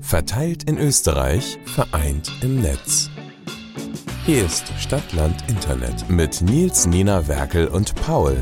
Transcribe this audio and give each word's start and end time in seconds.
Verteilt 0.00 0.64
in 0.64 0.78
Österreich, 0.78 1.58
vereint 1.66 2.30
im 2.42 2.62
Netz. 2.62 3.10
Hier 4.24 4.44
ist 4.44 4.72
Stadtland 4.78 5.36
Internet 5.48 6.08
mit 6.08 6.40
Nils, 6.40 6.86
Nina, 6.86 7.28
Werkel 7.28 7.68
und 7.68 7.94
Paul. 7.94 8.36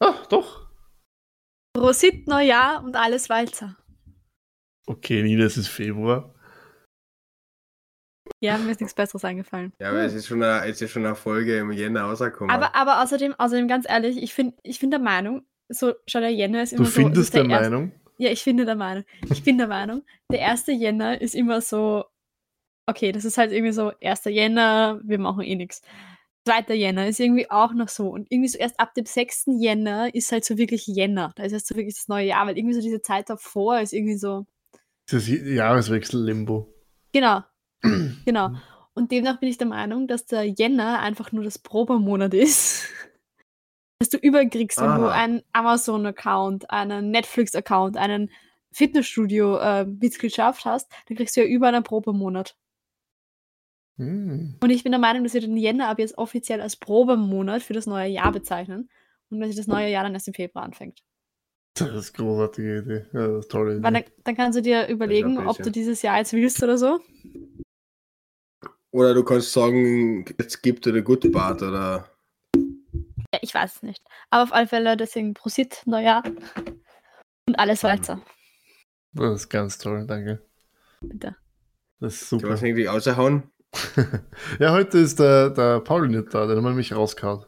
Ah, 0.00 0.14
doch. 0.28 0.68
Prosit 1.72 2.28
Neujahr 2.28 2.84
und 2.84 2.96
alles 2.96 3.28
Walzer. 3.28 3.76
Okay, 4.86 5.22
Nina, 5.22 5.44
es 5.44 5.56
ist 5.56 5.68
Februar. 5.68 6.34
Ja, 8.42 8.58
mir 8.58 8.72
ist 8.72 8.80
nichts 8.80 8.94
Besseres 8.94 9.24
eingefallen. 9.24 9.72
Ja, 9.78 9.90
aber 9.90 10.00
es 10.02 10.14
ist 10.14 10.26
schon 10.26 10.42
eine, 10.42 10.66
es 10.68 10.82
ist 10.82 10.90
schon 10.90 11.06
eine 11.06 11.14
Folge 11.14 11.58
im 11.58 11.70
Jänner 11.72 12.02
rausgekommen. 12.02 12.54
Aber, 12.54 12.74
aber 12.74 13.02
außerdem, 13.02 13.34
außerdem 13.38 13.68
ganz 13.68 13.88
ehrlich, 13.88 14.20
ich, 14.22 14.34
find, 14.34 14.54
ich 14.64 14.80
bin 14.80 14.90
der 14.90 14.98
Meinung, 14.98 15.44
so, 15.68 15.94
schau, 16.06 16.20
der 16.20 16.30
Jänner 16.34 16.62
ist 16.62 16.72
immer 16.72 16.84
Du 16.84 16.90
so. 16.90 16.90
das 16.90 16.94
findest 17.04 17.22
ist 17.22 17.34
der 17.34 17.44
erste- 17.46 17.70
Meinung? 17.70 17.92
Ja, 18.18 18.30
ich 18.30 18.42
finde 18.42 18.64
der 18.66 18.74
Meinung. 18.76 19.04
Ich 19.30 19.42
bin 19.42 19.58
der 19.58 19.68
Meinung, 19.68 20.02
der 20.30 20.46
1. 20.50 20.66
Jänner 20.66 21.20
ist 21.20 21.34
immer 21.34 21.60
so, 21.60 22.04
okay, 22.86 23.10
das 23.12 23.24
ist 23.24 23.38
halt 23.38 23.52
irgendwie 23.52 23.72
so, 23.72 23.92
1. 24.02 24.24
Jänner, 24.26 25.00
wir 25.04 25.18
machen 25.18 25.42
eh 25.42 25.54
nichts. 25.56 25.80
2. 26.46 26.74
Jänner 26.74 27.06
ist 27.06 27.20
irgendwie 27.20 27.48
auch 27.50 27.72
noch 27.72 27.88
so. 27.88 28.08
Und 28.10 28.26
irgendwie 28.30 28.48
so 28.48 28.58
erst 28.58 28.78
ab 28.80 28.94
dem 28.94 29.06
6. 29.06 29.44
Jänner 29.58 30.12
ist 30.14 30.30
halt 30.32 30.44
so 30.44 30.58
wirklich 30.58 30.86
Jänner. 30.88 31.32
Da 31.36 31.44
ist 31.44 31.52
erst 31.52 31.68
so 31.68 31.76
wirklich 31.76 31.94
das 31.94 32.08
neue 32.08 32.26
Jahr, 32.26 32.46
weil 32.46 32.58
irgendwie 32.58 32.74
so 32.74 32.80
diese 32.80 33.00
Zeit 33.02 33.30
davor 33.30 33.78
ist 33.80 33.92
irgendwie 33.92 34.16
so, 34.16 34.46
Das 35.08 35.28
Jahreswechsel-Limbo. 35.28 36.68
genau, 37.12 37.42
genau. 38.24 38.50
Und 38.94 39.10
demnach 39.10 39.40
bin 39.40 39.48
ich 39.48 39.58
der 39.58 39.66
Meinung, 39.66 40.06
dass 40.06 40.26
der 40.26 40.44
Jänner 40.44 41.00
einfach 41.00 41.32
nur 41.32 41.44
das 41.44 41.58
Probemonat 41.58 42.34
ist. 42.34 42.88
Dass 43.98 44.08
du 44.08 44.16
überkriegst, 44.16 44.80
wenn 44.80 44.96
du 44.96 45.06
Aha. 45.06 45.12
einen 45.12 45.42
Amazon-Account, 45.52 46.68
einen 46.70 47.12
Netflix-Account, 47.12 47.96
einen 47.96 48.32
Fitnessstudio-Mitgliedschaft 48.72 50.64
hast, 50.64 50.90
dann 51.06 51.16
kriegst 51.16 51.36
du 51.36 51.42
ja 51.42 51.46
über 51.46 51.68
einen 51.68 51.84
Probemonat. 51.84 52.56
Hm. 53.98 54.56
Und 54.60 54.70
ich 54.70 54.82
bin 54.82 54.90
der 54.90 54.98
Meinung, 54.98 55.22
dass 55.22 55.34
wir 55.34 55.40
den 55.40 55.56
Jänner 55.56 55.88
ab 55.88 56.00
jetzt 56.00 56.18
offiziell 56.18 56.60
als 56.60 56.74
Probemonat 56.74 57.62
für 57.62 57.74
das 57.74 57.86
neue 57.86 58.08
Jahr 58.08 58.32
bezeichnen. 58.32 58.90
Und 59.30 59.38
dass 59.38 59.50
sich 59.50 59.56
das 59.56 59.68
neue 59.68 59.88
Jahr 59.88 60.02
dann 60.02 60.14
erst 60.14 60.28
im 60.28 60.34
Februar 60.34 60.64
anfängt. 60.64 61.02
Das 61.74 61.90
ist 61.94 62.18
eine 62.18 62.26
großartige 62.26 62.78
Idee. 62.78 63.06
Ja, 63.12 63.28
das 63.28 63.46
ist 63.46 63.54
eine 63.54 63.62
tolle 63.62 63.72
Idee. 63.74 63.82
Weil 63.84 63.92
dann, 63.92 64.04
dann 64.24 64.36
kannst 64.36 64.58
du 64.58 64.62
dir 64.62 64.88
überlegen, 64.88 65.46
ob 65.46 65.58
du 65.58 65.70
dieses 65.70 66.02
Jahr 66.02 66.18
jetzt 66.18 66.32
willst 66.32 66.62
oder 66.62 66.76
so. 66.76 67.00
Oder 68.92 69.14
du 69.14 69.24
kannst 69.24 69.52
sagen, 69.52 70.24
jetzt 70.38 70.62
gibt 70.62 70.86
dir 70.86 70.92
der 70.92 71.02
Good 71.02 71.32
Part 71.32 71.62
oder. 71.62 72.08
Ja, 72.54 73.40
ich 73.40 73.54
weiß 73.54 73.76
es 73.76 73.82
nicht. 73.82 74.02
Aber 74.30 74.44
auf 74.44 74.52
alle 74.52 74.66
Fälle, 74.66 74.96
deswegen 74.96 75.34
Prosit, 75.34 75.82
Neujahr. 75.86 76.22
Und 77.46 77.58
alles 77.58 77.82
Walzer. 77.82 78.22
Das 79.14 79.40
ist 79.40 79.48
ganz 79.48 79.78
toll, 79.78 80.06
danke. 80.06 80.42
Bitte. 81.00 81.36
Das 82.00 82.14
ist 82.14 82.30
Kann 82.30 82.38
super. 82.38 82.46
man 82.48 82.56
es 82.56 82.62
irgendwie 82.62 82.86
raushauen? 82.86 83.42
ja, 84.58 84.72
heute 84.72 84.98
ist 84.98 85.18
der, 85.18 85.50
der 85.50 85.80
Paul 85.80 86.08
nicht 86.08 86.32
da, 86.34 86.46
der 86.46 86.62
hat 86.62 86.74
mich 86.74 86.94
rausgehauen. 86.94 87.46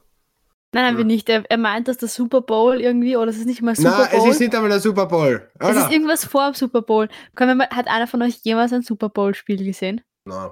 Nein, 0.74 0.84
nein, 0.86 0.96
wir 0.96 1.04
nicht. 1.04 1.28
Er, 1.28 1.44
er 1.48 1.58
meint, 1.58 1.86
dass 1.86 1.98
der 1.98 2.08
Super 2.08 2.40
Bowl 2.40 2.80
irgendwie, 2.80 3.16
oder 3.16 3.30
es 3.30 3.36
ist 3.36 3.46
nicht 3.46 3.62
mal 3.62 3.76
Super 3.76 3.90
Nein, 3.90 4.08
es 4.10 4.18
Bowl. 4.18 4.30
ist 4.30 4.40
nicht 4.40 4.54
einmal 4.54 4.70
der 4.70 4.80
Super 4.80 5.06
Bowl. 5.06 5.48
es 5.54 5.66
Alter. 5.66 5.80
ist 5.80 5.92
irgendwas 5.92 6.24
vor 6.24 6.50
dem 6.50 6.54
Super 6.54 6.82
Bowl. 6.82 7.08
Mal, 7.38 7.68
hat 7.68 7.86
einer 7.86 8.08
von 8.08 8.22
euch 8.22 8.40
jemals 8.42 8.72
ein 8.72 8.82
Super 8.82 9.08
Bowl-Spiel 9.08 9.64
gesehen? 9.64 10.00
Nein. 10.24 10.50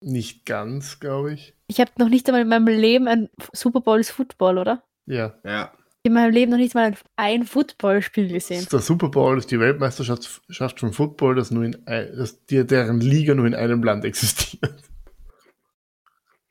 Nicht 0.00 0.46
ganz, 0.46 1.00
glaube 1.00 1.32
ich. 1.32 1.54
Ich 1.66 1.80
habe 1.80 1.90
noch 1.98 2.08
nicht 2.08 2.28
einmal 2.28 2.42
in 2.42 2.48
meinem 2.48 2.68
Leben 2.68 3.08
ein 3.08 3.28
Super 3.52 3.80
Bowl 3.80 3.98
ist 3.98 4.10
Football, 4.10 4.58
oder? 4.58 4.84
Ja. 5.06 5.34
Ja. 5.44 5.72
In 6.04 6.12
meinem 6.12 6.32
Leben 6.32 6.52
noch 6.52 6.58
nicht 6.58 6.74
mal 6.74 6.94
ein, 7.16 7.44
Football-Spiel 7.44 8.28
gesehen. 8.28 8.66
Der 8.70 8.78
Super 8.78 9.08
Bowl 9.08 9.36
ist 9.36 9.50
die 9.50 9.58
Weltmeisterschaft 9.58 10.40
Schaft 10.48 10.80
vom 10.80 10.92
Football, 10.92 11.34
das 11.34 11.50
nur 11.50 11.64
in 11.64 11.84
das, 11.84 12.38
deren 12.46 13.00
Liga 13.00 13.34
nur 13.34 13.46
in 13.46 13.54
einem 13.54 13.82
Land 13.82 14.04
existiert. 14.04 14.82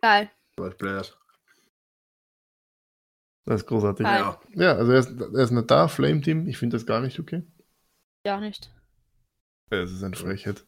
Geil. 0.02 0.30
Das 3.46 3.62
ist 3.62 3.68
großartig. 3.68 4.06
Ja. 4.06 4.40
Ja, 4.56 4.74
also 4.74 4.92
er 4.92 5.00
ist, 5.00 5.22
er 5.22 5.44
ist 5.44 5.52
nicht 5.52 5.72
da, 5.72 5.88
Flame 5.88 6.20
Team. 6.22 6.48
Ich 6.48 6.58
finde 6.58 6.76
das 6.76 6.86
gar 6.86 7.00
nicht 7.00 7.18
okay. 7.18 7.44
Ja, 8.26 8.42
nicht. 8.42 8.70
Das 9.70 9.92
ist 9.92 10.04
eine 10.04 10.18
Frechheit. 10.18 10.66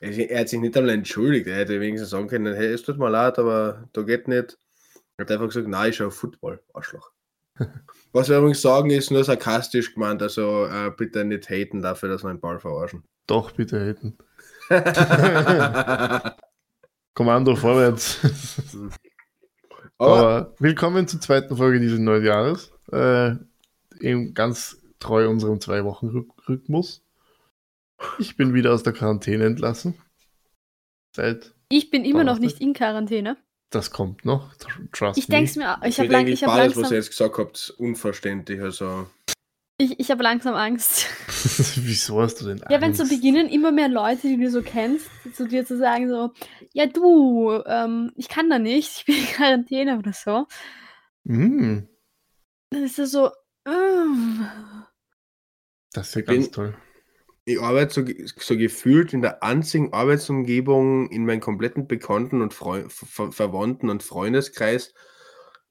Er 0.00 0.40
hat 0.40 0.48
sich 0.48 0.60
nicht 0.60 0.76
einmal 0.76 0.94
entschuldigt. 0.94 1.46
Er 1.48 1.56
hätte 1.56 1.80
wenigstens 1.80 2.10
sagen 2.10 2.28
können, 2.28 2.54
hey, 2.54 2.72
es 2.72 2.82
tut 2.82 2.98
mir 2.98 3.10
leid, 3.10 3.38
aber 3.38 3.88
da 3.92 4.02
geht 4.02 4.28
nicht. 4.28 4.56
Er 5.16 5.24
hat 5.24 5.32
einfach 5.32 5.46
gesagt, 5.46 5.66
nein, 5.66 5.90
ich 5.90 5.96
schaue 5.96 6.12
Football, 6.12 6.60
Arschloch. 6.72 7.10
Was 8.12 8.28
wir 8.28 8.38
übrigens 8.38 8.62
sagen, 8.62 8.90
ist 8.90 9.10
nur 9.10 9.24
sarkastisch 9.24 9.94
gemeint, 9.94 10.22
also 10.22 10.66
äh, 10.66 10.92
bitte 10.96 11.24
nicht 11.24 11.50
haten 11.50 11.82
dafür, 11.82 12.08
dass 12.08 12.22
wir 12.22 12.30
einen 12.30 12.40
Ball 12.40 12.60
verarschen. 12.60 13.02
Doch, 13.26 13.50
bitte 13.50 13.84
hätten. 13.84 14.16
Kommando 17.14 17.56
vorwärts. 17.56 18.20
Aber 19.98 20.18
Aber 20.18 20.54
willkommen 20.60 21.08
zur 21.08 21.20
zweiten 21.20 21.56
Folge 21.56 21.80
dieses 21.80 21.98
neuen 21.98 22.24
Jahres. 22.24 22.70
Äh, 22.92 23.32
eben 23.98 24.34
ganz 24.34 24.80
treu 25.00 25.28
unserem 25.28 25.60
Zwei-Wochen-Rhythmus. 25.60 27.02
Ich 28.18 28.36
bin 28.36 28.54
wieder 28.54 28.72
aus 28.72 28.82
der 28.82 28.92
Quarantäne 28.92 29.44
entlassen. 29.46 30.00
Seit 31.16 31.54
Ich 31.68 31.90
bin 31.90 32.04
immer 32.04 32.24
noch 32.24 32.38
nicht 32.38 32.60
in 32.60 32.72
Quarantäne. 32.74 33.36
das 33.70 33.90
kommt 33.90 34.24
noch. 34.24 34.54
tr- 34.54 34.90
Trust 34.92 35.18
Ich 35.18 35.28
me. 35.28 35.36
denke 35.36 35.58
mir, 35.58 35.78
ich 35.82 35.88
ich 35.88 35.98
habe 36.00 36.08
lang, 36.12 36.26
ich 36.26 36.44
hab 36.44 36.50
beides, 36.50 36.70
was 36.72 36.76
langsam, 36.76 36.92
ihr 36.92 36.98
jetzt 36.98 37.10
gesagt 37.10 37.38
habt, 37.38 37.70
unverständlich. 37.78 38.60
Also, 38.62 39.08
ich, 39.80 39.98
ich 40.00 40.10
hab 40.10 40.20
langsam 40.20 40.54
Angst. 40.54 41.06
Wieso 41.76 42.20
hast 42.20 42.40
du 42.40 42.46
denn 42.46 42.58
Ja, 42.70 42.80
wenn 42.80 42.94
so 42.94 43.02
Angst? 43.04 43.14
beginnen, 43.14 43.48
immer 43.48 43.70
mehr 43.72 43.88
Leute, 43.88 44.28
die 44.28 44.36
du 44.36 44.50
so 44.50 44.62
kennst, 44.62 45.08
zu 45.34 45.46
dir 45.48 45.64
zu 45.66 45.76
sagen, 45.78 46.08
so, 46.08 46.32
ja 46.72 46.86
du, 46.86 47.52
ähm, 47.66 48.12
ich 48.16 48.28
kann 48.28 48.48
da 48.50 48.58
nicht, 48.58 48.98
ich 48.98 49.04
bin 49.06 49.16
in 49.16 49.26
Quarantäne 49.26 49.98
oder 49.98 50.12
so. 50.12 50.46
Mm, 51.24 51.80
Dann 52.70 52.82
ist 52.84 52.98
das 52.98 53.10
so, 53.12 53.30
ähm, 53.66 54.46
das 55.92 56.08
ist 56.08 56.14
ja 56.16 56.22
ganz 56.22 56.44
bin- 56.46 56.52
toll. 56.52 56.76
Ich 57.48 57.60
arbeite 57.60 57.92
so, 57.94 58.04
so 58.36 58.56
gefühlt 58.56 59.12
in 59.12 59.22
der 59.22 59.42
einzigen 59.42 59.92
Arbeitsumgebung 59.92 61.10
in 61.10 61.24
meinem 61.24 61.40
kompletten 61.40 61.88
Bekannten- 61.88 62.42
und 62.42 62.54
Freu 62.54 62.84
Ver 62.88 63.32
Verwandten- 63.32 63.90
und 63.90 64.02
Freundeskreis, 64.02 64.92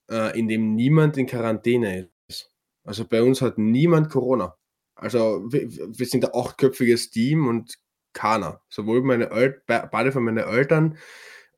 äh, 0.10 0.38
in 0.38 0.48
dem 0.48 0.76
niemand 0.76 1.18
in 1.18 1.28
Quarantäne 1.28 2.10
ist. 2.28 2.52
Also 2.84 3.06
bei 3.06 3.22
uns 3.22 3.42
hat 3.42 3.58
niemand 3.58 4.10
Corona. 4.10 4.56
Also 4.96 5.46
wir, 5.52 5.70
wir 5.70 6.06
sind 6.06 6.26
ein 6.26 6.32
achtköpfiges 6.34 7.12
Team 7.12 7.48
und 7.48 7.76
keiner. 8.14 8.62
Sowohl 8.70 9.04
meine 9.04 9.30
El 9.30 9.62
be- 9.68 9.88
beide 9.92 10.12
von 10.12 10.24
meinen 10.24 10.40
Eltern, 10.40 10.98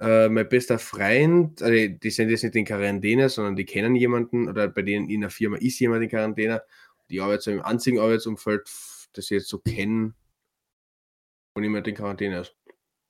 äh, 0.02 0.28
mein 0.28 0.50
bester 0.50 0.79
Freund, 0.79 1.62
also 1.62 1.74
die 1.74 2.09
sind 2.09 2.29
jetzt 2.29 2.44
nicht 2.44 2.56
in 2.56 2.66
Quarantäne, 2.66 3.29
sondern 3.29 3.56
die 3.56 3.66
kennen 3.66 3.96
jemanden 3.96 4.50
oder 4.50 4.68
bei 4.68 4.81
denen 4.81 5.09
in 5.09 5.22
der 5.22 5.29
Firma 5.29 5.58
ist 5.58 5.79
jemand 5.79 6.03
in 6.03 6.09
Quarantäne. 6.09 6.63
Die 7.09 7.22
arbeiten 7.22 7.41
so 7.41 7.52
im 7.52 7.62
einzigen 7.62 8.00
Arbeitsumfeld, 8.00 8.69
das 9.14 9.25
ich 9.25 9.31
jetzt 9.31 9.50
so 9.50 9.59
kenne, 9.59 10.14
wo 11.56 11.62
niemand 11.62 11.88
in 11.88 11.96
Quarantäne 11.96 12.40
ist. 12.42 12.56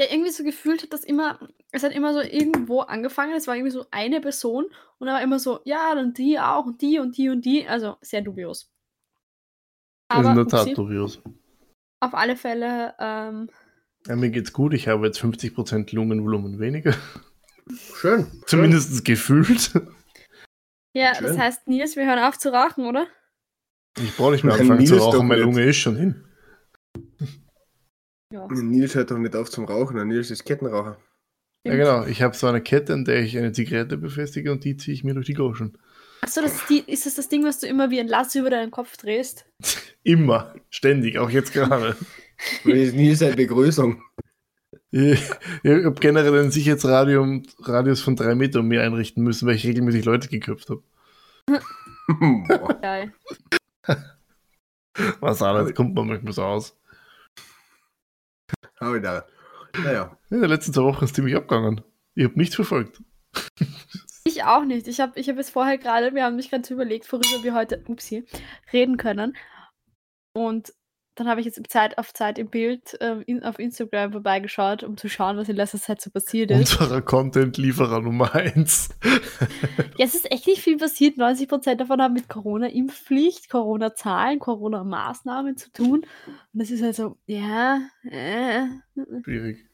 ja, 0.01 0.07
irgendwie 0.11 0.31
so 0.31 0.43
gefühlt 0.43 0.83
hat 0.83 0.93
das 0.93 1.03
immer, 1.03 1.39
es 1.71 1.83
hat 1.83 1.91
immer 1.91 2.13
so 2.13 2.21
irgendwo 2.21 2.81
angefangen, 2.81 3.33
es 3.33 3.47
war 3.47 3.55
irgendwie 3.55 3.71
so 3.71 3.85
eine 3.91 4.21
Person 4.21 4.65
und 4.97 5.07
dann 5.07 5.15
war 5.15 5.21
immer 5.21 5.39
so, 5.39 5.59
ja, 5.65 5.93
dann 5.95 6.13
die 6.13 6.39
auch 6.39 6.65
und 6.65 6.81
die 6.81 6.99
und 6.99 7.17
die 7.17 7.29
und 7.29 7.43
die, 7.45 7.67
also 7.67 7.97
sehr 8.01 8.21
dubios. 8.21 8.71
Das 10.09 10.21
ist 10.21 10.27
in 10.27 10.35
der 10.35 10.47
Tat 10.47 10.77
dubios. 10.77 11.21
auf 11.99 12.13
alle 12.13 12.35
Fälle, 12.35 12.95
ähm, 12.99 13.49
Ja, 14.07 14.15
mir 14.15 14.31
geht's 14.31 14.53
gut. 14.53 14.73
Ich 14.73 14.87
habe 14.87 15.05
jetzt 15.05 15.19
50% 15.21 15.93
Lungenvolumen 15.93 16.59
weniger. 16.59 16.95
Schön. 17.95 18.25
Zumindest 18.47 19.05
gefühlt. 19.05 19.73
ja, 20.93 21.13
Schön. 21.13 21.27
das 21.27 21.37
heißt, 21.37 21.67
Nils, 21.67 21.95
wir 21.95 22.07
hören 22.07 22.23
auf 22.23 22.39
zu 22.39 22.51
rauchen, 22.51 22.87
oder? 22.87 23.05
Ich 24.03 24.15
brauche 24.15 24.31
nicht 24.31 24.43
mehr 24.43 24.53
Nein, 24.53 24.61
anfangen 24.61 24.85
zu 24.85 24.93
Nils 24.93 25.03
doch 25.03 25.13
rauchen. 25.15 25.27
Meine. 25.27 25.41
Lunge 25.41 25.63
ist 25.63 25.77
schon 25.77 25.95
hin. 25.95 26.23
Ja. 28.31 28.47
Nils 28.47 28.95
hört 28.95 29.11
doch 29.11 29.17
nicht 29.17 29.35
auf 29.35 29.49
zum 29.49 29.65
Rauchen, 29.65 29.95
der 29.95 30.05
Nils 30.05 30.29
ist 30.29 30.45
Kettenraucher. 30.45 30.97
Ja, 31.65 31.75
genau. 31.75 32.05
Ich 32.05 32.21
habe 32.21 32.35
so 32.35 32.47
eine 32.47 32.61
Kette, 32.61 32.93
an 32.93 33.05
der 33.05 33.21
ich 33.21 33.37
eine 33.37 33.51
Zigarette 33.51 33.97
befestige 33.97 34.51
und 34.51 34.63
die 34.63 34.77
ziehe 34.77 34.93
ich 34.93 35.03
mir 35.03 35.13
durch 35.13 35.25
die 35.25 35.33
Goschen. 35.33 35.77
Achso, 36.21 36.41
das 36.41 36.55
ist, 36.55 36.69
die, 36.69 36.79
ist 36.79 37.05
das 37.05 37.15
das 37.15 37.29
Ding, 37.29 37.43
was 37.43 37.59
du 37.59 37.67
immer 37.67 37.89
wie 37.89 37.99
ein 37.99 38.07
Lass 38.07 38.35
über 38.35 38.49
deinen 38.49 38.71
Kopf 38.71 38.97
drehst? 38.97 39.45
Immer. 40.03 40.55
Ständig. 40.69 41.17
Auch 41.17 41.29
jetzt 41.29 41.53
gerade. 41.53 41.95
Das 42.63 42.73
ist 42.73 42.95
Nils 42.95 43.19
seine 43.19 43.35
Begrüßung. 43.35 44.01
Ich, 44.91 45.21
ich 45.61 45.85
habe 45.85 45.99
generell 45.99 46.39
einen 46.39 46.49
Sicherheitsradius 46.49 47.43
Radius 47.59 48.01
von 48.01 48.15
drei 48.15 48.33
Meter 48.33 48.61
um 48.61 48.67
mir 48.67 48.81
einrichten 48.81 49.23
müssen, 49.23 49.47
weil 49.47 49.53
ich 49.53 49.67
regelmäßig 49.67 50.03
Leute 50.03 50.29
geköpft 50.29 50.71
habe. 50.71 50.81
Boah. 52.47 52.73
Geil. 52.81 53.13
Was 55.19 55.41
alles 55.41 55.73
kommt 55.73 55.95
man 55.95 56.07
manchmal 56.07 56.33
so 56.33 56.43
aus. 56.43 56.77
Hau 58.79 58.95
ich 58.95 59.03
da. 59.03 59.25
Naja. 59.83 60.17
In 60.29 60.41
den 60.41 60.49
letzten 60.49 60.73
zwei 60.73 60.83
Wochen 60.83 61.05
ist 61.05 61.15
ziemlich 61.15 61.35
abgegangen. 61.35 61.81
Ich 62.15 62.23
habe 62.25 62.37
nichts 62.37 62.55
verfolgt. 62.55 63.01
Ich 64.25 64.43
auch 64.43 64.63
nicht. 64.63 64.87
Ich 64.87 64.99
habe 64.99 65.19
ich 65.19 65.27
hab 65.27 65.37
jetzt 65.37 65.49
vorher 65.49 65.79
gerade, 65.79 66.13
wir 66.13 66.23
haben 66.23 66.35
mich 66.35 66.51
gerade 66.51 66.71
überlegt, 66.71 67.11
worüber 67.11 67.43
wir 67.43 67.55
heute 67.55 67.83
upsie, 67.87 68.25
reden 68.71 68.97
können. 68.97 69.35
Und 70.33 70.71
dann 71.19 71.27
habe 71.27 71.41
ich 71.41 71.45
jetzt 71.45 71.61
Zeit 71.69 71.97
auf 71.97 72.13
Zeit 72.13 72.39
im 72.39 72.47
Bild 72.47 72.97
ähm, 73.01 73.23
in, 73.25 73.43
auf 73.43 73.59
Instagram 73.59 74.13
vorbeigeschaut, 74.13 74.83
um 74.83 74.95
zu 74.95 75.09
schauen, 75.09 75.35
was 75.35 75.49
in 75.49 75.57
letzter 75.57 75.79
Zeit 75.79 76.01
so 76.01 76.09
passiert 76.09 76.49
ist. 76.49 76.79
Unserer 76.79 77.01
Content-Lieferer 77.01 78.01
Nummer 78.01 78.33
1. 78.33 78.89
Ja, 79.97 80.05
es 80.05 80.15
ist 80.15 80.31
echt 80.31 80.47
nicht 80.47 80.61
viel 80.61 80.77
passiert. 80.77 81.17
90% 81.17 81.75
davon 81.75 82.01
haben 82.01 82.13
mit 82.13 82.29
Corona-Impfpflicht, 82.29 83.49
Corona-Zahlen, 83.49 84.39
Corona-Maßnahmen 84.39 85.57
zu 85.57 85.71
tun. 85.71 86.05
Und 86.53 86.61
das 86.61 86.71
ist 86.71 86.81
halt 86.81 86.95
so, 86.95 87.17
ja, 87.25 87.81
äh, 88.09 88.63
Schwierig. 89.23 89.68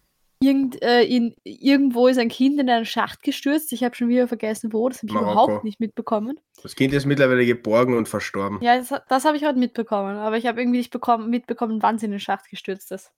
Irgend, 0.45 0.81
äh, 0.81 1.03
in, 1.03 1.36
irgendwo 1.44 2.07
ist 2.07 2.18
ein 2.18 2.30
Kind 2.30 2.59
in 2.59 2.69
einen 2.69 2.86
Schacht 2.86 3.24
gestürzt. 3.24 3.74
Ich 3.74 3.83
habe 3.83 3.95
schon 3.95 4.09
wieder 4.09 4.27
vergessen, 4.27 4.71
wo. 4.74 4.88
Das 4.88 5.00
habe 5.00 5.07
ich 5.07 5.13
Marokko. 5.13 5.31
überhaupt 5.31 5.63
nicht 5.63 5.80
mitbekommen. 5.80 6.39
Das 6.62 6.75
Kind 6.75 6.94
ist 6.94 7.06
mittlerweile 7.06 7.45
geborgen 7.45 7.97
und 7.97 8.07
verstorben. 8.07 8.59
Ja, 8.62 8.77
das, 8.77 8.94
das 9.09 9.25
habe 9.25 9.38
ich 9.38 9.45
heute 9.45 9.59
mitbekommen. 9.59 10.18
Aber 10.18 10.38
ich 10.38 10.45
habe 10.45 10.62
irgendwie 10.62 10.80
nicht 10.80 10.92
bekommen, 10.92 11.30
mitbekommen, 11.30 11.81
wann 11.81 11.97
sie 11.97 12.06
in 12.06 12.12
den 12.12 12.19
Schacht 12.19 12.50
gestürzt 12.50 12.92
ist. 12.92 13.12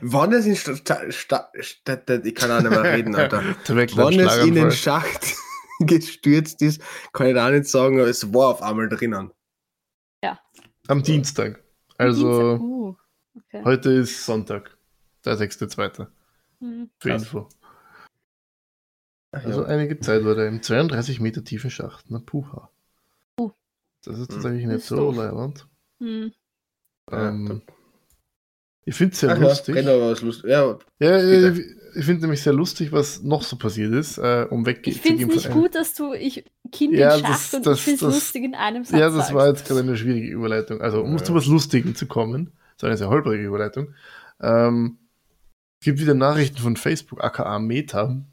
Wann 0.00 0.32
es 0.32 0.46
in 0.46 0.56
Sta 0.56 0.74
Sta 1.12 1.48
Sta 1.60 2.02
ich 2.24 2.34
kann 2.34 2.50
auch 2.50 2.60
nicht 2.60 2.70
mehr 2.70 2.82
reden, 2.82 3.14
Alter. 3.16 3.42
Wann 3.68 4.18
es 4.18 4.36
in 4.38 4.54
den. 4.54 4.72
Schacht 4.72 5.34
gestürzt 5.80 6.60
ist, 6.62 6.82
kann 7.12 7.28
ich 7.28 7.34
da 7.34 7.50
nicht 7.50 7.66
sagen, 7.66 8.00
aber 8.00 8.08
es 8.08 8.34
war 8.34 8.48
auf 8.48 8.62
einmal 8.62 8.88
drinnen. 8.88 9.30
Am 10.86 11.02
Dienstag. 11.02 11.54
Dienstag. 11.54 11.64
Also 11.96 12.56
Uh, 12.56 12.94
okay. 13.36 13.62
heute 13.64 13.90
ist 13.90 14.26
Sonntag, 14.26 14.76
der 15.24 15.38
6.2. 15.38 16.06
Hm. 16.64 16.90
Für 16.98 17.08
Krass. 17.10 17.22
Info. 17.24 17.48
Also 19.32 19.64
einige 19.64 19.98
Zeit 19.98 20.24
war 20.24 20.34
der 20.36 20.46
im 20.48 20.62
32 20.62 21.20
Meter 21.20 21.42
tiefen 21.44 21.70
Schacht. 21.70 22.06
Na 22.08 22.20
puha. 22.24 22.70
Uh. 23.38 23.50
Das 24.04 24.18
ist 24.18 24.28
Hm. 24.28 24.34
tatsächlich 24.34 24.62
Das 24.64 24.72
nicht 24.72 24.82
ist 24.82 24.88
so 24.88 25.10
leibend. 25.10 25.66
Hm. 26.00 26.32
Ja, 27.10 27.28
Ähm, 27.28 27.62
ich 28.86 28.94
finde 28.94 29.12
es 29.14 29.20
sehr 29.20 29.30
Ach 29.30 29.38
ja, 29.38 29.48
lustig. 29.48 29.74
was 29.74 30.22
lustig. 30.22 30.50
Ja, 30.50 30.78
Ja, 31.00 31.10
äh, 31.18 31.48
ich 31.96 32.04
finde 32.04 32.22
nämlich 32.22 32.42
sehr 32.42 32.52
lustig, 32.52 32.92
was 32.92 33.22
noch 33.22 33.42
so 33.42 33.56
passiert 33.56 33.92
ist, 33.92 34.18
äh, 34.18 34.46
um 34.50 34.60
Ich 34.62 34.66
weggehen 34.66 34.96
finde 34.96 35.24
es 35.26 35.34
nicht 35.44 35.50
gut, 35.50 35.74
dass 35.74 35.94
du 35.94 36.12
ich 36.12 36.44
Kind 36.72 36.94
Ja, 36.94 37.18
Schacht 37.18 37.28
das- 37.30 37.54
und 37.54 37.66
das- 37.66 37.78
ich 37.78 37.84
finde 37.84 38.06
es 38.06 38.14
lustig 38.14 38.44
in 38.44 38.54
einem 38.54 38.84
Satz 38.84 38.98
Ja, 39.00 39.10
das 39.10 39.32
war 39.34 39.46
sagst. 39.46 39.60
jetzt 39.62 39.68
gerade 39.68 39.80
eine 39.80 39.96
schwierige 39.96 40.28
Überleitung. 40.28 40.80
Also, 40.80 41.02
um 41.02 41.16
Ja. 41.16 41.24
zu 41.24 41.34
was 41.34 41.46
Lustigem 41.46 41.94
zu 41.94 42.06
kommen, 42.06 42.52
so 42.76 42.86
eine 42.86 42.96
sehr 42.96 43.08
holprige 43.08 43.44
Überleitung. 43.44 43.94
Ähm, 44.40 44.98
gibt 45.84 46.00
wieder 46.00 46.14
Nachrichten 46.14 46.58
von 46.58 46.76
Facebook, 46.76 47.22
aka 47.22 47.58
Meta. 47.58 48.24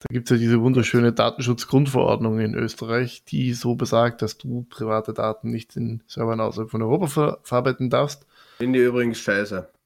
Da 0.00 0.06
gibt 0.12 0.30
es 0.30 0.36
ja 0.36 0.36
diese 0.36 0.60
wunderschöne 0.60 1.12
Datenschutzgrundverordnung 1.12 2.38
in 2.38 2.54
Österreich, 2.54 3.24
die 3.24 3.52
so 3.52 3.74
besagt, 3.74 4.22
dass 4.22 4.38
du 4.38 4.64
private 4.70 5.12
Daten 5.12 5.50
nicht 5.50 5.74
in 5.76 6.04
Servern 6.06 6.40
außerhalb 6.40 6.70
von 6.70 6.82
Europa 6.82 7.06
ver 7.08 7.40
verarbeiten 7.42 7.90
darfst. 7.90 8.24
finde 8.58 8.78
ich 8.78 8.86
übrigens 8.86 9.18
scheiße. 9.18 9.68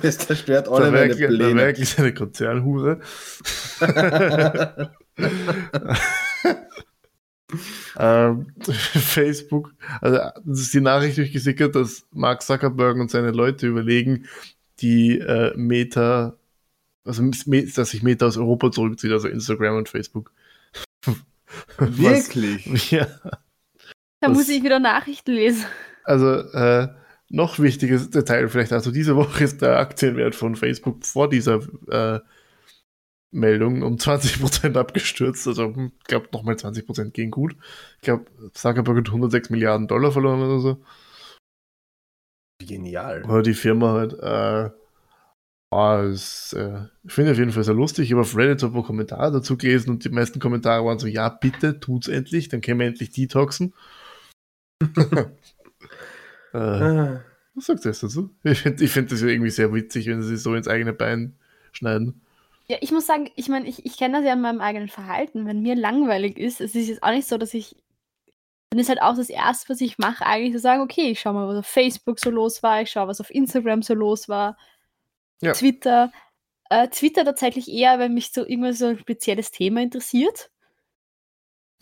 Das 0.00 0.18
zerstört 0.18 0.68
alle 0.68 0.92
meine 0.92 1.14
Pläne. 1.14 1.50
verwirklicht 1.50 1.98
eine 1.98 2.14
Konzernhure. 2.14 3.00
ähm, 7.98 8.46
Facebook, 8.62 9.74
also 10.00 10.18
das 10.44 10.60
ist 10.60 10.74
die 10.74 10.80
Nachricht 10.80 11.16
durchgesickert, 11.18 11.74
dass 11.74 12.06
Mark 12.12 12.42
Zuckerberg 12.42 12.96
und 12.98 13.10
seine 13.10 13.30
Leute 13.30 13.66
überlegen, 13.68 14.26
die 14.80 15.18
äh, 15.18 15.52
Meta, 15.56 16.36
also 17.04 17.22
dass 17.30 17.90
sich 17.90 18.02
Meta 18.02 18.26
aus 18.26 18.36
Europa 18.36 18.70
zurückzieht, 18.72 19.12
also 19.12 19.28
Instagram 19.28 19.76
und 19.76 19.88
Facebook. 19.88 20.32
Was, 21.78 21.96
Wirklich? 22.34 22.90
ja, 22.90 23.06
Da 23.06 24.28
das- 24.28 24.32
muss 24.36 24.48
ich 24.48 24.62
wieder 24.62 24.78
Nachrichten 24.80 25.32
lesen. 25.32 25.64
also 26.04 26.26
äh, 26.32 26.88
noch 27.28 27.58
wichtiges 27.58 28.10
Detail 28.10 28.48
vielleicht, 28.48 28.72
also 28.72 28.90
diese 28.90 29.16
Woche 29.16 29.42
ist 29.44 29.62
der 29.62 29.78
Aktienwert 29.78 30.34
von 30.34 30.54
Facebook 30.56 31.04
vor 31.04 31.28
dieser 31.28 31.60
äh, 31.90 32.20
Meldung 33.30 33.82
um 33.82 33.96
20% 33.96 34.76
abgestürzt. 34.76 35.46
Also 35.46 35.74
ich 35.76 36.04
glaube 36.04 36.28
nochmal 36.32 36.54
20% 36.54 37.10
gehen 37.10 37.30
gut. 37.30 37.56
Ich 37.96 38.02
glaube, 38.02 38.26
Zuckerberg 38.52 38.98
hat 38.98 39.08
106 39.08 39.50
Milliarden 39.50 39.88
Dollar 39.88 40.12
verloren 40.12 40.42
oder 40.42 40.60
so. 40.60 40.82
Genial. 42.58 43.24
Oder 43.24 43.42
die 43.42 43.54
Firma 43.54 43.92
halt. 43.92 44.14
Äh, 44.14 44.70
ah, 45.70 46.02
es, 46.04 46.52
äh, 46.54 46.86
ich 47.04 47.12
finde 47.12 47.32
auf 47.32 47.38
jeden 47.38 47.52
Fall 47.52 47.64
sehr 47.64 47.74
lustig. 47.74 48.06
Ich 48.06 48.12
habe 48.12 48.22
auf 48.22 48.36
Reddit 48.36 48.60
so 48.60 48.68
ein 48.68 48.72
paar 48.72 48.84
Kommentare 48.84 49.32
dazu 49.32 49.56
gelesen 49.56 49.90
und 49.90 50.04
die 50.04 50.08
meisten 50.08 50.40
Kommentare 50.40 50.84
waren 50.84 50.98
so, 50.98 51.06
ja, 51.06 51.28
bitte, 51.28 51.80
tut's 51.80 52.08
endlich, 52.08 52.48
dann 52.48 52.60
können 52.60 52.80
wir 52.80 52.86
endlich 52.86 53.10
detoxen. 53.10 53.74
äh, 56.52 56.58
Ah, 56.58 57.24
was 57.54 57.66
sagt 57.66 57.84
ihr 57.84 57.90
jetzt 57.90 58.02
dazu? 58.02 58.30
Ich 58.44 58.60
finde 58.60 58.84
ich 58.84 58.90
find 58.90 59.12
das 59.12 59.20
ja 59.20 59.28
irgendwie 59.28 59.50
sehr 59.50 59.72
witzig, 59.72 60.06
wenn 60.06 60.22
sie 60.22 60.28
sich 60.28 60.42
so 60.42 60.54
ins 60.54 60.68
eigene 60.68 60.92
Bein 60.92 61.36
schneiden. 61.72 62.22
Ja, 62.68 62.78
ich 62.80 62.90
muss 62.90 63.06
sagen, 63.06 63.30
ich 63.36 63.48
meine, 63.48 63.68
ich, 63.68 63.86
ich 63.86 63.96
kenne 63.96 64.18
das 64.18 64.26
ja 64.26 64.32
in 64.32 64.40
meinem 64.40 64.60
eigenen 64.60 64.88
Verhalten. 64.88 65.46
Wenn 65.46 65.62
mir 65.62 65.76
langweilig 65.76 66.36
ist, 66.38 66.60
es 66.60 66.74
ist 66.74 66.88
jetzt 66.88 67.02
auch 67.02 67.10
nicht 67.10 67.28
so, 67.28 67.38
dass 67.38 67.54
ich. 67.54 67.76
Dann 68.70 68.80
ist 68.80 68.88
halt 68.88 69.00
auch 69.00 69.14
das 69.14 69.30
Erste, 69.30 69.68
was 69.68 69.80
ich 69.80 69.98
mache, 69.98 70.26
eigentlich 70.26 70.52
zu 70.52 70.58
sagen, 70.58 70.82
okay, 70.82 71.10
ich 71.10 71.20
schaue 71.20 71.34
mal, 71.34 71.46
was 71.48 71.58
auf 71.58 71.66
Facebook 71.66 72.18
so 72.18 72.30
los 72.30 72.62
war, 72.64 72.82
ich 72.82 72.90
schaue, 72.90 73.06
was 73.06 73.20
auf 73.20 73.30
Instagram 73.30 73.82
so 73.82 73.94
los 73.94 74.28
war, 74.28 74.56
Ja. 75.40 75.52
Twitter. 75.52 76.12
Äh, 76.70 76.88
Twitter 76.88 77.24
tatsächlich 77.24 77.68
eher, 77.70 77.98
wenn 78.00 78.14
mich 78.14 78.32
so 78.32 78.44
irgendwas 78.44 78.78
so 78.78 78.86
ein 78.86 78.98
spezielles 78.98 79.52
Thema 79.52 79.82
interessiert. 79.82 80.50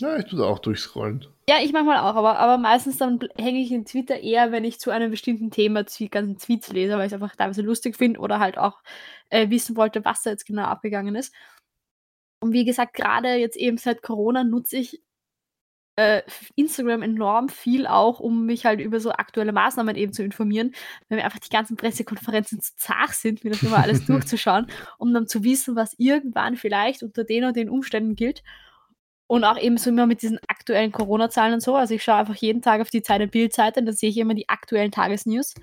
Ja, 0.01 0.17
ich 0.19 0.27
tue 0.27 0.39
da 0.39 0.45
auch 0.47 0.59
durchscrollen. 0.59 1.27
Ja, 1.49 1.57
ich 1.63 1.73
manchmal 1.73 1.99
auch, 1.99 2.17
aber, 2.17 2.39
aber 2.39 2.57
meistens 2.57 2.97
dann 2.97 3.21
hänge 3.37 3.61
ich 3.61 3.71
in 3.71 3.85
Twitter 3.85 4.19
eher, 4.21 4.51
wenn 4.51 4.65
ich 4.65 4.81
zu 4.81 4.91
einem 4.91 5.11
bestimmten 5.11 5.51
Thema 5.51 5.83
die 5.85 6.09
ganzen 6.09 6.39
Tweets 6.39 6.73
lese, 6.73 6.95
weil 6.95 7.07
ich 7.07 7.13
es 7.13 7.13
einfach 7.13 7.37
teilweise 7.37 7.61
lustig 7.61 7.97
finde 7.97 8.21
oder 8.21 8.39
halt 8.41 8.57
auch 8.57 8.83
äh, 9.29 9.51
wissen 9.51 9.77
wollte, 9.77 10.05
was 10.07 10.23
da 10.23 10.31
jetzt 10.31 10.47
genau 10.47 10.63
abgegangen 10.65 11.15
ist. 11.15 11.35
Und 12.41 12.53
wie 12.53 12.65
gesagt, 12.65 12.95
gerade 12.95 13.35
jetzt 13.35 13.57
eben 13.57 13.77
seit 13.77 14.03
Corona 14.03 14.43
nutze 14.45 14.79
ich 14.79 15.03
äh, 15.97 16.23
Instagram 16.57 17.03
enorm 17.03 17.49
viel 17.49 17.87
auch, 17.87 18.21
um 18.21 18.47
mich 18.47 18.65
halt 18.67 18.81
über 18.81 18.99
so 19.01 19.13
aktuelle 19.13 19.53
Maßnahmen 19.53 19.97
eben 19.97 20.13
zu 20.13 20.23
informieren, 20.25 20.75
weil 21.09 21.19
mir 21.19 21.25
einfach 21.25 21.39
die 21.39 21.51
ganzen 21.51 21.77
Pressekonferenzen 21.77 22.61
zu 22.61 22.75
zart 22.77 23.13
sind, 23.15 23.45
mir 23.45 23.51
das 23.51 23.63
immer 23.63 23.79
alles 23.79 24.07
durchzuschauen, 24.07 24.67
um 24.99 25.13
dann 25.15 25.29
zu 25.29 25.45
wissen, 25.45 25.77
was 25.77 25.95
irgendwann 25.99 26.57
vielleicht 26.57 27.03
unter 27.03 27.25
den 27.25 27.45
und 27.45 27.57
den 27.57 27.71
Umständen 27.71 28.15
gilt. 28.17 28.43
Und 29.27 29.45
auch 29.45 29.59
eben 29.59 29.79
so 29.79 29.91
immer 29.91 30.07
mit 30.07 30.23
diesen 30.23 30.39
aktuellen 30.49 30.93
Corona-Zahlen 30.93 31.55
und 31.55 31.61
so. 31.61 31.77
Also 31.77 31.95
ich 31.95 32.03
schaue 32.03 32.17
einfach 32.17 32.37
jeden 32.37 32.63
Tag 32.63 32.81
auf 32.81 32.91
die 32.91 33.03
Zeit 33.03 33.31
Bildseite 33.31 33.81
und 33.81 33.87
da 33.87 33.93
sehe 33.93 34.11
ich 34.11 34.19
immer 34.19 34.35
die 34.35 34.49
aktuellen 34.49 34.91
Tagesnews. 34.91 35.55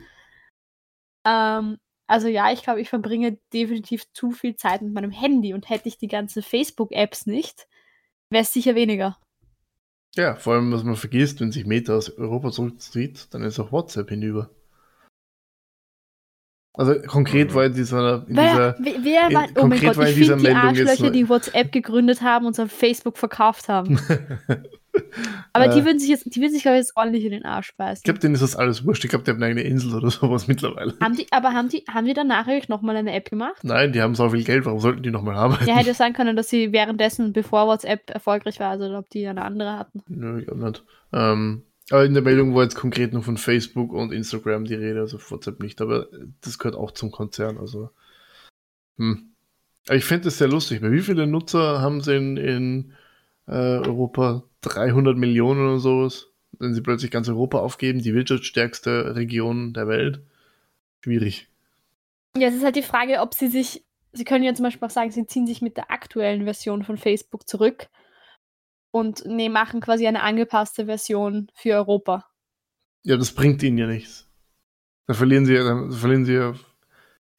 Ähm, 1.25 1.77
also 2.07 2.27
ja, 2.27 2.51
ich 2.51 2.63
glaube, 2.63 2.81
ich 2.81 2.89
verbringe 2.89 3.37
definitiv 3.53 4.03
zu 4.13 4.31
viel 4.31 4.55
Zeit 4.55 4.81
mit 4.81 4.93
meinem 4.93 5.11
Handy 5.11 5.53
und 5.53 5.69
hätte 5.69 5.87
ich 5.87 5.97
die 5.97 6.07
ganzen 6.07 6.41
Facebook-Apps 6.41 7.25
nicht, 7.25 7.67
wäre 8.29 8.43
es 8.43 8.51
sicher 8.51 8.75
weniger. 8.75 9.17
Ja, 10.15 10.35
vor 10.35 10.55
allem, 10.55 10.73
was 10.73 10.83
man 10.83 10.97
vergisst, 10.97 11.39
wenn 11.39 11.53
sich 11.53 11.65
Meta 11.65 11.95
aus 11.95 12.09
Europa 12.09 12.51
zurückzieht, 12.51 13.33
dann 13.33 13.43
ist 13.43 13.59
auch 13.59 13.71
WhatsApp 13.71 14.09
hinüber. 14.09 14.49
Also 16.73 16.95
konkret 17.07 17.49
Mhm. 17.49 17.53
war 17.55 17.65
in 17.65 17.73
dieser, 17.73 18.25
in 18.27 18.35
Wer, 18.37 18.43
dieser 18.43 18.75
wer, 18.79 18.93
wer 19.03 19.27
in- 19.29 19.35
war, 19.35 19.43
oh 19.63 19.67
mein 19.67 19.79
Gott, 19.81 19.97
ich 20.07 20.15
finde 20.15 20.37
die 20.37 20.43
jetzt 20.43 20.55
Arschlöcher, 20.55 21.09
die 21.11 21.27
WhatsApp 21.27 21.71
gegründet 21.71 22.21
haben 22.21 22.45
und 22.45 22.55
so 22.55 22.63
auf 22.63 22.71
Facebook 22.71 23.17
verkauft 23.17 23.67
haben. 23.67 23.99
Aber 25.53 25.67
die 25.69 25.79
Äh, 25.79 25.85
würden 25.85 25.99
sich 25.99 26.09
jetzt, 26.09 26.25
die 26.35 26.41
würden 26.41 26.51
sich, 26.51 26.63
glaube 26.63 26.77
ich, 26.77 26.81
jetzt 26.83 26.97
ordentlich 26.97 27.23
in 27.23 27.31
den 27.31 27.45
Arsch 27.45 27.73
beißen. 27.77 27.99
Ich 27.99 28.03
glaube, 28.03 28.19
denen 28.19 28.33
ist 28.35 28.41
das 28.41 28.55
alles 28.57 28.85
wurscht. 28.85 29.03
Ich 29.05 29.09
glaube, 29.09 29.23
die 29.23 29.31
haben 29.31 29.37
eine 29.37 29.47
eigene 29.47 29.61
Insel 29.63 29.95
oder 29.95 30.09
sowas 30.11 30.47
mittlerweile. 30.47 30.93
haben 31.01 31.15
die, 31.15 31.27
aber 31.31 31.53
haben 31.53 31.69
die, 31.69 31.83
haben 31.89 32.05
die 32.05 32.13
danach 32.13 32.47
eigentlich 32.47 32.67
nochmal 32.69 32.95
eine 32.97 33.13
App 33.13 33.29
gemacht? 33.29 33.63
Nein, 33.63 33.91
die 33.93 34.01
haben 34.01 34.15
so 34.15 34.29
viel 34.29 34.43
Geld, 34.43 34.65
warum 34.65 34.79
sollten 34.79 35.03
die 35.03 35.11
nochmal 35.11 35.35
arbeiten? 35.35 35.65
Ja, 35.67 35.75
hätte 35.77 35.93
sein 35.93 36.13
können, 36.13 36.35
dass 36.35 36.49
sie 36.49 36.71
währenddessen, 36.73 37.31
bevor 37.33 37.67
WhatsApp 37.67 38.09
erfolgreich 38.09 38.59
war, 38.59 38.69
also 38.71 38.85
ob 38.97 39.09
die 39.09 39.25
eine 39.27 39.43
andere 39.43 39.77
hatten. 39.77 40.03
Nö, 40.07 40.39
ich 40.39 40.45
glaube 40.47 40.65
nicht. 40.65 40.83
Ähm, 41.13 41.63
aber 41.91 42.05
in 42.05 42.13
der 42.13 42.23
Meldung 42.23 42.55
war 42.55 42.63
jetzt 42.63 42.75
konkret 42.75 43.13
nur 43.13 43.23
von 43.23 43.37
Facebook 43.37 43.91
und 43.93 44.11
Instagram 44.11 44.65
die 44.65 44.75
Rede, 44.75 45.01
also 45.01 45.19
WhatsApp 45.19 45.61
nicht, 45.61 45.81
aber 45.81 46.07
das 46.41 46.57
gehört 46.57 46.75
auch 46.75 46.91
zum 46.91 47.11
Konzern, 47.11 47.57
also. 47.57 47.89
Hm. 48.97 49.31
Ich 49.89 50.05
finde 50.05 50.25
das 50.25 50.37
sehr 50.37 50.47
lustig, 50.47 50.81
wie 50.83 51.01
viele 51.01 51.27
Nutzer 51.27 51.81
haben 51.81 52.01
sie 52.01 52.15
in, 52.15 52.37
in 52.37 52.93
äh, 53.47 53.77
Europa? 53.79 54.43
300 54.61 55.17
Millionen 55.17 55.67
oder 55.67 55.79
sowas? 55.79 56.27
Wenn 56.59 56.73
sie 56.73 56.81
plötzlich 56.81 57.11
ganz 57.11 57.27
Europa 57.27 57.59
aufgeben, 57.59 58.01
die 58.01 58.13
wirtschaftsstärkste 58.13 59.15
Region 59.15 59.73
der 59.73 59.87
Welt? 59.87 60.21
Schwierig. 61.03 61.47
Ja, 62.37 62.47
es 62.47 62.55
ist 62.55 62.63
halt 62.63 62.75
die 62.75 62.83
Frage, 62.83 63.19
ob 63.19 63.33
sie 63.33 63.47
sich, 63.47 63.83
sie 64.13 64.23
können 64.23 64.43
ja 64.43 64.53
zum 64.53 64.63
Beispiel 64.63 64.87
auch 64.87 64.91
sagen, 64.91 65.11
sie 65.11 65.25
ziehen 65.25 65.47
sich 65.47 65.61
mit 65.61 65.77
der 65.77 65.89
aktuellen 65.89 66.43
Version 66.43 66.83
von 66.83 66.97
Facebook 66.97 67.47
zurück 67.47 67.87
und 68.91 69.23
nee, 69.25 69.49
machen 69.49 69.81
quasi 69.81 70.07
eine 70.07 70.21
angepasste 70.21 70.85
Version 70.85 71.49
für 71.55 71.73
Europa. 71.75 72.25
Ja, 73.03 73.17
das 73.17 73.31
bringt 73.31 73.63
ihnen 73.63 73.77
ja 73.77 73.87
nichts. 73.87 74.27
Da 75.07 75.13
verlieren 75.13 75.45
sie 75.45 75.55
ja, 75.55 75.63
dann 75.63 75.91
verlieren 75.91 76.25
sie 76.25 76.33
ja 76.33 76.53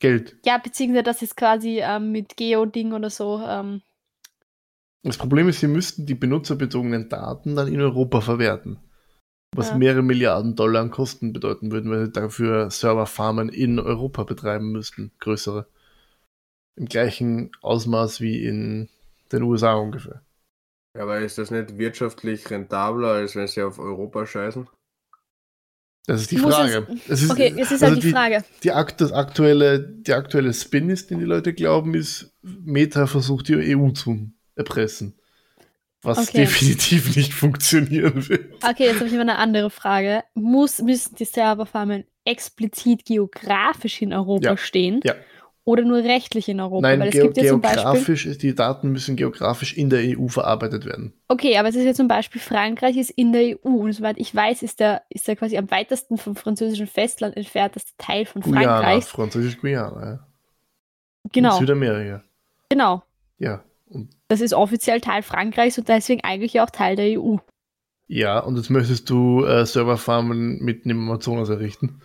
Geld. 0.01 0.37
Ja, 0.45 0.59
beziehungsweise 0.59 1.05
das 1.05 1.23
ist 1.23 1.37
quasi 1.37 1.81
ähm, 1.81 2.11
mit 2.11 2.37
Geo-Ding 2.37 2.93
oder 2.93 3.09
so. 3.09 3.41
Ähm, 3.47 3.83
Das 5.05 5.17
Problem 5.17 5.49
ist, 5.49 5.61
sie 5.61 5.69
müssten 5.69 6.07
die 6.07 6.15
benutzerbezogenen 6.15 7.09
Daten 7.09 7.55
dann 7.55 7.69
in 7.69 7.81
Europa 7.81 8.21
verwerten. 8.21 8.79
Was 9.55 9.71
Ja. 9.71 9.77
mehrere 9.77 10.03
Milliarden 10.03 10.57
Dollar 10.57 10.81
an 10.81 10.91
Kosten 10.91 11.33
bedeuten 11.33 11.71
würden, 11.71 11.91
weil 11.91 12.07
sie 12.07 12.13
dafür 12.13 12.71
Serverfarmen 12.71 13.49
in 13.51 13.79
Europa 13.79 14.25
betreiben 14.25 14.73
müssten. 14.73 15.13
Größere. 15.21 15.67
Im 16.77 16.87
gleichen 16.87 17.51
Ausmaß 17.61 18.21
wie 18.23 18.45
in 18.45 18.89
den 19.31 19.43
USA 19.43 19.75
ungefähr. 19.75 20.23
Ja, 20.95 21.03
aber 21.05 21.21
ist 21.21 21.39
das 21.39 21.51
nicht 21.51 21.79
wirtschaftlich 21.79 22.51
rentabler, 22.51 23.09
als 23.09 23.35
wenn 23.35 23.47
sie 23.47 23.63
auf 23.63 23.79
Europa 23.79 24.27
scheißen? 24.27 24.69
Das 26.07 26.21
ist 26.21 26.31
die 26.33 26.39
Muss 26.39 26.55
Frage. 26.55 26.87
Es 27.09 27.23
ist, 27.23 27.31
okay, 27.31 27.55
jetzt 27.57 27.73
ist 27.73 27.83
also 27.83 27.95
halt 27.95 28.03
die, 28.03 28.11
Frage. 28.11 28.45
Die, 28.63 28.73
akt 28.73 29.01
das 29.01 29.13
aktuelle, 29.13 29.81
der 29.81 30.17
aktuelle 30.17 30.53
Spin 30.53 30.91
ist, 30.91 31.11
den 31.11 31.21
die 31.21 31.25
Leute 31.25 31.55
glauben, 31.55 31.95
ist, 31.95 32.35
Meta 32.43 33.07
versucht 33.07 33.49
die 33.49 33.77
EU 33.77 33.91
zu 33.91 34.33
erpressen. 34.57 35.15
Was 36.03 36.19
Okay. 36.29 36.39
definitiv 36.39 37.15
nicht 37.17 37.33
funktionieren 37.33 38.29
wird. 38.29 38.53
Okay, 38.65 38.87
jetzt 38.87 38.97
habe 38.97 39.07
ich 39.07 39.13
immer 39.13 39.23
eine 39.23 39.39
andere 39.39 39.71
Frage. 39.71 40.25
Muss, 40.35 40.83
müssen 40.83 41.15
die 41.15 41.25
Serverfarmen 41.25 42.05
explizit 42.25 43.05
geografisch 43.05 44.03
in 44.03 44.13
Europa 44.13 44.51
Ja. 44.51 44.57
stehen? 44.57 45.01
Ja. 45.05 45.15
Oder 45.65 45.85
nur 45.85 45.99
rechtlich 45.99 46.49
in 46.49 46.59
Europa? 46.61 46.89
Nein, 46.89 46.99
Weil 47.01 47.09
es 47.09 47.15
geo 47.15 47.25
gibt 47.25 47.37
ja 47.37 47.45
zum 47.45 47.61
Beispiel. 47.61 47.83
geografisch, 47.83 48.27
ist, 48.27 48.43
die 48.43 48.55
Daten 48.55 48.91
müssen 48.91 49.15
geografisch 49.15 49.77
in 49.77 49.91
der 49.91 50.01
EU 50.19 50.27
verarbeitet 50.27 50.85
werden. 50.85 51.13
Okay, 51.29 51.57
aber 51.57 51.69
es 51.69 51.77
ist 51.77 51.85
ja 51.85 51.95
zum 51.95 52.09
Beispiel, 52.09 52.41
Frankreich 52.41 52.97
ist 52.97 53.11
in 53.11 53.33
der 53.33 53.43
EU 53.65 53.69
und 53.69 53.93
soweit 53.93 54.19
ich 54.19 54.35
weiß, 54.35 54.63
ist 54.65 54.81
der, 54.81 55.03
ist 55.09 55.29
der 55.29 55.37
quasi 55.37 55.57
am 55.57 55.71
weitesten 55.71 56.19
vom 56.19 56.35
französischen 56.35 56.89
Festland 56.89 57.37
entfernteste 57.37 57.93
Teil 57.97 58.27
von 58.27 58.43
Guyana, 58.43 58.79
Frankreich. 58.79 59.05
französisch 59.05 59.61
Guyana, 59.61 60.05
ja. 60.05 60.27
In 61.25 61.31
Genau, 61.33 61.59
Südamerika. 61.59 62.25
genau. 62.69 63.03
Ja. 63.39 63.63
Und, 63.89 64.11
Das 64.29 64.41
ist 64.41 64.55
offiziell 64.55 65.01
Teil 65.01 65.23
Frankreichs 65.23 65.79
und 65.79 65.89
deswegen 65.89 66.25
eigentlich 66.25 66.61
auch 66.61 66.71
Teil 66.71 66.97
der 66.97 67.21
EU. 67.21 67.37
ja, 68.09 68.41
und 68.41 68.57
jetzt 68.57 68.71
möchtest 68.71 69.09
du 69.11 69.45
äh, 69.45 69.65
Serverfarmen 69.65 70.59
mitten 70.59 70.91
im 70.91 70.99
Amazonas 71.09 71.49
errichten? 71.51 72.03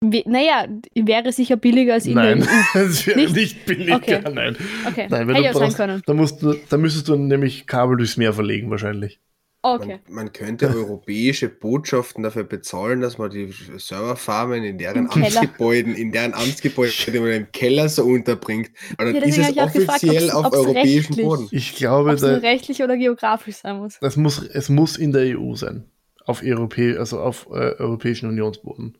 We 0.00 0.22
naja, 0.26 0.66
wäre 0.94 1.32
sicher 1.32 1.56
billiger 1.56 1.94
als 1.94 2.06
in 2.06 2.14
Nein, 2.14 2.40
der 2.74 2.84
das 2.86 3.04
wäre 3.06 3.18
Nicht? 3.20 3.34
nicht, 3.34 3.66
billiger. 3.66 3.96
Okay. 3.96 4.20
Nein. 4.32 4.56
Okay, 4.86 5.06
Nein, 5.10 5.26
wenn 5.26 5.34
hätte 5.34 5.48
du 5.48 5.54
ja 5.58 5.64
brauchst- 5.66 5.76
können. 5.76 6.02
Da, 6.06 6.14
musst 6.14 6.40
du, 6.42 6.54
da 6.68 6.76
müsstest 6.76 7.08
du 7.08 7.16
nämlich 7.16 7.66
Kabel 7.66 7.96
durchs 7.96 8.16
Meer 8.16 8.32
verlegen, 8.32 8.70
wahrscheinlich. 8.70 9.18
Okay. 9.62 9.98
Man, 10.06 10.14
man 10.26 10.32
könnte 10.32 10.68
europäische 10.68 11.48
Botschaften 11.48 12.22
dafür 12.22 12.44
bezahlen, 12.44 13.00
dass 13.00 13.18
man 13.18 13.30
die 13.30 13.52
Serverfarmen 13.76 14.62
in 14.62 14.78
deren 14.78 15.06
Im 15.06 15.08
Keller. 15.10 15.26
Amtsgebäuden, 15.26 15.94
in 15.96 16.12
deren 16.12 16.32
Amtsgebäuden 16.32 17.20
oder 17.20 17.34
im 17.34 17.50
Keller 17.50 17.88
so 17.88 18.04
unterbringt. 18.04 18.70
Aber 18.96 19.08
Ja, 19.08 19.14
dann 19.18 19.28
ist 19.28 19.36
deswegen 19.36 19.58
es 19.58 19.64
auch 19.64 19.72
gefragt, 19.72 20.04
offiziell 20.04 20.28
ob's- 20.28 20.34
auf 20.34 20.46
ob's 20.46 20.56
europäischem 20.58 21.16
Boden. 21.16 21.48
Ich 21.50 21.74
glaube, 21.74 22.10
Ob 22.10 22.14
es 22.16 22.22
nur 22.22 22.30
da, 22.30 22.36
rechtlich 22.38 22.84
oder 22.84 22.96
geografisch 22.96 23.56
sein 23.56 23.78
muss. 23.78 23.98
das 24.00 24.16
muss, 24.16 24.46
es 24.46 24.68
muss 24.68 24.96
in 24.96 25.10
der 25.10 25.36
EU 25.36 25.54
sein. 25.56 25.90
Auf, 26.24 26.42
Europä 26.44 26.96
also 26.96 27.18
auf 27.18 27.48
äh, 27.50 27.74
europäischen 27.80 28.28
Unionsboden. 28.28 28.96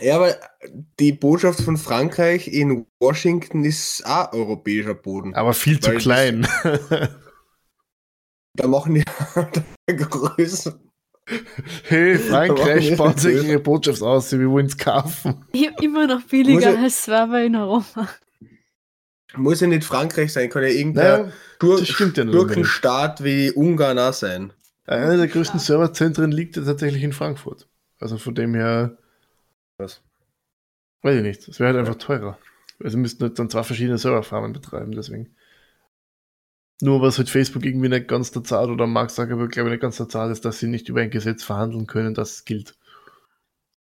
Ja, 0.00 0.16
aber 0.16 0.36
die 1.00 1.12
Botschaft 1.12 1.62
von 1.62 1.76
Frankreich 1.76 2.48
in 2.48 2.86
Washington 3.00 3.64
ist 3.64 4.04
auch 4.06 4.32
europäischer 4.32 4.94
Boden. 4.94 5.34
Aber 5.34 5.54
viel 5.54 5.80
zu 5.80 5.92
das- 5.92 6.02
klein. 6.02 6.46
Da 8.58 8.66
machen 8.66 8.94
die 8.94 9.04
Größe. 9.96 10.80
hey, 11.84 12.16
Frankreich 12.18 12.96
baut 12.96 13.20
sich 13.20 13.44
ihre 13.46 13.58
Botschaft 13.58 14.00
aus, 14.00 14.32
wir 14.32 14.48
wollen 14.50 14.64
es 14.64 14.78
kaufen. 14.78 15.44
I- 15.54 15.70
Immer 15.82 16.06
noch 16.06 16.22
billiger 16.22 16.72
ja- 16.72 16.82
als 16.82 17.04
Server 17.04 17.42
in 17.44 17.54
Europa. 17.54 18.08
Muss 19.34 19.60
ja 19.60 19.66
nicht 19.66 19.84
Frankreich 19.84 20.32
sein, 20.32 20.48
kann 20.48 20.62
ja 20.62 20.70
irgendein 20.70 21.20
Naja, 21.24 21.32
Dur 21.58 21.80
ja 21.82 21.84
wie 23.22 23.50
Ungarn 23.50 23.98
auch 23.98 24.14
sein. 24.14 24.54
einer 24.86 25.18
der 25.18 25.28
größten 25.28 25.60
Serverzentren 25.60 26.32
liegt 26.32 26.56
ja 26.56 26.62
tatsächlich 26.64 27.02
in 27.02 27.12
Frankfurt. 27.12 27.68
Also 28.00 28.16
von 28.16 28.34
dem 28.34 28.54
her, 28.54 28.96
Was? 29.78 30.02
weiß 31.06 31.16
ich 31.16 31.22
nicht, 31.22 31.48
es 31.48 31.60
wäre 31.60 31.72
halt 31.72 31.78
einfach 31.78 31.98
teurer. 31.98 32.38
Also 32.82 32.98
müssten 32.98 33.22
halt 33.22 33.38
dann 33.38 33.48
zwei 33.48 33.62
verschiedene 33.62 33.96
Serverfarmen 33.96 34.52
betreiben, 34.52 34.92
deswegen. 34.92 35.34
Nur 36.82 37.00
was 37.00 37.16
halt 37.16 37.30
Facebook 37.30 37.64
irgendwie 37.64 37.88
nicht 37.88 38.08
ganz 38.08 38.32
der 38.32 38.44
Zahl 38.44 38.70
oder 38.70 38.86
Mark 38.86 39.10
Zuckerberg 39.10 39.50
glaube 39.50 39.70
ich 39.70 39.74
nicht 39.74 39.80
ganz 39.80 39.96
der 39.96 40.10
Zahl 40.10 40.30
ist, 40.30 40.44
dass 40.44 40.58
sie 40.58 40.66
nicht 40.66 40.88
über 40.90 41.00
ein 41.00 41.10
Gesetz 41.10 41.42
verhandeln 41.42 41.86
können, 41.86 42.12
das 42.12 42.44
gilt. 42.44 42.76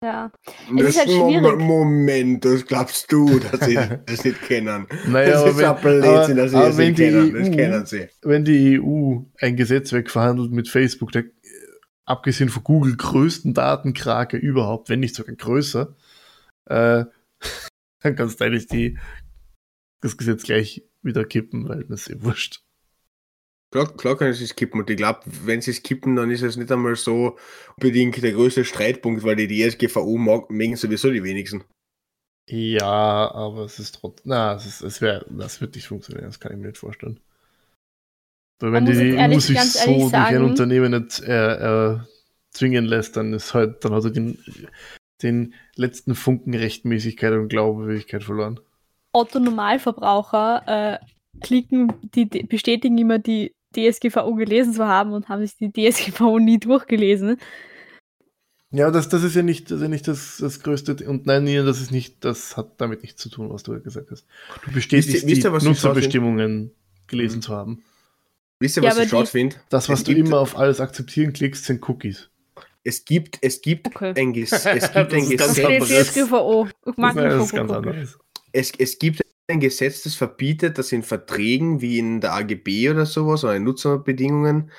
Ja. 0.03 0.31
Es 0.77 0.87
ist 0.87 0.97
halt 0.97 1.11
schwierig. 1.11 1.59
Moment, 1.59 2.43
das 2.43 2.65
glaubst 2.65 3.11
du, 3.11 3.39
dass 3.39 3.61
sie 3.61 3.75
das 4.07 4.25
nicht 4.25 4.41
kennen. 4.41 4.87
Naja, 5.07 5.31
das 5.31 5.41
aber 5.41 5.49
ist 5.51 5.57
wenn, 5.57 5.65
ein 5.65 5.81
Blödsinn, 6.01 6.37
dass 6.37 6.51
sie 6.51 6.57
das 6.57 6.77
nicht 6.77 6.97
die 6.97 7.03
kennen. 7.03 7.33
Das 7.33 7.47
EU 7.47 7.55
kennen 7.55 7.85
sie. 7.85 8.07
wenn 8.23 8.43
die 8.43 8.81
EU 8.81 9.19
ein 9.39 9.55
Gesetz 9.55 9.93
wegverhandelt 9.93 10.51
mit 10.51 10.67
Facebook, 10.67 11.11
der 11.11 11.25
abgesehen 12.05 12.49
von 12.49 12.63
Google 12.63 12.97
größten 12.97 13.53
Datenkrake 13.53 14.37
überhaupt, 14.37 14.89
wenn 14.89 14.99
nicht 14.99 15.15
sogar 15.15 15.35
größer, 15.35 15.95
äh, 16.65 17.05
dann 18.01 18.15
kannst 18.15 18.39
du 18.39 18.45
eigentlich 18.45 18.67
die, 18.67 18.97
das 20.01 20.17
Gesetz 20.17 20.43
gleich 20.43 20.83
wieder 21.01 21.25
kippen, 21.25 21.67
weil 21.67 21.83
das 21.85 22.01
ist 22.01 22.09
ja 22.09 22.23
wurscht. 22.23 22.63
Klar, 23.71 23.95
klar 23.95 24.17
können 24.17 24.33
sie 24.33 24.43
es 24.43 24.55
kippen 24.55 24.81
und 24.81 24.89
ich 24.89 24.97
glaube, 24.97 25.21
wenn 25.25 25.61
sie 25.61 25.71
es 25.71 25.81
kippen, 25.81 26.17
dann 26.17 26.29
ist 26.29 26.41
es 26.41 26.57
nicht 26.57 26.71
einmal 26.71 26.97
so 26.97 27.37
unbedingt 27.77 28.21
der 28.21 28.33
größte 28.33 28.65
Streitpunkt, 28.65 29.23
weil 29.23 29.37
die 29.37 29.47
DSGVO 29.47 30.17
mag, 30.17 30.49
mögen 30.49 30.75
sowieso 30.75 31.09
die 31.09 31.23
wenigsten. 31.23 31.63
Ja, 32.49 33.31
aber 33.31 33.63
es 33.63 33.79
ist 33.79 33.95
trotzdem, 33.95 34.23
na, 34.25 34.55
es, 34.55 34.65
ist, 34.65 34.81
es 34.81 34.99
wäre, 34.99 35.25
das 35.29 35.61
wird 35.61 35.75
nicht 35.75 35.87
funktionieren, 35.87 36.25
das 36.25 36.41
kann 36.41 36.51
ich 36.51 36.57
mir 36.57 36.67
nicht 36.67 36.79
vorstellen. 36.79 37.21
Weil 38.61 38.71
wenn 38.73 38.83
Man 38.83 38.93
muss 38.93 39.01
die 39.01 39.11
EU 39.13 39.15
ehrlich- 39.17 39.45
sich 39.45 39.55
ganz 39.55 39.83
so 39.83 39.91
durch 40.09 40.13
ein 40.13 40.43
Unternehmen 40.43 40.91
nicht 40.91 41.21
äh, 41.21 41.91
äh, 41.93 41.99
zwingen 42.51 42.85
lässt, 42.85 43.17
dann 43.17 43.33
ist 43.33 43.53
halt, 43.53 43.83
dann 43.85 43.93
hat 43.93 44.03
er 44.05 44.11
den, 44.11 44.37
den 45.23 45.53
letzten 45.75 46.15
Funken 46.15 46.53
Rechtmäßigkeit 46.53 47.33
und 47.33 47.49
Glaubwürdigkeit 47.49 48.23
verloren. 48.23 48.59
Otto 49.13 49.39
Normalverbraucher 49.39 50.63
äh, 51.01 51.05
klicken, 51.41 51.93
die, 52.15 52.29
die 52.29 52.43
bestätigen 52.43 52.97
immer 52.97 53.19
die 53.19 53.53
DSGVO 53.75 54.35
gelesen 54.35 54.73
zu 54.73 54.85
haben 54.87 55.13
und 55.13 55.29
haben 55.29 55.45
sich 55.45 55.57
die 55.57 55.71
DSGVO 55.71 56.39
nie 56.39 56.59
durchgelesen. 56.59 57.37
Ja, 58.73 58.89
das, 58.89 59.09
das 59.09 59.23
ist 59.23 59.35
ja 59.35 59.43
nicht, 59.43 59.65
das, 59.69 59.77
ist 59.77 59.81
ja 59.83 59.87
nicht 59.89 60.07
das, 60.07 60.37
das 60.37 60.61
größte. 60.61 60.95
Und 61.09 61.25
nein, 61.25 61.43
Nina, 61.43 61.63
das 61.63 61.81
ist 61.81 61.91
nicht, 61.91 62.23
das 62.23 62.55
hat 62.55 62.79
damit 62.79 63.01
nichts 63.01 63.21
zu 63.21 63.29
tun, 63.29 63.49
was 63.49 63.63
du 63.63 63.77
gesagt 63.81 64.11
hast. 64.11 64.25
Du 64.65 64.71
bestätigst 64.71 65.09
Wisst 65.13 65.23
ihr- 65.23 65.29
wisst 65.29 65.43
ihr, 65.43 65.59
die 65.59 65.65
Nutzerbestimmungen 65.65 66.71
gelesen 67.07 67.37
Mhm. 67.37 67.41
zu 67.41 67.53
haben. 67.53 67.83
Wisst 68.61 68.77
ihr, 68.77 68.83
Ja, 68.83 68.89
was 68.89 68.95
aber 68.95 69.03
ich 69.05 69.09
schade 69.09 69.25
finde? 69.27 69.55
Das, 69.69 69.89
was 69.89 69.99
Es 69.99 70.05
du 70.05 70.13
gibt- 70.13 70.27
immer 70.27 70.39
auf 70.39 70.55
alles 70.57 70.79
akzeptieren 70.79 71.33
klickst, 71.33 71.65
sind 71.65 71.87
Cookies. 71.89 72.29
Es 72.83 73.05
gibt, 73.05 73.39
es 73.41 73.61
gibt 73.61 73.87
Okay. 73.87 74.13
ein, 74.15 74.33
Ges 74.33 74.51
es 74.51 74.63
gibt 74.93 74.95
Das 74.95 75.13
ein 75.13 75.23
ist 75.23 75.37
ganz 75.37 75.55
Das 75.55 75.55
Gesetz. 75.55 76.15
es 78.77 78.99
gibt 78.99 79.21
ein 79.47 79.59
Gesetz, 79.59 80.03
das 80.03 80.13
verbietet, 80.15 80.77
dass 80.77 80.91
in 80.91 81.03
Verträgen 81.03 81.81
wie 81.81 81.97
in 81.99 82.21
der 82.21 82.33
AGB 82.33 82.89
oder 82.89 83.05
sowas 83.05 83.43
oder 83.43 83.55
in 83.55 83.63
Nutzerbedingungen 83.63 84.71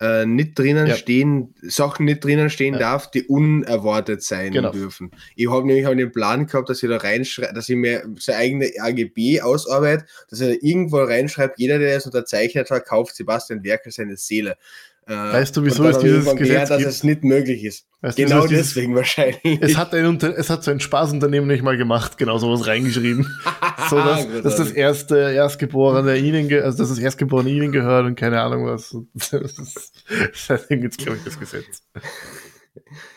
äh, 0.00 0.26
nicht 0.26 0.58
drinnen 0.58 0.88
Ja. 0.88 0.94
stehen, 0.96 1.54
Sachen 1.62 2.04
nicht 2.06 2.24
drinnen 2.24 2.50
stehen 2.50 2.74
Ja. 2.74 2.80
darf, 2.80 3.10
die 3.10 3.22
unerwartet 3.24 4.22
sein 4.22 4.52
Genau. 4.52 4.72
dürfen. 4.72 5.12
Ich 5.36 5.48
habe 5.48 5.66
nämlich 5.66 5.86
auch 5.86 5.94
den 5.94 6.10
Plan 6.12 6.46
gehabt, 6.46 6.68
dass 6.68 6.82
ich 6.82 6.88
da 6.88 6.96
reinschreibe, 6.96 7.54
dass 7.54 7.68
ich 7.68 7.76
mir 7.76 8.04
seine 8.18 8.38
eigene 8.38 8.70
AGB 8.80 9.40
ausarbeite, 9.40 10.04
dass 10.30 10.40
er 10.40 10.62
irgendwo 10.62 10.98
reinschreibt, 10.98 11.58
jeder, 11.58 11.78
der 11.78 11.96
es 11.96 12.06
unterzeichnet 12.06 12.70
hat, 12.70 12.86
kauft 12.86 13.14
Sebastian 13.14 13.62
Werker 13.62 13.90
seine 13.90 14.16
Seele. 14.16 14.56
Äh, 15.06 15.12
Weißt 15.12 15.54
du, 15.56 15.64
wieso 15.64 15.84
es 15.86 15.98
ich 15.98 16.02
dieses 16.04 16.24
Gesetz 16.24 16.38
gelernt, 16.38 16.70
dass 16.70 16.78
gibt? 16.78 16.90
es 16.90 17.04
nicht 17.04 17.24
möglich 17.24 17.62
ist. 17.64 17.86
Weißt 18.00 18.18
du, 18.18 18.22
Genau 18.22 18.36
wieso 18.36 18.44
es 18.44 18.50
dieses- 18.50 18.66
deswegen 18.74 18.94
wahrscheinlich. 18.94 19.58
Es 19.60 19.76
hat, 19.76 19.92
ein 19.94 20.16
es 20.16 20.48
hat 20.48 20.64
so 20.64 20.70
ein 20.70 20.80
Spaßunternehmen 20.80 21.46
nicht 21.46 21.62
mal 21.62 21.76
gemacht, 21.76 22.16
genau 22.16 22.38
sowas 22.38 22.66
reingeschrieben. 22.66 23.24
so, 23.90 23.96
dass, 23.96 24.26
dass 24.42 24.56
das 24.56 24.70
erste 24.72 25.16
Erstgeborene 25.18 26.16
ihnen, 26.16 26.50
also 26.62 26.78
dass 26.78 26.88
das 26.88 26.98
Erstgeborene 26.98 27.50
ihnen 27.50 27.70
gehört 27.72 28.06
und 28.06 28.14
keine 28.16 28.40
Ahnung 28.40 28.64
was. 28.66 28.96
Das 29.14 29.32
ist, 29.58 30.04
seitdem 30.32 30.80
gibt's, 30.80 30.96
glaube 30.96 31.18
ich, 31.18 31.24
das 31.24 31.38
Gesetz. 31.38 31.82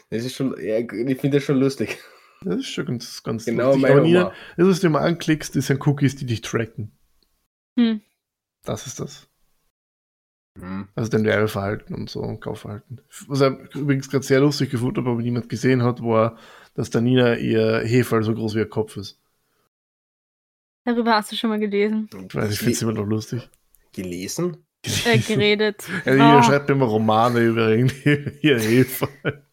Das 0.10 0.24
ist 0.26 0.36
schon, 0.36 0.56
ja, 0.62 0.80
ich 0.80 1.20
finde 1.20 1.38
das 1.38 1.44
schon 1.44 1.58
lustig. 1.60 1.98
Das 2.44 2.58
ist 2.58 2.68
schon 2.68 2.86
ganz, 2.86 3.24
ganz 3.24 3.46
Genau 3.46 3.68
lustig. 3.68 3.82
meine 3.82 3.94
Aber 3.96 4.04
Nina, 4.04 4.22
Oma. 4.28 4.34
das, 4.58 4.68
was 4.68 4.80
du 4.82 4.88
immer 4.88 5.02
anklickst, 5.02 5.56
das 5.56 5.68
sind 5.68 5.86
Cookies, 5.88 6.16
die 6.18 6.26
dich 6.26 6.42
tracken. 6.42 6.92
Hm. 7.80 8.02
Das 8.64 8.86
ist 8.88 9.00
das. 9.00 9.28
Hm. 10.60 10.88
Also 10.96 11.10
dein 11.12 11.24
Werbeverhalten 11.26 11.96
und 11.96 12.10
so 12.10 12.22
und 12.22 12.40
Kaufverhalten. 12.42 13.02
Was 13.28 13.42
ich 13.42 13.76
übrigens 13.76 14.10
gerade 14.10 14.26
sehr 14.26 14.40
lustig 14.40 14.70
gefunden 14.72 14.98
habe, 14.98 15.12
aber 15.12 15.22
niemand 15.22 15.50
gesehen 15.50 15.84
hat, 15.84 16.02
war, 16.02 16.38
dass 16.74 16.90
der 16.90 17.02
Nina 17.02 17.36
ihr 17.38 17.84
Hefall 17.86 18.24
so 18.24 18.34
groß 18.34 18.56
wie 18.56 18.60
ihr 18.60 18.70
Kopf 18.70 18.98
ist. 18.98 19.20
Darüber 20.86 21.16
hast 21.16 21.32
du 21.32 21.36
schon 21.36 21.50
mal 21.50 21.60
gelesen. 21.60 22.10
Ich 22.28 22.36
weiß, 22.36 22.52
ich 22.54 22.60
finde 22.60 22.74
es 22.74 22.82
immer 22.82 22.94
noch 22.94 23.06
lustig. 23.06 23.50
Gelesen? 23.94 24.64
Äh, 25.06 25.18
geredet. 25.18 25.84
Ja, 26.06 26.14
Nina 26.14 26.38
Ah. 26.40 26.44
schreibt 26.44 26.70
immer 26.70 26.86
Romane 26.86 27.42
über 27.42 27.70
irgendwie 27.70 28.38
ihr 28.42 28.60
Hefall. 28.60 29.44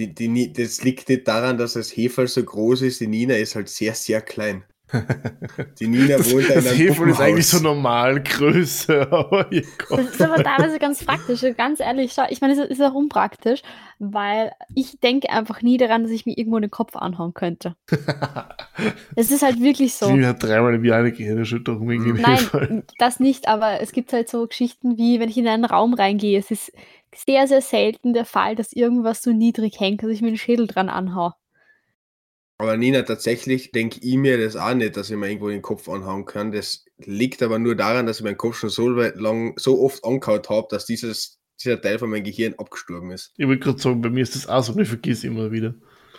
Die, 0.00 0.12
die, 0.14 0.52
das 0.52 0.82
liegt 0.82 1.08
nicht 1.08 1.28
daran, 1.28 1.58
dass 1.58 1.74
das 1.74 1.94
Hefel 1.96 2.26
so 2.26 2.42
groß 2.42 2.82
ist. 2.82 3.00
Die 3.00 3.06
Nina 3.06 3.34
ist 3.36 3.54
halt 3.54 3.68
sehr, 3.68 3.94
sehr 3.94 4.22
klein. 4.22 4.64
Die 5.80 5.86
Nina 5.86 6.18
Das, 6.18 6.32
wohnt 6.32 6.48
da 6.48 6.54
in 6.54 6.64
das 6.64 6.78
Hefel 6.78 7.08
ist 7.08 7.20
eigentlich 7.20 7.46
so 7.46 7.58
aber 9.10 9.52
ihr 9.52 9.64
Das 9.88 10.00
ist 10.00 10.22
aber 10.22 10.42
teilweise 10.42 10.78
ganz 10.78 11.04
praktisch. 11.04 11.44
Ganz 11.56 11.80
ehrlich, 11.80 12.12
schau, 12.12 12.24
ich 12.28 12.40
meine, 12.40 12.54
es 12.54 12.58
ist 12.58 12.82
auch 12.82 12.94
unpraktisch, 12.94 13.62
weil 13.98 14.52
ich 14.74 14.98
denke 15.00 15.30
einfach 15.30 15.62
nie 15.62 15.76
daran, 15.76 16.02
dass 16.02 16.12
ich 16.12 16.26
mir 16.26 16.36
irgendwo 16.36 16.58
den 16.58 16.70
Kopf 16.70 16.96
anhauen 16.96 17.34
könnte. 17.34 17.76
Es 19.14 19.30
ist 19.30 19.42
halt 19.42 19.60
wirklich 19.60 19.94
so. 19.94 20.10
Die 20.16 20.24
hat 20.24 20.42
dreimal 20.42 20.74
im 20.74 20.84
Jahr 20.84 21.00
eine 21.00 21.12
Gehirnerschütterung 21.12 21.86
wegen 21.90 22.04
dem 22.04 22.16
Hefel. 22.24 22.66
Nein, 22.70 22.82
das 22.98 23.20
nicht, 23.20 23.46
aber 23.46 23.82
es 23.82 23.92
gibt 23.92 24.12
halt 24.14 24.30
so 24.30 24.46
Geschichten 24.46 24.96
wie, 24.96 25.20
wenn 25.20 25.28
ich 25.28 25.36
in 25.36 25.46
einen 25.46 25.66
Raum 25.66 25.92
reingehe, 25.92 26.38
es 26.38 26.50
ist 26.50 26.72
sehr, 27.14 27.46
sehr 27.46 27.60
selten 27.60 28.14
der 28.14 28.24
Fall, 28.24 28.56
dass 28.56 28.72
irgendwas 28.72 29.22
so 29.22 29.32
niedrig 29.32 29.78
hängt, 29.80 30.02
dass 30.02 30.10
ich 30.10 30.22
mir 30.22 30.30
den 30.30 30.38
Schädel 30.38 30.66
dran 30.66 30.88
anhau. 30.88 31.32
Aber 32.60 32.76
Nina, 32.76 33.00
tatsächlich 33.00 33.72
denke 33.72 34.00
ich 34.02 34.16
mir 34.16 34.36
das 34.36 34.54
auch 34.54 34.74
nicht, 34.74 34.94
dass 34.94 35.08
ich 35.08 35.16
mir 35.16 35.28
irgendwo 35.28 35.48
den 35.48 35.62
Kopf 35.62 35.88
anhauen 35.88 36.26
kann. 36.26 36.52
Das 36.52 36.84
liegt 36.98 37.42
aber 37.42 37.58
nur 37.58 37.74
daran, 37.74 38.04
dass 38.04 38.18
ich 38.18 38.24
meinen 38.24 38.36
Kopf 38.36 38.58
schon 38.58 38.68
so 38.68 38.94
weit 38.96 39.16
lang, 39.16 39.54
so 39.56 39.80
oft 39.80 40.04
angehaut 40.04 40.50
habe, 40.50 40.66
dass 40.68 40.84
dieses, 40.84 41.40
dieser 41.58 41.80
Teil 41.80 41.98
von 41.98 42.10
meinem 42.10 42.24
Gehirn 42.24 42.54
abgestorben 42.58 43.12
ist. 43.12 43.32
Ich 43.38 43.46
wollte 43.46 43.64
gerade 43.64 43.78
sagen, 43.78 44.02
bei 44.02 44.10
mir 44.10 44.24
ist 44.24 44.34
das 44.34 44.46
auch 44.46 44.62
so, 44.62 44.74
und 44.74 44.80
ich 44.82 44.88
vergiss 44.88 45.24
immer 45.24 45.50
wieder. 45.50 45.72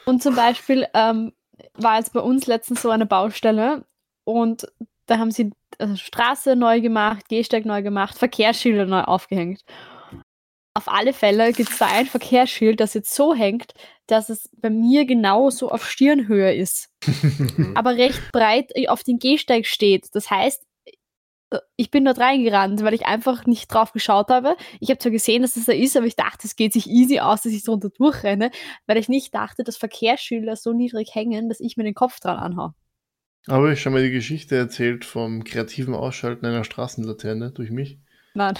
Und 0.06 0.24
zum 0.24 0.34
Beispiel 0.34 0.88
ähm, 0.96 1.32
war 1.76 2.00
jetzt 2.00 2.12
bei 2.12 2.22
uns 2.22 2.48
letztens 2.48 2.82
so 2.82 2.90
eine 2.90 3.06
Baustelle 3.06 3.86
und 4.24 4.66
da 5.06 5.20
haben 5.20 5.30
sie 5.30 5.52
also 5.78 5.96
Straße 5.96 6.56
neu 6.56 6.82
gemacht, 6.82 7.30
Gehsteig 7.30 7.66
neu 7.66 7.84
gemacht, 7.84 8.18
Verkehrsschilder 8.18 8.88
neu 8.88 9.02
aufgehängt. 9.02 9.64
Auf 10.74 10.88
alle 10.88 11.12
Fälle 11.12 11.52
gibt 11.52 11.70
es 11.70 11.78
da 11.80 11.88
ein 11.88 12.06
Verkehrsschild, 12.06 12.80
das 12.80 12.94
jetzt 12.94 13.14
so 13.14 13.34
hängt, 13.34 13.74
dass 14.08 14.30
es 14.30 14.50
bei 14.58 14.70
mir 14.70 15.06
genauso 15.06 15.70
auf 15.70 15.90
Stirnhöhe 15.90 16.54
ist, 16.54 16.90
aber 17.76 17.98
recht 17.98 18.22
breit 18.32 18.72
auf 18.88 19.04
den 19.04 19.20
Gehsteig 19.20 19.66
steht. 19.66 20.08
Das 20.14 20.30
heißt, 20.30 20.64
äh, 21.50 21.60
ich 21.76 21.92
bin 21.92 22.06
dort 22.06 22.20
reingerannt, 22.20 22.84
weil 22.84 22.94
ich 22.94 23.06
einfach 23.06 23.46
nicht 23.46 23.68
drauf 23.74 23.92
geschaut 23.92 24.30
habe. 24.30 24.56
Ich 24.80 24.90
habe 24.90 25.00
zwar 25.00 25.12
gesehen, 25.12 25.42
dass 25.42 25.58
es 25.58 25.66
da 25.66 25.74
ist, 25.74 25.98
aber 25.98 26.06
ich 26.06 26.16
dachte, 26.16 26.48
es 26.48 26.56
geht 26.56 26.72
sich 26.72 26.88
easy 26.88 27.20
aus, 27.20 27.42
dass 27.42 27.52
ich 27.52 27.64
drunter 27.64 27.90
durchrenne, 27.90 28.50
weil 28.88 28.98
ich 28.98 29.10
nicht 29.10 29.36
dachte, 29.36 29.66
dass 29.66 29.76
Verkehrsschilder 29.76 30.56
so 30.56 30.72
niedrig 30.72 31.14
hängen, 31.14 31.50
dass 31.50 31.60
ich 31.60 31.76
mir 31.76 31.84
den 31.84 31.96
Kopf 31.96 32.22
dran 32.22 32.38
anhau. 32.38 32.72
Habe 33.50 33.74
ich 33.74 33.82
schon 33.82 33.92
mal 33.92 34.04
die 34.04 34.12
Geschichte 34.12 34.56
erzählt 34.56 35.04
vom 35.04 35.44
kreativen 35.44 35.96
Ausschalten 35.96 36.46
einer 36.46 36.64
Straßenlaterne 36.64 37.52
durch 37.52 37.72
mich? 37.72 38.00
Nein. 38.36 38.54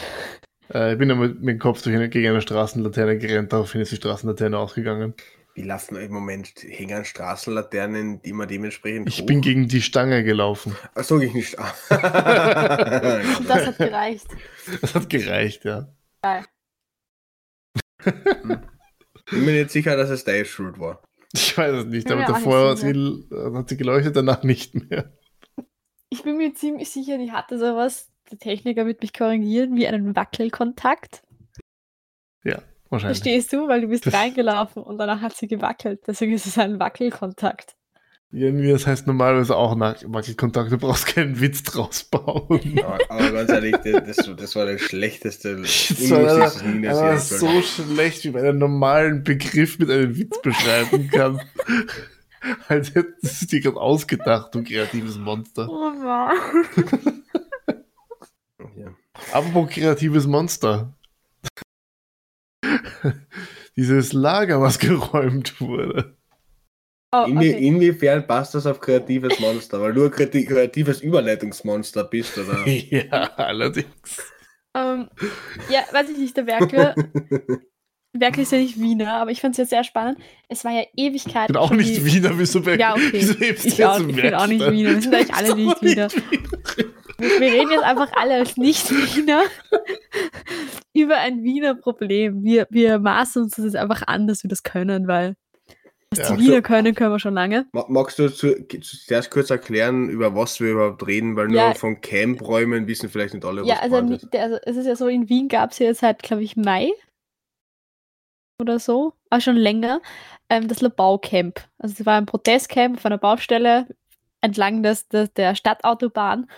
Äh, 0.74 0.94
ich 0.94 0.98
bin 1.00 1.12
einmal 1.12 1.30
mit 1.30 1.48
dem 1.48 1.60
Kopf 1.60 1.82
durch 1.82 1.96
eine, 1.96 2.10
gegen 2.10 2.30
eine 2.30 2.42
Straßenlaterne 2.42 3.18
gerannt, 3.18 3.54
daraufhin 3.54 3.82
ist 3.82 3.92
die 3.92 3.98
Straßenlaterne 3.98 4.58
ausgegangen. 4.58 5.14
Wie 5.54 5.64
laufen 5.64 5.98
im 5.98 6.14
Moment? 6.14 6.54
Hängen 6.64 7.04
Straßenlaternen 7.04 8.22
immer 8.22 8.48
dementsprechend 8.48 9.10
Ich 9.10 9.22
hoch? 9.22 9.26
bin 9.26 9.42
gegen 9.42 9.68
die 9.68 9.82
Stange 9.82 10.24
gelaufen. 10.24 10.78
Ach, 10.96 11.04
sag 11.04 11.22
ich 11.22 11.34
nicht. 11.34 11.58
Und 11.58 11.66
das 13.50 13.68
hat 13.68 13.78
gereicht. 13.78 14.28
Das 14.80 14.96
hat 14.96 15.10
gereicht, 15.10 15.66
ja. 15.66 15.94
Geil. 16.22 16.46
bin 19.32 19.46
mir 19.46 19.54
nicht 19.54 19.72
sicher, 19.72 19.98
dass 19.98 20.10
es 20.10 20.24
deine 20.24 20.46
Schuld 20.46 20.80
war. 20.80 21.04
Ich 21.34 21.58
weiß 21.58 21.84
es 21.84 21.86
nicht, 21.86 22.10
aber 22.12 22.26
davor 22.26 22.76
sie, 22.78 22.94
hat 23.56 23.70
sie 23.70 23.78
geleuchtet, 23.78 24.16
danach 24.16 24.44
nicht 24.44 24.76
mehr. 24.76 25.18
Ich 26.10 26.24
bin 26.24 26.38
mir 26.38 26.54
ziemlich 26.54 26.90
sicher, 26.90 27.18
die 27.18 27.32
hatte 27.32 27.58
sowas, 27.58 28.11
der 28.32 28.40
Techniker 28.40 28.86
wird 28.86 29.02
mich 29.02 29.14
korrigieren, 29.14 29.76
wie 29.76 29.88
einen 29.88 30.16
Wackelkontakt. 30.16 31.22
Wahrscheinlich. 32.92 33.20
Verstehst 33.20 33.54
du? 33.54 33.70
Weil 33.70 33.82
du 33.82 33.88
bist 33.88 34.06
Das- 34.06 34.14
reingelaufen 34.14 34.84
und 34.84 34.98
danach 34.98 35.22
hat 35.22 35.36
sie 35.36 35.48
gewackelt. 35.48 36.02
Deswegen 36.06 36.34
ist 36.34 36.46
es 36.46 36.58
ein 36.58 36.78
Wackelkontakt. 36.78 37.76
Irgendwie, 38.34 38.72
das 38.72 38.86
heißt 38.88 39.08
normalerweise 39.08 39.56
auch 39.58 39.76
nach 39.76 40.02
Wackelkontakt, 40.06 40.72
du 40.72 40.78
brauchst 40.78 41.06
keinen 41.06 41.40
Witz 41.40 41.64
draus 41.64 42.04
bauen. 42.06 42.80
Aber, 42.84 42.98
aber 43.10 43.32
ganz 43.32 43.50
ehrlich, 43.50 43.76
das, 43.84 44.18
das, 44.38 44.56
war 44.56 44.66
der 44.66 44.78
schlechteste, 44.78 45.56
Das 45.62 46.12
war 46.12 46.64
Nina 46.64 47.18
so 47.18 47.62
schlecht, 47.62 48.24
wie 48.26 48.32
man 48.32 48.46
einen 48.46 48.60
normalen 48.60 49.24
Begriff 49.24 49.80
mit 49.80 49.90
einem 49.90 50.18
Witz 50.18 50.42
beschreiben 50.42 51.10
kann. 51.10 51.42
Als 52.68 52.94
hätten 52.96 53.16
sie 53.22 53.48
dir 53.48 53.62
gerade 53.62 53.78
ausgedacht, 53.80 54.54
du 54.56 54.64
kreatives 54.64 55.18
Monster. 55.18 55.68
Oh 55.70 55.92
Mann. 55.92 56.34
Apropos 59.32 59.70
kreatives 59.70 60.28
Monster. 60.28 60.94
Dieses 63.76 64.14
Lager, 64.14 64.62
was 64.62 64.80
geräumt 64.80 65.60
wurde. 65.62 66.18
Oh, 67.14 67.26
Inwie 67.28 67.54
okay. 67.54 67.68
Inwiefern 67.68 68.26
passt 68.26 68.56
das 68.56 68.66
auf 68.66 68.80
kreatives 68.80 69.40
Monster? 69.40 69.82
Weil 69.82 69.94
du 69.94 70.06
ein 70.06 70.12
kreati 70.12 70.46
kreatives 70.46 71.02
Überleitungsmonster 71.02 72.06
bist, 72.06 72.38
oder? 72.38 72.66
Ja, 72.68 73.32
allerdings. 73.36 74.32
Ähm, 74.76 75.10
ja, 75.70 75.82
weiß 75.92 76.10
ich 76.10 76.18
nicht, 76.18 76.38
der 76.38 76.48
Werke. 76.48 76.96
Werke 78.14 78.42
ist 78.42 78.52
ja 78.52 78.58
nicht 78.58 78.80
Wiener, 78.80 79.14
aber 79.14 79.32
ich 79.32 79.42
fand 79.42 79.54
es 79.54 79.58
ja 79.58 79.66
sehr 79.66 79.84
spannend. 79.84 80.20
Es 80.50 80.64
war 80.66 80.72
ja 80.72 80.84
Ewigkeit. 80.96 81.44
Ich 81.50 81.54
bin 81.54 81.58
auch 81.58 81.72
nicht 81.72 82.04
Wiener, 82.06 82.38
wieso, 82.38 82.60
Ja, 82.60 82.94
okay. 82.94 83.10
wieso 83.12 83.34
hebst 83.40 83.64
du 83.64 83.68
Ich, 83.70 83.78
jetzt 83.78 83.88
auch, 83.88 84.00
ich 84.00 84.16
bin 84.16 84.34
auch 84.34 84.48
nicht? 84.48 84.70
Wiener. 84.70 84.92
Wir 84.92 85.02
sind 85.02 85.14
eigentlich 85.16 85.34
alle 85.34 85.56
nicht 85.56 85.82
Wiener. 85.82 86.10
Wiener. 86.12 86.92
Wir 87.22 87.52
reden 87.52 87.72
jetzt 87.72 87.84
einfach 87.84 88.12
alle 88.16 88.36
als 88.36 88.58
Nicht-Wiener 88.58 89.44
über 90.94 91.18
ein 91.18 91.44
Wiener 91.44 91.76
Problem. 91.76 92.44
Wir, 92.44 92.68
wir 92.70 93.00
maßen 93.00 93.44
uns 93.44 93.56
das 93.56 93.66
jetzt 93.66 93.76
einfach 93.76 94.04
an, 94.08 94.28
dass 94.28 94.44
wir 94.44 94.50
das 94.50 94.64
können, 94.64 95.08
weil 95.08 95.36
was 96.14 96.28
Ja. 96.30 96.36
die 96.36 96.44
Wiener 96.44 96.62
können, 96.62 96.94
können 96.94 97.12
wir 97.12 97.20
schon 97.20 97.34
lange. 97.34 97.68
Ma- 97.72 97.86
Magst 97.88 98.20
du 98.20 98.28
zu, 98.30 98.54
zuerst 98.68 99.32
kurz 99.32 99.50
erklären, 99.50 100.10
über 100.10 100.36
was 100.36 100.60
wir 100.60 100.72
überhaupt 100.72 101.08
reden? 101.08 101.36
Weil 101.38 101.48
nur 101.48 101.56
Ja. 101.58 101.74
von 101.74 102.02
Campräumen 102.02 102.86
wissen 102.88 103.08
vielleicht 103.10 103.34
nicht 103.34 103.46
alle, 103.46 103.62
was 103.62 103.68
Ja, 103.70 103.80
also, 103.80 103.98
ist. 104.00 104.36
also 104.36 104.58
es 104.64 104.76
ist 104.76 104.88
ja 104.88 104.96
so, 104.98 105.08
in 105.08 105.30
Wien 105.30 105.48
gab 105.48 105.72
es 105.72 105.80
ja 105.80 105.86
jetzt 105.88 106.02
seit, 106.02 106.22
glaube 106.24 106.44
ich, 106.44 106.58
Mai 106.58 106.92
oder 108.62 108.78
so, 108.80 109.14
aber 109.30 109.42
schon 109.42 109.56
länger, 109.56 110.02
ähm, 110.50 110.68
das 110.68 110.82
Labaucamp. 110.82 111.62
Also 111.80 111.96
es 112.00 112.06
war 112.06 112.18
ein 112.18 112.26
Protestcamp 112.26 112.98
auf 112.98 113.06
einer 113.06 113.18
Baustelle 113.18 113.88
entlang 114.42 114.84
des, 114.84 115.08
des, 115.08 115.34
der 115.34 115.56
Stadtautobahn, 115.56 116.50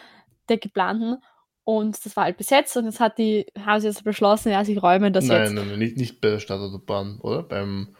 der 0.50 0.58
geplanten. 0.58 1.18
Und 1.66 2.06
das 2.06 2.16
war 2.16 2.26
halt 2.26 2.38
besetzt 2.38 2.76
und 2.76 2.86
jetzt 2.86 3.00
hat 3.00 3.18
die, 3.18 3.46
haben 3.58 3.80
sie 3.80 3.88
jetzt 3.88 4.04
beschlossen, 4.04 4.52
ja, 4.52 4.66
sie 4.66 4.78
räumen 4.78 5.14
das 5.14 5.26
Nein, 5.26 5.44
jetzt. 5.44 5.54
nein, 5.54 5.68
nein, 5.70 5.80
nicht, 5.80 5.98
nicht 5.98 6.20
bei 6.20 6.32
der 6.32 6.40
Stadtautobahn, 6.40 7.20
oder? 7.22 7.44
Beim, 7.44 7.96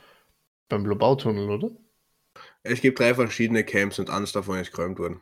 beim 0.68 0.86
Lobautunnel, 0.86 1.50
oder? 1.50 1.72
Es 2.64 2.82
gibt 2.82 3.00
drei 3.00 3.14
verschiedene 3.16 3.64
Camps 3.64 4.00
und 4.00 4.10
eins 4.10 4.34
davon 4.34 4.60
ist 4.60 4.74
geräumt 4.74 5.00
worden. 5.00 5.22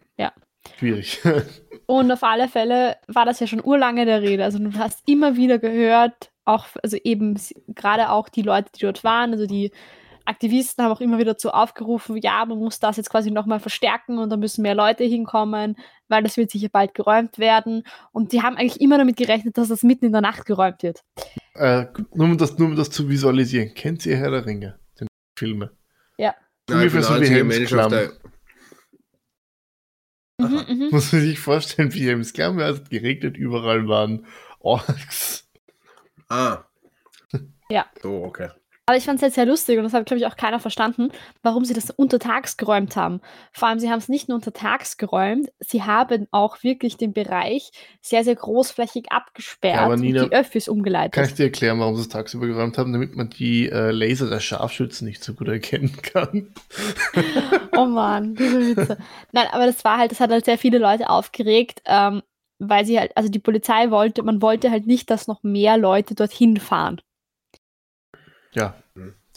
Schwierig. 0.77 1.21
Und 1.85 2.11
auf 2.11 2.23
alle 2.23 2.47
Fälle 2.47 2.97
war 3.07 3.25
das 3.25 3.39
ja 3.39 3.47
schon 3.47 3.63
urlange 3.63 4.05
der 4.05 4.21
Rede. 4.21 4.43
Also 4.43 4.59
du 4.59 4.73
hast 4.77 5.07
immer 5.07 5.35
wieder 5.35 5.59
gehört, 5.59 6.31
auch, 6.45 6.67
also 6.83 6.97
eben 7.03 7.39
gerade 7.67 8.09
auch 8.09 8.29
die 8.29 8.41
Leute, 8.41 8.71
die 8.75 8.81
dort 8.81 9.03
waren, 9.03 9.31
also 9.31 9.45
die 9.45 9.71
Aktivisten 10.25 10.83
haben 10.83 10.91
auch 10.91 11.01
immer 11.01 11.17
wieder 11.17 11.33
dazu 11.33 11.49
aufgerufen, 11.49 12.17
ja, 12.17 12.45
man 12.45 12.59
muss 12.59 12.79
das 12.79 12.97
jetzt 12.97 13.09
quasi 13.09 13.31
nochmal 13.31 13.59
verstärken 13.59 14.19
und 14.19 14.29
da 14.29 14.37
müssen 14.37 14.61
mehr 14.61 14.75
Leute 14.75 15.03
hinkommen, 15.03 15.75
weil 16.11 16.23
das 16.23 16.37
wird 16.37 16.51
sicher 16.51 16.69
bald 16.69 16.93
geräumt 16.93 17.39
werden. 17.39 17.83
Und 18.11 18.33
die 18.33 18.41
haben 18.41 18.57
eigentlich 18.57 18.81
immer 18.81 18.97
damit 18.97 19.17
gerechnet, 19.17 19.57
dass 19.57 19.69
das 19.69 19.83
mitten 19.83 20.05
in 20.05 20.11
der 20.11 20.21
Nacht 20.21 20.45
geräumt 20.45 20.83
wird. 20.83 21.03
äh, 21.55 21.85
nur, 22.13 22.27
um 22.27 22.37
das, 22.37 22.57
nur 22.57 22.67
um 22.67 22.75
das 22.75 22.91
zu 22.91 23.09
visualisieren. 23.09 23.73
Kennt 23.73 24.05
ihr 24.05 24.17
Herr 24.17 24.31
der 24.31 24.45
Ringe? 24.45 24.79
Den 24.99 25.07
Filme? 25.37 25.71
Ja, 26.17 26.35
Ungefähr 26.69 27.03
so 27.03 27.19
wie 27.19 27.27
Helmsklamm. 27.27 28.11
Mhm, 30.37 30.65
mhm. 30.67 30.87
Muss 30.91 31.11
man 31.11 31.21
sich 31.21 31.39
vorstellen, 31.39 31.93
wie 31.93 32.09
im 32.09 32.23
Scrum, 32.23 32.59
es 32.59 32.79
hat 32.79 32.89
geregnet, 32.89 33.37
überall 33.37 33.87
waren 33.87 34.25
Orks. 34.59 35.47
Ah. 36.29 36.63
Ja. 37.69 37.85
So, 38.01 38.23
okay. 38.23 38.49
Aber 38.91 38.97
ich 38.97 39.05
fand 39.05 39.19
es 39.19 39.21
jetzt 39.21 39.35
sehr 39.35 39.45
lustig 39.45 39.77
und 39.77 39.85
das 39.85 39.93
hat, 39.93 40.05
glaube 40.05 40.19
ich, 40.19 40.25
auch 40.25 40.35
keiner 40.35 40.59
verstanden, 40.59 41.11
warum 41.43 41.63
sie 41.63 41.73
das 41.73 41.91
untertags 41.91 42.57
geräumt 42.57 42.97
haben. 42.97 43.21
Vor 43.53 43.69
allem, 43.69 43.79
sie 43.79 43.89
haben 43.89 43.99
es 43.99 44.09
nicht 44.09 44.27
nur 44.27 44.35
untertags 44.35 44.97
geräumt, 44.97 45.49
sie 45.61 45.83
haben 45.83 46.27
auch 46.31 46.61
wirklich 46.61 46.97
den 46.97 47.13
Bereich 47.13 47.71
sehr, 48.01 48.25
sehr 48.25 48.35
großflächig 48.35 49.09
abgesperrt 49.09 49.75
Ja, 49.75 49.85
aber 49.85 49.93
und 49.93 50.01
Nina, 50.01 50.25
die 50.25 50.33
Öffis 50.33 50.67
umgeleitet. 50.67 51.13
Kann 51.13 51.23
ich 51.23 51.35
dir 51.35 51.43
erklären, 51.43 51.79
warum 51.79 51.95
sie 51.95 52.01
es 52.01 52.09
tagsüber 52.09 52.47
geräumt 52.47 52.77
haben, 52.77 52.91
damit 52.91 53.15
man 53.15 53.29
die 53.29 53.69
äh, 53.69 53.91
Laser 53.91 54.29
der 54.29 54.41
Scharfschützen 54.41 55.07
nicht 55.07 55.23
so 55.23 55.35
gut 55.35 55.47
erkennen 55.47 55.95
kann? 56.01 56.53
Oh 57.77 57.85
Mann, 57.85 58.35
diese 58.35 58.59
Witze. 58.59 58.97
Nein, 59.31 59.47
aber 59.53 59.65
das 59.65 59.85
war 59.85 59.97
halt, 59.97 60.11
das 60.11 60.19
hat 60.19 60.31
halt 60.31 60.43
sehr 60.43 60.57
viele 60.57 60.77
Leute 60.77 61.09
aufgeregt, 61.09 61.81
ähm, 61.85 62.21
weil 62.59 62.85
sie 62.85 62.99
halt, 62.99 63.15
also 63.15 63.29
die 63.29 63.39
Polizei 63.39 63.89
wollte, 63.89 64.21
man 64.23 64.41
wollte 64.41 64.69
halt 64.69 64.85
nicht, 64.85 65.09
dass 65.09 65.27
noch 65.27 65.41
mehr 65.43 65.77
Leute 65.77 66.13
dorthin 66.13 66.57
fahren. 66.57 67.01
Ja. 68.53 68.75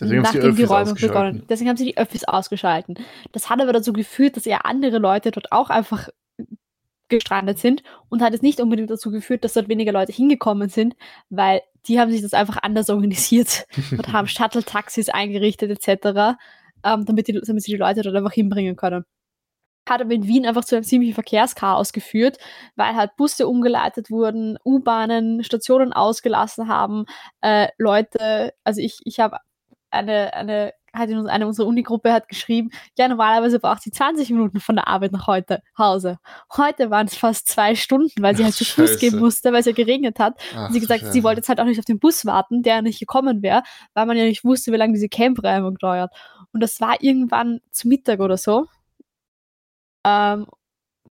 Deswegen 0.00 0.26
haben 0.26 0.32
sie 0.32 0.40
die 0.40 0.46
nachdem 0.46 0.56
die 0.56 0.62
Öffis 0.64 0.70
Räume 0.70 0.94
begonnen. 0.94 1.46
Deswegen 1.48 1.70
haben 1.70 1.76
sie 1.76 1.84
die 1.84 1.96
Öffis 1.96 2.24
ausgeschalten. 2.24 2.96
Das 3.32 3.48
hat 3.48 3.60
aber 3.60 3.72
dazu 3.72 3.92
geführt, 3.92 4.36
dass 4.36 4.46
eher 4.46 4.66
andere 4.66 4.98
Leute 4.98 5.30
dort 5.30 5.52
auch 5.52 5.70
einfach 5.70 6.08
gestrandet 7.08 7.58
sind 7.58 7.82
und 8.08 8.22
hat 8.22 8.34
es 8.34 8.42
nicht 8.42 8.60
unbedingt 8.60 8.90
dazu 8.90 9.10
geführt, 9.10 9.44
dass 9.44 9.52
dort 9.52 9.68
weniger 9.68 9.92
Leute 9.92 10.12
hingekommen 10.12 10.68
sind, 10.68 10.96
weil 11.28 11.60
die 11.86 12.00
haben 12.00 12.10
sich 12.10 12.22
das 12.22 12.32
einfach 12.32 12.58
anders 12.62 12.90
organisiert 12.90 13.66
und 13.92 14.12
haben 14.12 14.26
Shuttle-Taxis 14.26 15.10
eingerichtet 15.10 15.70
etc., 15.70 16.36
ähm, 16.82 17.04
damit, 17.04 17.28
die, 17.28 17.40
damit 17.40 17.62
sie 17.62 17.72
die 17.72 17.78
Leute 17.78 18.02
dort 18.02 18.16
einfach 18.16 18.32
hinbringen 18.32 18.76
können. 18.76 19.04
Hat 19.88 20.00
aber 20.00 20.12
in 20.12 20.26
Wien 20.26 20.46
einfach 20.46 20.64
zu 20.64 20.76
einem 20.76 20.84
ziemlichen 20.84 21.14
Verkehrschaos 21.14 21.92
geführt, 21.92 22.38
weil 22.74 22.94
halt 22.94 23.16
Busse 23.16 23.46
umgeleitet 23.46 24.10
wurden, 24.10 24.58
U-Bahnen 24.64 25.44
Stationen 25.44 25.92
ausgelassen 25.92 26.68
haben, 26.68 27.04
äh, 27.42 27.68
Leute, 27.76 28.54
also 28.64 28.80
ich, 28.80 29.00
ich 29.04 29.20
habe 29.20 29.38
eine, 29.94 30.34
eine 30.34 30.72
hat 30.94 31.10
in 31.10 31.26
eine 31.26 31.46
unserer 31.46 31.66
Unigruppe 31.66 32.12
hat 32.12 32.28
geschrieben, 32.28 32.70
ja, 32.96 33.08
normalerweise 33.08 33.58
braucht 33.58 33.82
sie 33.82 33.90
20 33.90 34.30
Minuten 34.30 34.60
von 34.60 34.76
der 34.76 34.88
Arbeit 34.88 35.12
nach 35.12 35.26
heute 35.26 35.60
Hause. 35.76 36.18
Heute 36.56 36.90
waren 36.90 37.06
es 37.06 37.16
fast 37.16 37.48
zwei 37.48 37.74
Stunden, 37.74 38.22
weil 38.22 38.36
sie 38.36 38.44
halt 38.44 38.54
zu 38.54 38.64
Fuß 38.64 38.98
gehen 38.98 39.18
musste, 39.18 39.52
weil 39.52 39.60
es 39.60 39.66
ja 39.66 39.72
geregnet 39.72 40.18
hat. 40.18 40.40
Ach, 40.54 40.68
und 40.68 40.72
sie 40.72 40.80
gesagt, 40.80 41.00
Scheiße. 41.00 41.12
sie 41.12 41.24
wollte 41.24 41.40
jetzt 41.40 41.48
halt 41.48 41.60
auch 41.60 41.64
nicht 41.64 41.78
auf 41.78 41.84
den 41.84 41.98
Bus 41.98 42.24
warten, 42.24 42.62
der 42.62 42.82
nicht 42.82 43.00
gekommen 43.00 43.42
wäre, 43.42 43.62
weil 43.94 44.06
man 44.06 44.16
ja 44.16 44.24
nicht 44.24 44.44
wusste, 44.44 44.72
wie 44.72 44.76
lange 44.76 44.92
diese 44.94 45.08
Campreimung 45.08 45.76
dauert. 45.78 46.12
Und 46.52 46.60
das 46.60 46.80
war 46.80 47.02
irgendwann 47.02 47.60
zu 47.70 47.88
Mittag 47.88 48.20
oder 48.20 48.36
so. 48.36 48.66
Ähm, 50.04 50.46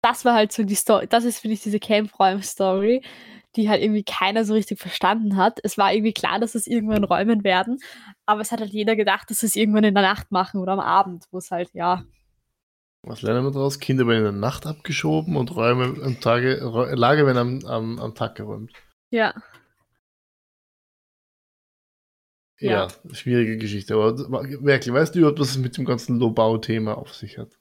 das 0.02 0.26
war 0.26 0.34
halt 0.34 0.52
so 0.52 0.64
die 0.64 0.76
Story, 0.76 1.08
das 1.08 1.24
ist, 1.26 1.40
finde 1.40 1.54
ich, 1.54 1.62
diese 1.62 1.80
Campräum-Story 1.80 3.04
die 3.56 3.70
halt 3.70 3.82
irgendwie 3.82 4.04
keiner 4.04 4.46
so 4.46 4.54
richtig 4.54 4.80
verstanden 4.80 5.36
hat. 5.36 5.60
Es 5.64 5.78
war 5.78 5.94
irgendwie 5.94 6.14
klar, 6.14 6.40
dass 6.40 6.56
es 6.56 6.68
irgendwann 6.68 7.04
räumen 7.04 7.44
werden, 7.44 7.80
aber 8.26 8.42
es 8.42 8.52
hat 8.52 8.62
halt 8.62 8.72
jeder 8.72 8.96
gedacht, 8.96 9.30
dass 9.30 9.40
sie 9.40 9.48
es 9.48 9.56
irgendwann 9.56 9.84
in 9.84 9.94
der 9.94 10.04
Nacht 10.04 10.32
machen 10.32 10.62
oder 10.62 10.74
am 10.74 10.80
Abend, 10.80 11.26
wo 11.32 11.38
es 11.38 11.52
halt, 11.52 11.70
ja. 11.74 12.04
Was 13.04 13.24
lernen 13.24 13.44
wir 13.44 13.52
daraus? 13.52 13.80
Kinder 13.80 14.06
werden 14.08 14.20
in 14.20 14.24
der 14.26 14.32
Nacht 14.34 14.68
abgeschoben 14.68 15.36
und 15.36 15.56
Räume 15.56 16.02
am 16.04 16.20
Tage, 16.20 16.60
Lager 16.94 17.26
werden 17.26 17.38
am, 17.38 17.66
am, 17.66 18.00
am 18.00 18.16
Tag 18.16 18.36
geräumt. 18.36 18.72
Ja. 19.10 19.34
Ja, 22.60 22.88
ja, 22.88 23.14
schwierige 23.14 23.58
Geschichte. 23.58 23.96
Aber 23.96 24.20
wirklich, 24.20 24.94
weißt 24.94 25.16
du 25.16 25.20
überhaupt, 25.20 25.40
was 25.40 25.50
es 25.50 25.58
mit 25.58 25.76
dem 25.78 25.86
ganzen 25.86 26.20
Lobau-Thema 26.20 26.96
auf 26.96 27.12
sich 27.16 27.40
hat? 27.40 27.58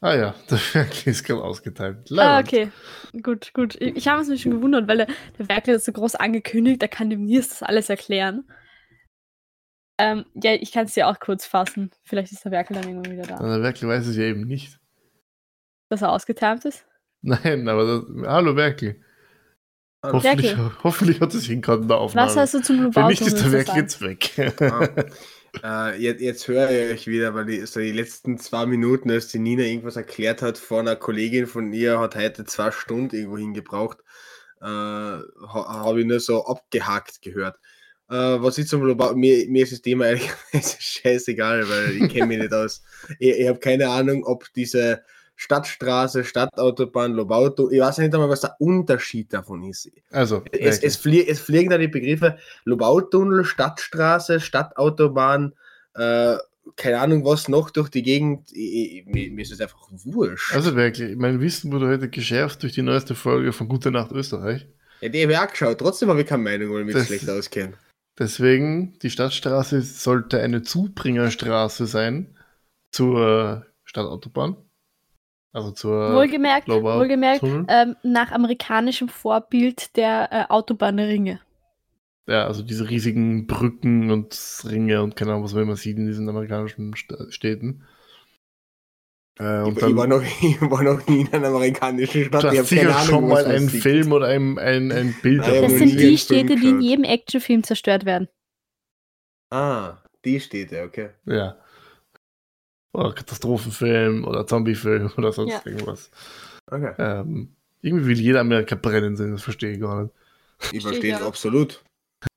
Ah 0.00 0.14
ja, 0.14 0.34
der 0.50 0.58
Werkel 0.74 1.10
ist 1.10 1.24
gerade 1.24 1.42
ausgeteilt. 1.42 2.08
Leider. 2.10 2.30
Ah, 2.30 2.40
okay. 2.40 2.70
Gut, 3.22 3.52
gut. 3.52 3.76
Ich 3.80 4.06
habe 4.06 4.22
es 4.22 4.28
mir 4.28 4.38
schon 4.38 4.52
gewundert, 4.52 4.86
weil 4.86 4.98
der, 4.98 5.08
der 5.38 5.48
Werkel 5.48 5.74
ist 5.74 5.84
so 5.84 5.92
groß 5.92 6.14
angekündigt, 6.14 6.80
der 6.80 6.88
kann 6.88 7.10
dem 7.10 7.24
Nils 7.24 7.48
das 7.48 7.62
alles 7.62 7.90
erklären. 7.90 8.44
Ähm, 10.00 10.24
ja, 10.34 10.54
ich 10.54 10.70
kann 10.70 10.84
es 10.84 10.94
dir 10.94 11.08
auch 11.08 11.18
kurz 11.18 11.44
fassen. 11.44 11.90
Vielleicht 12.04 12.32
ist 12.32 12.44
der 12.44 12.52
Werkel 12.52 12.76
dann 12.76 12.88
irgendwann 12.88 13.12
wieder 13.12 13.26
da. 13.26 13.36
Der 13.38 13.62
Werkel 13.62 13.88
weiß 13.88 14.06
es 14.06 14.16
ja 14.16 14.24
eben 14.24 14.46
nicht. 14.46 14.78
Dass 15.88 16.02
er 16.02 16.12
ausgetimt 16.12 16.64
ist? 16.64 16.86
Nein, 17.22 17.68
aber 17.68 17.84
das, 17.84 18.28
hallo 18.28 18.54
Werkel. 18.54 19.02
Hoffentlich, 20.04 20.56
hoffentlich 20.84 21.20
hat 21.20 21.34
es 21.34 21.46
hinkommen, 21.46 21.88
der 21.88 21.98
Aufnahme. 21.98 22.28
Was 22.28 22.36
hast 22.36 22.54
du 22.54 22.62
zum 22.62 22.94
Wenn 22.94 23.06
nicht, 23.08 23.20
ist 23.20 23.42
der 23.42 23.50
Werkel 23.50 23.76
jetzt 23.76 24.00
weg. 24.00 24.54
Ah. 24.60 24.88
Äh, 25.62 26.00
jetzt, 26.00 26.20
jetzt 26.20 26.48
höre 26.48 26.70
ich 26.70 26.92
euch 26.92 27.06
wieder, 27.06 27.34
weil 27.34 27.46
die, 27.46 27.64
so 27.66 27.80
die 27.80 27.92
letzten 27.92 28.38
zwei 28.38 28.66
Minuten, 28.66 29.10
als 29.10 29.28
die 29.28 29.38
Nina 29.38 29.62
irgendwas 29.62 29.96
erklärt 29.96 30.42
hat 30.42 30.58
von 30.58 30.80
einer 30.80 30.96
Kollegin 30.96 31.46
von 31.46 31.72
ihr, 31.72 31.98
hat 32.00 32.16
heute 32.16 32.44
zwei 32.44 32.70
Stunden 32.70 33.14
irgendwo 33.14 33.38
hingebraucht, 33.38 33.98
äh, 34.60 34.64
ha, 34.64 35.24
habe 35.52 36.00
ich 36.00 36.06
nur 36.06 36.20
so 36.20 36.44
abgehakt 36.44 37.22
gehört. 37.22 37.56
Äh, 38.10 38.14
was 38.14 38.58
ich 38.58 38.68
zum 38.68 38.82
Global, 38.82 39.14
mir, 39.14 39.48
mir 39.48 39.64
ist 39.64 39.72
das 39.72 39.82
Thema 39.82 40.06
ehrlich 40.06 40.30
scheißegal, 40.80 41.68
weil 41.68 42.02
ich 42.02 42.12
kenne 42.12 42.26
mich 42.26 42.38
nicht 42.38 42.54
aus. 42.54 42.82
Ich, 43.18 43.38
ich 43.38 43.48
habe 43.48 43.58
keine 43.58 43.88
Ahnung, 43.88 44.24
ob 44.24 44.52
diese 44.54 45.02
Stadtstraße, 45.40 46.24
Stadtautobahn, 46.24 47.12
Lobauto. 47.12 47.70
Ich 47.70 47.80
weiß 47.80 47.98
nicht 47.98 48.12
einmal, 48.12 48.28
was 48.28 48.40
der 48.40 48.56
Unterschied 48.58 49.32
davon 49.32 49.62
ist. 49.62 49.88
Also, 50.10 50.42
es, 50.50 50.80
es, 50.82 50.96
flie 50.96 51.24
es 51.28 51.38
fliegen 51.38 51.70
da 51.70 51.78
die 51.78 51.86
Begriffe 51.86 52.38
Lobautunnel, 52.64 53.44
Stadtstraße, 53.44 54.40
Stadtautobahn, 54.40 55.54
äh, 55.94 56.36
keine 56.74 56.98
Ahnung, 56.98 57.24
was 57.24 57.46
noch 57.46 57.70
durch 57.70 57.88
die 57.88 58.02
Gegend. 58.02 58.50
Ich, 58.52 59.06
ich, 59.06 59.06
mir, 59.06 59.40
ist 59.40 59.52
es 59.52 59.60
einfach 59.60 59.78
wurscht. 59.90 60.52
Also 60.52 60.74
wirklich, 60.74 61.16
mein 61.16 61.40
Wissen 61.40 61.70
wurde 61.70 61.86
heute 61.86 62.08
geschärft 62.08 62.64
durch 62.64 62.72
die 62.72 62.82
neueste 62.82 63.14
Folge 63.14 63.52
von 63.52 63.68
Gute 63.68 63.92
Nacht 63.92 64.10
Österreich. 64.10 64.66
Ja, 65.00 65.08
die 65.08 65.22
habe 65.22 65.32
ich 65.32 65.38
auch 65.38 65.48
geschaut. 65.48 65.78
Trotzdem 65.78 66.08
habe 66.08 66.22
ich 66.22 66.26
keine 66.26 66.42
Meinung, 66.42 66.74
weil 66.74 66.88
ich 66.88 66.94
mich 66.96 67.06
schlecht 67.06 67.30
auskenne. 67.30 67.74
Deswegen, 68.18 68.98
die 68.98 69.10
Stadtstraße 69.10 69.82
sollte 69.82 70.40
eine 70.40 70.62
Zubringerstraße 70.62 71.86
sein 71.86 72.36
zur 72.90 73.66
Stadtautobahn. 73.84 74.56
Also 75.52 75.70
zur 75.70 76.14
wohlgemerkt, 76.14 76.68
wohlgemerkt 76.68 77.42
ähm, 77.42 77.96
nach 78.02 78.32
amerikanischem 78.32 79.08
Vorbild 79.08 79.96
der 79.96 80.28
äh, 80.30 80.44
Autobahnringe. 80.52 81.40
Ja, 82.26 82.46
also 82.46 82.62
diese 82.62 82.90
riesigen 82.90 83.46
Brücken 83.46 84.10
und 84.10 84.38
Ringe 84.68 85.02
und 85.02 85.16
keine 85.16 85.32
Ahnung, 85.32 85.44
was 85.44 85.54
man 85.54 85.62
immer 85.62 85.76
sieht 85.76 85.96
in 85.96 86.06
diesen 86.06 86.28
amerikanischen 86.28 86.94
Städten. 86.94 87.86
Äh, 89.40 89.66
ich, 89.70 89.74
dann, 89.76 89.90
ich, 89.90 89.96
war 89.96 90.06
noch, 90.06 90.22
ich 90.22 90.60
war 90.60 90.82
noch 90.82 91.06
nie 91.06 91.22
in 91.22 91.32
einer 91.32 91.48
amerikanischen 91.48 92.26
Stadt. 92.26 92.44
Du 92.44 92.48
hast 92.48 92.68
sicher 92.68 92.92
schon 93.00 93.26
mal 93.26 93.46
einen 93.46 93.70
Film 93.70 94.12
oder 94.12 94.26
ein, 94.26 94.58
ein, 94.58 94.92
ein 94.92 95.16
Bild 95.22 95.40
davon 95.40 95.62
Das 95.62 95.72
sind 95.72 95.98
die 95.98 96.18
Städte, 96.18 96.56
die 96.56 96.68
in 96.68 96.80
jedem 96.82 97.04
Actionfilm 97.04 97.62
zerstört 97.62 98.04
werden. 98.04 98.28
Ah, 99.50 100.02
die 100.26 100.40
Städte, 100.40 100.82
okay. 100.82 101.10
Ja 101.24 101.56
oder 102.92 103.12
Katastrophenfilm 103.12 104.24
oder 104.24 104.46
Zombiefilm 104.46 105.10
oder 105.16 105.32
sonst 105.32 105.52
ja. 105.52 105.62
irgendwas. 105.64 106.10
Okay. 106.70 106.92
Ähm, 106.98 107.54
irgendwie 107.80 108.06
will 108.06 108.20
jeder 108.20 108.40
Amerika 108.40 108.74
brennen 108.74 109.16
sehen, 109.16 109.32
das 109.32 109.42
verstehe 109.42 109.72
ich 109.72 109.80
gar 109.80 110.02
nicht. 110.02 110.14
Ich 110.72 110.82
verstehe 110.82 111.14
es 111.14 111.22
absolut. 111.22 111.84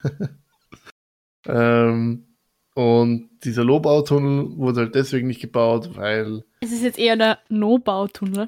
ähm, 1.47 2.27
und 2.75 3.29
dieser 3.43 3.63
Lobautunnel 3.63 4.57
wurde 4.57 4.81
halt 4.81 4.95
deswegen 4.95 5.27
nicht 5.27 5.41
gebaut, 5.41 5.95
weil. 5.95 6.43
Es 6.61 6.71
ist 6.71 6.83
jetzt 6.83 6.99
eher 6.99 7.17
der 7.17 7.39
No-Bautunnel. 7.49 8.47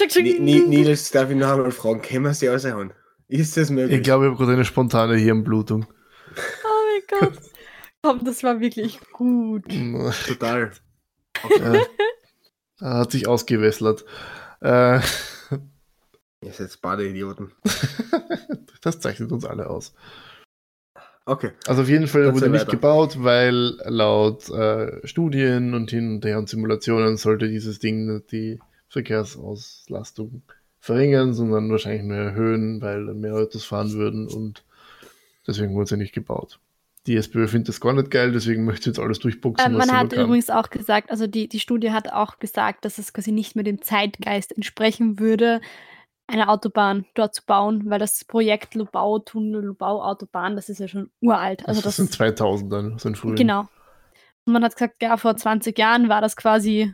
Nils, 0.00 1.10
darf 1.10 1.30
ich 1.30 1.36
noch 1.36 1.50
einmal 1.50 1.70
fragen, 1.70 2.02
können 2.02 2.24
wir 2.24 2.34
sie 2.34 2.48
aushauen? 2.48 2.92
Ist 3.28 3.56
das 3.56 3.70
möglich? 3.70 3.98
Ich 3.98 4.04
glaube, 4.04 4.24
ich 4.24 4.30
habe 4.30 4.38
gerade 4.38 4.52
eine 4.52 4.64
spontane 4.64 5.16
Hirnblutung. 5.16 5.86
Oh 5.86 7.20
mein 7.20 7.20
Gott. 7.20 7.38
Komm, 8.02 8.24
das 8.24 8.42
war 8.42 8.60
wirklich 8.60 9.00
gut. 9.12 9.64
Total. 10.26 10.72
Okay. 11.42 11.82
Äh, 12.80 12.84
hat 12.84 13.10
sich 13.10 13.26
ausgewässlert. 13.26 14.04
Äh, 14.60 15.00
Ihr 16.40 16.52
seid 16.52 16.80
Badeidioten. 16.80 17.52
das 18.82 19.00
zeichnet 19.00 19.32
uns 19.32 19.44
alle 19.44 19.68
aus. 19.68 19.94
Okay. 21.26 21.50
Also 21.66 21.82
auf 21.82 21.88
jeden 21.88 22.06
Fall 22.06 22.24
das 22.24 22.34
wurde 22.34 22.48
nicht 22.48 22.62
weiter. 22.62 22.70
gebaut, 22.70 23.16
weil 23.22 23.76
laut 23.84 24.48
äh, 24.48 25.06
Studien 25.06 25.74
und 25.74 25.90
hin 25.90 26.14
und 26.14 26.24
her 26.24 26.38
und 26.38 26.48
Simulationen 26.48 27.16
sollte 27.16 27.48
dieses 27.48 27.80
Ding 27.80 28.22
die 28.30 28.60
Verkehrsauslastung 28.88 30.42
verringern, 30.78 31.34
sondern 31.34 31.70
wahrscheinlich 31.70 32.04
nur 32.04 32.16
erhöhen, 32.16 32.80
weil 32.80 33.00
mehr 33.14 33.34
Autos 33.34 33.64
fahren 33.64 33.92
würden 33.92 34.28
und 34.28 34.64
deswegen 35.46 35.74
wurde 35.74 35.88
sie 35.90 35.96
nicht 35.96 36.14
gebaut 36.14 36.60
die 37.08 37.16
SPÖ 37.16 37.48
findet 37.48 37.70
das 37.70 37.80
gar 37.80 37.94
nicht 37.94 38.10
geil, 38.10 38.32
deswegen 38.32 38.64
möchte 38.64 38.84
sie 38.84 38.90
jetzt 38.90 38.98
alles 38.98 39.18
durchboxen. 39.18 39.72
Ähm, 39.72 39.78
man 39.78 39.90
hat 39.90 40.12
übrigens 40.12 40.50
auch 40.50 40.68
gesagt, 40.68 41.10
also 41.10 41.26
die, 41.26 41.48
die 41.48 41.58
Studie 41.58 41.90
hat 41.90 42.12
auch 42.12 42.38
gesagt, 42.38 42.84
dass 42.84 42.98
es 42.98 43.12
quasi 43.12 43.32
nicht 43.32 43.56
mehr 43.56 43.64
dem 43.64 43.80
Zeitgeist 43.80 44.54
entsprechen 44.54 45.18
würde, 45.18 45.60
eine 46.26 46.50
Autobahn 46.50 47.06
dort 47.14 47.34
zu 47.34 47.44
bauen, 47.46 47.88
weil 47.88 47.98
das 47.98 48.24
Projekt 48.26 48.74
Lubau-Tunnel, 48.74 49.64
Lubau-Autobahn, 49.64 50.56
das 50.56 50.68
ist 50.68 50.78
ja 50.78 50.86
schon 50.86 51.10
uralt. 51.22 51.66
Also, 51.66 51.80
das, 51.80 51.96
das 51.96 51.96
sind 51.96 52.12
2000 52.12 52.72
dann, 52.72 52.98
sind 52.98 53.16
früher. 53.16 53.34
Genau. 53.34 53.60
Und 54.44 54.52
man 54.52 54.62
hat 54.62 54.76
gesagt, 54.76 55.02
ja, 55.02 55.16
vor 55.16 55.36
20 55.36 55.76
Jahren 55.78 56.10
war 56.10 56.20
das 56.20 56.36
quasi, 56.36 56.92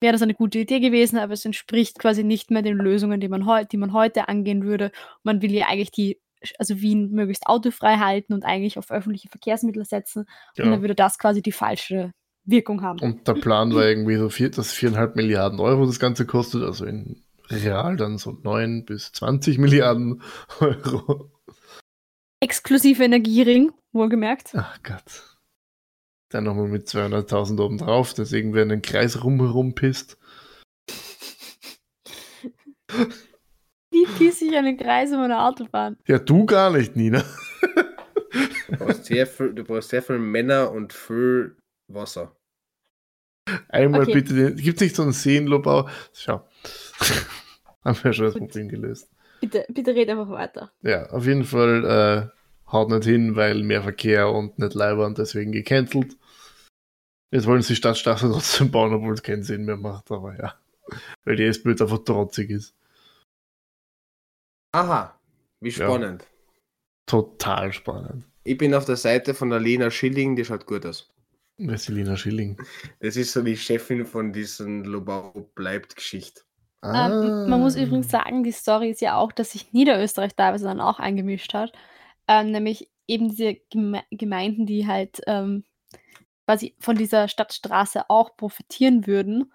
wäre 0.00 0.12
das 0.12 0.22
eine 0.22 0.34
gute 0.34 0.58
Idee 0.58 0.80
gewesen, 0.80 1.18
aber 1.18 1.32
es 1.32 1.46
entspricht 1.46 1.98
quasi 1.98 2.22
nicht 2.22 2.50
mehr 2.50 2.62
den 2.62 2.76
Lösungen, 2.76 3.20
die 3.20 3.28
man, 3.28 3.46
heu 3.46 3.64
die 3.64 3.78
man 3.78 3.94
heute 3.94 4.28
angehen 4.28 4.64
würde. 4.64 4.92
man 5.22 5.40
will 5.40 5.52
ja 5.52 5.66
eigentlich 5.66 5.92
die 5.92 6.20
also 6.58 6.80
Wien 6.80 7.10
möglichst 7.10 7.46
autofrei 7.46 7.96
halten 7.96 8.32
und 8.32 8.44
eigentlich 8.44 8.78
auf 8.78 8.90
öffentliche 8.90 9.28
Verkehrsmittel 9.28 9.84
setzen. 9.84 10.26
Ja. 10.56 10.64
Und 10.64 10.70
dann 10.70 10.80
würde 10.82 10.94
das 10.94 11.18
quasi 11.18 11.42
die 11.42 11.52
falsche 11.52 12.12
Wirkung 12.44 12.82
haben. 12.82 13.00
Und 13.00 13.28
der 13.28 13.34
Plan 13.34 13.74
war 13.74 13.84
irgendwie 13.84 14.16
so, 14.16 14.28
vier, 14.28 14.50
dass 14.50 14.72
viereinhalb 14.72 15.16
Milliarden 15.16 15.60
Euro 15.60 15.86
das 15.86 16.00
Ganze 16.00 16.26
kostet, 16.26 16.62
also 16.62 16.84
in 16.84 17.22
real 17.48 17.96
dann 17.96 18.18
so 18.18 18.32
neun 18.42 18.84
bis 18.84 19.12
20 19.12 19.58
Milliarden 19.58 20.22
Euro. 20.60 21.30
Exklusive 22.40 23.04
Energiering, 23.04 23.72
wohlgemerkt. 23.92 24.52
Ach 24.54 24.82
Gott. 24.82 25.38
Dann 26.30 26.44
nochmal 26.44 26.68
mit 26.68 26.86
200.000 26.86 27.60
oben 27.60 27.78
drauf, 27.78 28.14
dass 28.14 28.32
irgendwer 28.32 28.62
in 28.62 28.68
den 28.68 28.82
Kreis 28.82 29.24
rumherum 29.24 29.74
pisst. 29.74 30.16
Wie 34.00 34.06
pisse 34.06 34.46
ich 34.46 34.56
einen 34.56 34.78
Kreis 34.78 35.12
um 35.12 35.20
eine 35.20 35.42
Autobahn? 35.42 35.96
Ja, 36.06 36.18
du 36.18 36.46
gar 36.46 36.70
nicht, 36.70 36.96
Nina. 36.96 37.22
Du 38.68 38.76
brauchst 38.78 39.04
sehr 39.04 39.26
viel, 39.26 39.52
du 39.52 39.64
brauchst 39.64 39.90
sehr 39.90 40.02
viel 40.02 40.18
Männer 40.18 40.70
und 40.70 40.92
viel 40.92 41.56
Wasser. 41.88 42.34
Einmal 43.68 44.02
okay. 44.02 44.14
bitte, 44.14 44.54
gibt 44.54 44.76
es 44.76 44.82
nicht 44.82 44.96
so 44.96 45.02
einen 45.02 45.12
Seenlobau? 45.12 45.88
Schau. 46.14 46.48
Haben 47.84 47.98
wir 48.02 48.12
schon 48.12 48.26
das. 48.26 48.34
Problem 48.34 48.68
gelöst. 48.68 49.10
Bitte, 49.40 49.66
bitte 49.68 49.94
red 49.94 50.08
einfach 50.08 50.30
weiter. 50.30 50.70
Ja, 50.82 51.10
auf 51.10 51.26
jeden 51.26 51.44
Fall 51.44 51.84
äh, 51.84 52.72
haut 52.72 52.90
nicht 52.90 53.04
hin, 53.04 53.36
weil 53.36 53.62
mehr 53.62 53.82
Verkehr 53.82 54.30
und 54.30 54.58
nicht 54.58 54.74
Leiber 54.74 55.06
und 55.06 55.18
deswegen 55.18 55.52
gecancelt. 55.52 56.16
Jetzt 57.32 57.46
wollen 57.46 57.62
sie 57.62 57.76
Stadtstraße 57.76 58.30
trotzdem 58.30 58.70
bauen, 58.70 58.94
obwohl 58.94 59.14
es 59.14 59.22
keinen 59.22 59.42
Sinn 59.42 59.64
mehr 59.64 59.76
macht, 59.76 60.10
aber 60.10 60.36
ja. 60.38 60.54
Weil 61.24 61.36
die 61.36 61.44
SPÖ 61.44 61.70
jetzt 61.70 61.82
einfach 61.82 62.04
trotzig 62.04 62.50
ist. 62.50 62.74
Aha, 64.72 65.18
wie 65.60 65.70
Ja. 65.70 65.86
spannend. 65.86 66.26
Total 67.06 67.72
spannend. 67.72 68.24
Ich 68.44 68.56
bin 68.56 68.74
auf 68.74 68.84
der 68.84 68.96
Seite 68.96 69.34
von 69.34 69.50
der 69.50 69.60
Lena 69.60 69.90
Schilling, 69.90 70.36
die 70.36 70.44
schaut 70.44 70.66
gut 70.66 70.86
aus. 70.86 71.10
Vesselina 71.58 72.16
Schilling. 72.16 72.56
Das 73.00 73.16
ist 73.16 73.32
so 73.32 73.42
die 73.42 73.56
Chefin 73.56 74.06
von 74.06 74.32
diesen 74.32 74.84
Lobau 74.84 75.50
bleibt 75.54 75.96
Geschichte. 75.96 76.42
Ähm, 76.82 77.44
man 77.46 77.60
muss 77.60 77.76
übrigens 77.76 78.10
sagen, 78.10 78.42
die 78.42 78.52
Story 78.52 78.90
ist 78.90 79.02
ja 79.02 79.16
auch, 79.16 79.32
dass 79.32 79.52
sich 79.52 79.72
Niederösterreich 79.72 80.34
teilweise 80.34 80.64
dann 80.64 80.80
auch 80.80 80.98
eingemischt 80.98 81.52
hat. 81.52 81.72
Ähm, 82.26 82.52
nämlich 82.52 82.88
eben 83.06 83.28
diese 83.28 83.56
Geme 83.68 84.02
Gemeinden, 84.10 84.64
die 84.64 84.86
halt 84.86 85.20
ähm, 85.26 85.64
quasi 86.46 86.74
von 86.80 86.96
dieser 86.96 87.28
Stadtstraße 87.28 88.08
auch 88.08 88.36
profitieren 88.36 89.06
würden, 89.06 89.52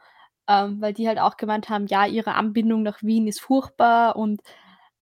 ähm, 0.47 0.79
weil 0.81 0.93
die 0.93 1.07
halt 1.07 1.19
auch 1.19 1.37
gemeint 1.37 1.69
haben, 1.69 1.87
ja, 1.87 2.05
ihre 2.05 2.35
Anbindung 2.35 2.83
nach 2.83 3.01
Wien 3.01 3.27
ist 3.27 3.41
furchtbar 3.41 4.15
und 4.15 4.41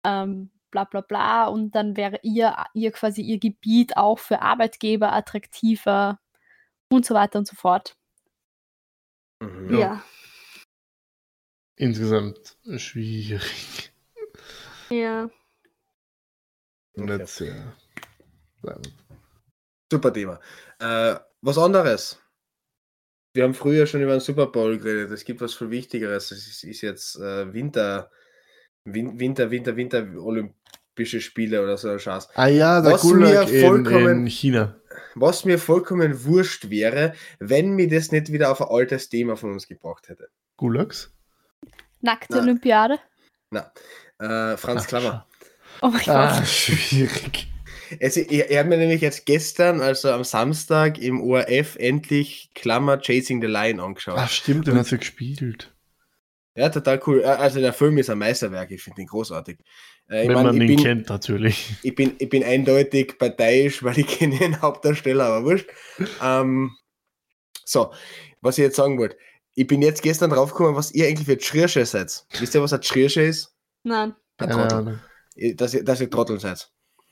ähm, 0.04 0.50
bla 0.72 0.84
bla 0.84 1.02
bla 1.02 1.48
und 1.48 1.72
dann 1.72 1.98
wäre 1.98 2.20
ihr, 2.24 2.56
ihr 2.74 2.92
quasi 2.92 3.22
ihr 3.22 3.40
Gebiet 3.40 3.98
auch 3.98 4.20
für 4.20 4.42
Arbeitgeber 4.42 5.14
attraktiver 5.14 6.20
und 6.90 7.06
so 7.06 7.14
weiter 7.14 7.40
und 7.40 7.48
so 7.48 7.56
fort. 7.56 7.96
Mhm. 9.42 9.74
Ja. 9.74 9.80
Ja. 9.80 10.04
Insgesamt 11.76 12.58
schwierig. 12.78 13.94
Ja. 14.90 15.30
Jetzt 16.96 17.44
bleibend. 18.62 18.94
Super 19.92 20.14
Thema. 20.14 20.40
Äh, 20.80 21.16
was 21.42 21.58
anderes. 21.58 22.22
Wir 23.34 23.44
haben 23.44 23.54
früher 23.54 23.88
schon 23.88 24.02
über 24.02 24.12
den 24.12 24.20
Super 24.20 24.48
Bowl 24.48 24.78
geredet. 24.78 25.12
Es 25.12 25.24
gibt 25.24 25.40
was 25.40 25.54
viel 25.54 25.70
Wichtigeres. 25.70 26.32
Es 26.32 26.48
ist, 26.48 26.64
ist 26.64 26.82
jetzt 26.82 27.16
äh, 27.16 27.54
Winter, 27.54 28.04
Win 28.04 28.19
Winter, 28.86 29.52
Winter, 29.52 29.76
Winter, 29.76 30.08
Olympische 30.18 31.22
Spiele 31.22 31.62
oder 31.62 31.78
so 31.78 31.90
ein 31.90 32.00
Scheiß. 32.00 32.30
Ah 32.36 32.48
ja, 32.48 32.82
der 32.82 32.94
Was 32.94 33.02
Gulag 33.02 33.50
mir 33.50 33.58
in, 33.60 33.66
vollkommen- 33.66 34.20
in 34.22 34.28
China. 34.28 34.76
Was 35.16 35.46
mir 35.46 35.60
vollkommen 35.60 36.24
wurscht 36.26 36.70
wäre, 36.70 37.14
wenn 37.40 37.72
mir 37.74 37.88
das 37.90 38.12
nicht 38.12 38.32
wieder 38.32 38.52
auf 38.52 38.62
ein 38.62 38.68
altes 38.70 39.10
Thema 39.10 39.36
von 39.36 39.52
uns 39.54 39.68
gebracht 39.68 40.08
hätte. 40.10 40.30
Gulags? 40.58 41.12
Nackte 42.02 42.36
Na. 42.36 42.42
Olympiade. 42.42 43.00
Na, 43.52 43.72
äh, 44.20 44.56
Franz 44.58 44.84
Ach, 44.84 44.88
Klammer. 44.88 45.28
Oh 45.82 45.88
mein 45.90 46.02
Ah, 46.10 46.38
Gott. 46.40 46.48
schwierig. 46.48 47.48
Es, 48.00 48.18
er, 48.18 48.52
er 48.52 48.60
hat 48.60 48.68
mir 48.68 48.78
nämlich 48.78 49.02
jetzt 49.02 49.26
gestern, 49.26 49.82
also 49.82 50.12
am 50.12 50.24
Samstag 50.24 51.00
im 51.00 51.22
ORF, 51.22 51.76
endlich 51.78 52.52
Klammer 52.54 53.00
Chasing 53.02 53.42
the 53.42 53.48
Lion 53.48 53.80
angeschaut. 53.80 54.16
Ach 54.18 54.30
stimmt, 54.30 54.68
den 54.68 54.76
hat 54.78 54.86
sie 54.86 54.98
gespielt. 55.00 55.74
Ja, 56.60 56.68
total 56.68 57.00
cool. 57.08 57.24
Also 57.24 57.62
der 57.62 57.72
Film 57.72 57.98
ist 58.00 58.10
ein 58.10 58.18
Meisterwerk, 58.18 58.70
ich 58.72 58.84
finde 58.84 59.00
ihn 59.00 59.08
großartig. 59.08 59.60
Äh, 60.10 60.24
ich 60.24 60.28
Wenn 60.28 60.36
mein, 60.36 60.46
man 60.48 60.56
ich, 60.56 60.62
ihn 60.62 60.68
bin, 60.68 60.84
kennt, 60.84 61.08
natürlich. 61.08 61.72
ich, 61.84 61.96
bin, 61.96 62.16
ich 62.20 62.28
bin 62.28 62.44
eindeutig 62.44 63.18
parteiisch, 63.18 63.82
weil 63.84 63.98
ich 63.98 64.08
kenne 64.08 64.38
den 64.38 64.62
Hauptdarsteller, 64.62 65.24
aber 65.24 65.46
wurscht. 65.46 65.70
Ähm, 66.22 66.76
so, 67.64 67.94
was 68.42 68.58
ich 68.58 68.64
jetzt 68.64 68.76
sagen 68.76 69.00
wollte. 69.00 69.16
Ich 69.56 69.68
bin 69.68 69.82
jetzt 69.82 70.02
gestern 70.02 70.32
draufgekommen, 70.32 70.76
was 70.76 70.92
ihr 70.92 71.08
eigentlich 71.08 71.28
für 71.28 71.38
Tschriersche 71.38 71.86
seid. 71.86 72.26
Wisst 72.38 72.54
ihr, 72.54 72.62
was 72.62 72.74
ein 72.74 72.82
Tschriersche 72.82 73.22
ist? 73.22 73.56
Nein. 73.84 74.14
Ein 74.38 74.50
Trottel. 74.50 75.00
Dass 75.56 75.74
ihr, 75.74 75.86
dass 75.86 76.02
ihr 76.02 76.10
Trottel 76.10 76.42
seid. 76.42 76.70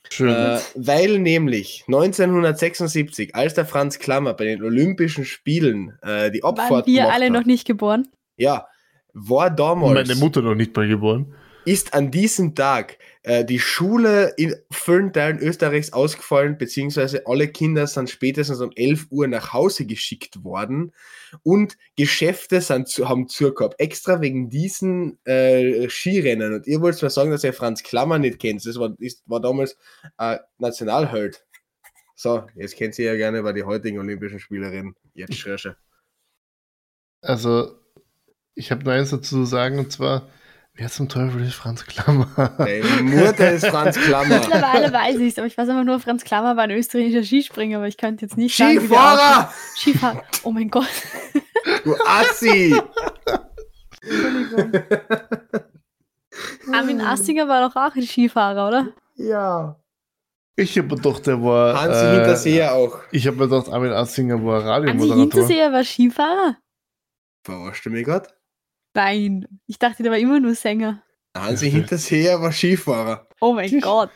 Schön. 0.09 0.27
Äh, 0.27 0.59
weil 0.75 1.19
nämlich 1.19 1.85
1976, 1.87 3.33
als 3.33 3.53
der 3.53 3.65
Franz 3.65 3.97
Klammer 3.97 4.33
bei 4.33 4.43
den 4.43 4.61
Olympischen 4.61 5.23
Spielen 5.23 5.97
äh, 6.01 6.31
die 6.31 6.43
Abfahrt 6.43 6.69
Waren 6.69 6.85
wir 6.85 7.13
alle 7.13 7.27
hat, 7.27 7.31
noch 7.31 7.45
nicht 7.45 7.65
geboren? 7.65 8.09
ja, 8.35 8.67
war 9.17 9.49
damals, 9.49 10.07
Meine 10.07 10.19
Mutter 10.19 10.41
noch 10.41 10.55
nicht 10.55 10.75
mal 10.75 10.87
geboren. 10.87 11.33
ist 11.65 11.93
an 11.93 12.11
diesem 12.11 12.53
Tag 12.55 12.97
äh, 13.23 13.43
die 13.43 13.59
Schule 13.59 14.33
in 14.37 14.55
vielen 14.71 15.11
Teilen 15.11 15.39
Österreichs 15.39 15.91
ausgefallen, 15.91 16.57
beziehungsweise 16.57 17.25
alle 17.25 17.47
Kinder 17.47 17.87
sind 17.87 18.09
spätestens 18.09 18.61
um 18.61 18.71
11 18.75 19.07
Uhr 19.09 19.27
nach 19.27 19.53
Hause 19.53 19.85
geschickt 19.85 20.43
worden 20.43 20.93
und 21.43 21.77
Geschäfte 21.97 22.61
sind 22.61 22.87
zu, 22.87 23.09
haben 23.09 23.27
zu 23.27 23.53
gehabt, 23.53 23.79
extra 23.79 24.21
wegen 24.21 24.49
diesen 24.49 25.17
äh, 25.25 25.89
Skirennen. 25.89 26.53
Und 26.53 26.67
ihr 26.67 26.79
wollt 26.79 27.01
mir 27.01 27.09
sagen, 27.09 27.31
dass 27.31 27.43
ihr 27.43 27.53
Franz 27.53 27.83
Klammer 27.83 28.19
nicht 28.19 28.39
kennt. 28.39 28.65
Das 28.65 28.79
war, 28.79 28.93
ist, 28.99 29.23
war 29.25 29.41
damals 29.41 29.77
äh, 30.19 30.37
Nationalheld. 30.59 31.43
So, 32.15 32.47
jetzt 32.55 32.75
kennt 32.77 32.95
sie 32.95 33.03
ja 33.03 33.15
gerne 33.15 33.39
über 33.39 33.51
die 33.53 33.63
heutigen 33.63 33.99
Olympischen 33.99 34.39
Spiele 34.39 34.71
reden. 34.71 34.95
Jetzt 35.13 35.35
Schrirsche. 35.35 35.75
Also, 37.21 37.79
ich 38.57 38.71
habe 38.71 38.83
nur 38.83 38.93
eins 38.93 39.11
dazu 39.11 39.35
zu 39.35 39.45
sagen, 39.45 39.77
und 39.77 39.91
zwar, 39.91 40.27
wer 40.73 40.89
zum 40.89 41.07
Teufel 41.09 41.43
ist 41.43 41.53
Franz 41.53 41.85
Klammer? 41.85 42.27
Deine 42.57 43.03
Mutter 43.03 43.51
ist 43.51 43.67
Franz 43.67 43.97
Klammer. 44.01 44.39
Mittlerweile 44.39 44.91
weiß 44.91 45.17
ich 45.17 45.33
es, 45.33 45.37
aber 45.37 45.47
ich 45.47 45.57
weiß 45.57 45.69
einfach 45.69 45.83
nur, 45.83 45.99
Franz 45.99 46.23
Klammer 46.23 46.57
war 46.57 46.63
ein 46.63 46.71
österreichischer 46.71 47.23
Skispringer, 47.23 47.77
aber 47.77 47.87
ich 47.87 47.97
könnte 47.97 48.25
jetzt 48.25 48.35
nicht 48.35 48.57
sagen, 48.57 48.79
Skifahrer! 48.79 49.53
Skifahrer! 49.75 50.23
Oh 50.43 50.51
mein 50.51 50.69
Gott. 50.69 50.89
Du 51.83 51.95
Assi! 52.05 52.75
Entschuldigung. 54.01 54.81
Armin 56.73 57.01
Astinger 57.01 57.47
war 57.47 57.67
doch 57.67 57.75
auch 57.75 57.95
ein 57.95 58.03
Skifahrer, 58.03 58.67
oder? 58.67 58.87
Ja. 59.15 59.79
Ich 60.55 60.77
habe 60.77 60.95
gedacht, 60.95 61.27
der 61.27 61.41
war. 61.43 61.79
Hansi 61.79 62.05
äh, 62.05 62.15
Hinterseher 62.15 62.73
auch. 62.73 62.99
Ich 63.11 63.27
habe 63.27 63.37
mir 63.37 63.47
gedacht, 63.47 63.69
Armin 63.69 63.91
Assinger 63.91 64.43
war 64.43 64.63
Hansi 64.63 64.69
Radiomoderator. 64.89 65.21
Hinterseher 65.21 65.71
war 65.71 65.83
Skifahrer? 65.83 66.57
Verarschst 67.43 67.85
du 67.85 67.89
mich 67.91 68.05
grad? 68.05 68.36
Nein. 68.97 69.47
Ich 69.67 69.77
dachte, 69.77 70.01
der 70.01 70.11
war 70.11 70.17
immer 70.19 70.39
nur 70.39 70.55
Sänger. 70.55 71.03
Hansi 71.37 71.69
Hinterseher 71.69 72.41
war 72.41 72.51
Skifahrer. 72.51 73.27
Oh 73.39 73.53
mein 73.53 73.79
Gott. 73.79 74.09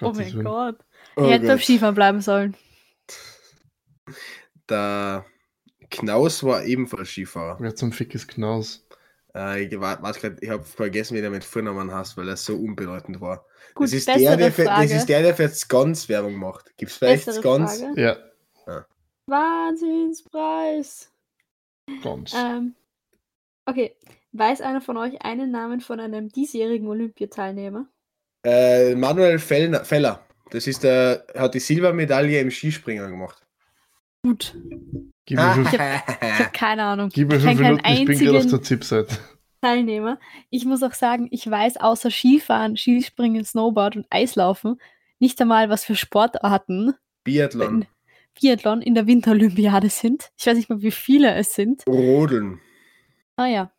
Oh 0.00 0.12
mein 0.14 0.32
Willen. 0.32 0.44
Gott. 0.44 0.78
Oh 1.16 1.24
er 1.24 1.32
hätte 1.34 1.46
Gott. 1.48 1.60
Skifahren 1.60 1.94
bleiben 1.94 2.22
sollen. 2.22 2.56
Der 4.68 5.26
Knaus 5.90 6.42
war 6.42 6.64
ebenfalls 6.64 7.10
Skifahrer. 7.10 7.58
Wer 7.60 7.74
zum 7.76 7.92
Fick 7.92 8.14
ist 8.14 8.28
Knaus? 8.28 8.86
Äh, 9.34 9.64
ich 9.64 9.78
wa- 9.78 10.00
weiß 10.00 10.20
grad, 10.20 10.42
ich 10.42 10.48
habe 10.48 10.64
vergessen, 10.64 11.14
wie 11.16 11.20
der 11.20 11.30
mit 11.30 11.44
Vornamen 11.44 11.92
heißt, 11.92 12.16
weil 12.16 12.28
er 12.28 12.36
so 12.38 12.56
unbedeutend 12.56 13.20
war. 13.20 13.44
Gut, 13.74 13.88
das, 13.88 13.92
ist 13.92 14.08
der, 14.08 14.36
der 14.38 14.52
für, 14.52 14.64
Frage. 14.64 14.88
das 14.88 14.96
ist 15.00 15.08
der, 15.10 15.22
der 15.22 15.34
für 15.36 15.48
Skons 15.50 16.08
Werbung 16.08 16.36
macht. 16.36 16.74
Gibt 16.78 16.90
es 16.92 16.96
vielleicht 16.96 17.30
Skons? 17.30 17.80
Frage. 17.82 18.00
Ja, 18.00 18.16
Wahnsinnspreis. 19.26 21.10
ganz. 22.02 22.32
Ähm, 22.34 22.74
okay. 23.66 23.96
Weiß 24.32 24.62
einer 24.62 24.80
von 24.80 24.96
euch 24.96 25.22
einen 25.22 25.50
Namen 25.50 25.80
von 25.80 26.00
einem 26.00 26.30
diesjährigen 26.30 26.88
Olympiateilnehmer? 26.88 27.86
Äh, 28.44 28.94
Manuel 28.94 29.38
Fellner, 29.38 29.84
Feller. 29.84 30.24
Das 30.50 30.66
ist 30.66 30.84
der, 30.84 31.26
hat 31.36 31.54
die 31.54 31.60
Silbermedaille 31.60 32.40
im 32.40 32.50
Skispringen 32.50 33.10
gemacht. 33.10 33.42
Gut. 34.22 34.56
Gib 35.26 35.38
mir 35.38 35.52
fünf, 35.52 35.72
Ich 35.72 35.78
habe 35.78 36.50
keine 36.52 36.84
Ahnung. 36.84 37.10
gib 37.12 37.28
mir 37.28 37.36
Ich 37.36 37.42
fünf 37.42 37.60
Minuten, 37.60 37.86
ich 37.86 38.04
bin 38.04 38.18
gerade 38.18 38.38
auf 38.38 38.46
der 38.46 38.62
Zip-Seite. 38.62 39.18
Teilnehmer. 39.60 40.18
Ich 40.50 40.64
muss 40.64 40.82
auch 40.82 40.94
sagen, 40.94 41.28
ich 41.30 41.48
weiß 41.48 41.76
außer 41.76 42.10
Skifahren, 42.10 42.76
Skispringen, 42.76 43.44
Snowboard 43.44 43.96
und 43.96 44.06
Eislaufen 44.10 44.80
nicht 45.18 45.40
einmal, 45.40 45.70
was 45.70 45.84
für 45.84 45.94
Sportarten 45.94 46.94
Biathlon. 47.22 47.86
Biathlon 48.34 48.82
in 48.82 48.94
der 48.94 49.06
Winterolympiade 49.06 49.88
sind. 49.88 50.32
Ich 50.36 50.46
weiß 50.46 50.56
nicht 50.56 50.68
mal, 50.68 50.82
wie 50.82 50.90
viele 50.90 51.34
es 51.34 51.54
sind. 51.54 51.86
Rodeln. 51.86 52.60
Ah 53.42 53.48
ja. 53.48 53.72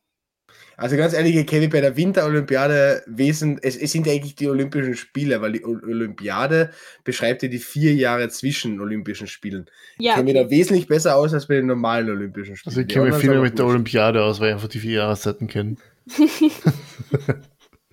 Also 0.76 0.97
ganz 0.97 1.13
ehrlich, 1.13 1.38
ich 1.38 1.47
kenne 1.47 1.69
bei 1.69 1.80
der 1.80 1.95
Winterolympiade 1.95 3.04
wesen, 3.06 3.60
es, 3.62 3.78
es 3.78 3.93
sind 3.93 4.08
eigentlich 4.10 4.36
die 4.36 4.49
Olympischen 4.49 4.95
Spiele, 4.95 5.39
weil 5.41 5.54
die 5.54 5.63
Olympiade 5.63 6.71
beschreibt 7.06 7.43
ja 7.43 7.47
die 7.47 7.60
vier 7.60 7.95
Jahre 7.95 8.28
zwischen 8.28 8.82
Olympischen 8.82 9.28
Spielen. 9.28 9.67
Ich 9.97 10.06
Ja, 10.08 10.15
kenne 10.15 10.26
mich 10.26 10.34
da 10.34 10.49
wesentlich 10.49 10.88
besser 10.88 11.15
aus 11.15 11.34
als 11.34 11.47
bei 11.47 11.56
den 11.56 11.67
normalen 11.67 12.10
Olympischen 12.10 12.58
Spielen. 12.58 12.71
Also 12.71 12.82
ich 12.82 12.88
kenne 12.88 13.06
mich 13.06 13.15
viel 13.15 13.30
mehr 13.30 13.41
mit 13.41 13.58
der. 13.58 13.65
Olympiade 13.65 14.21
aus, 14.21 14.41
weil 14.41 14.49
ich 14.49 14.56
einfach 14.56 14.67
die 14.67 14.80
vier 14.80 14.95
Jahreszeiten 14.95 15.47
kenne. 15.47 15.78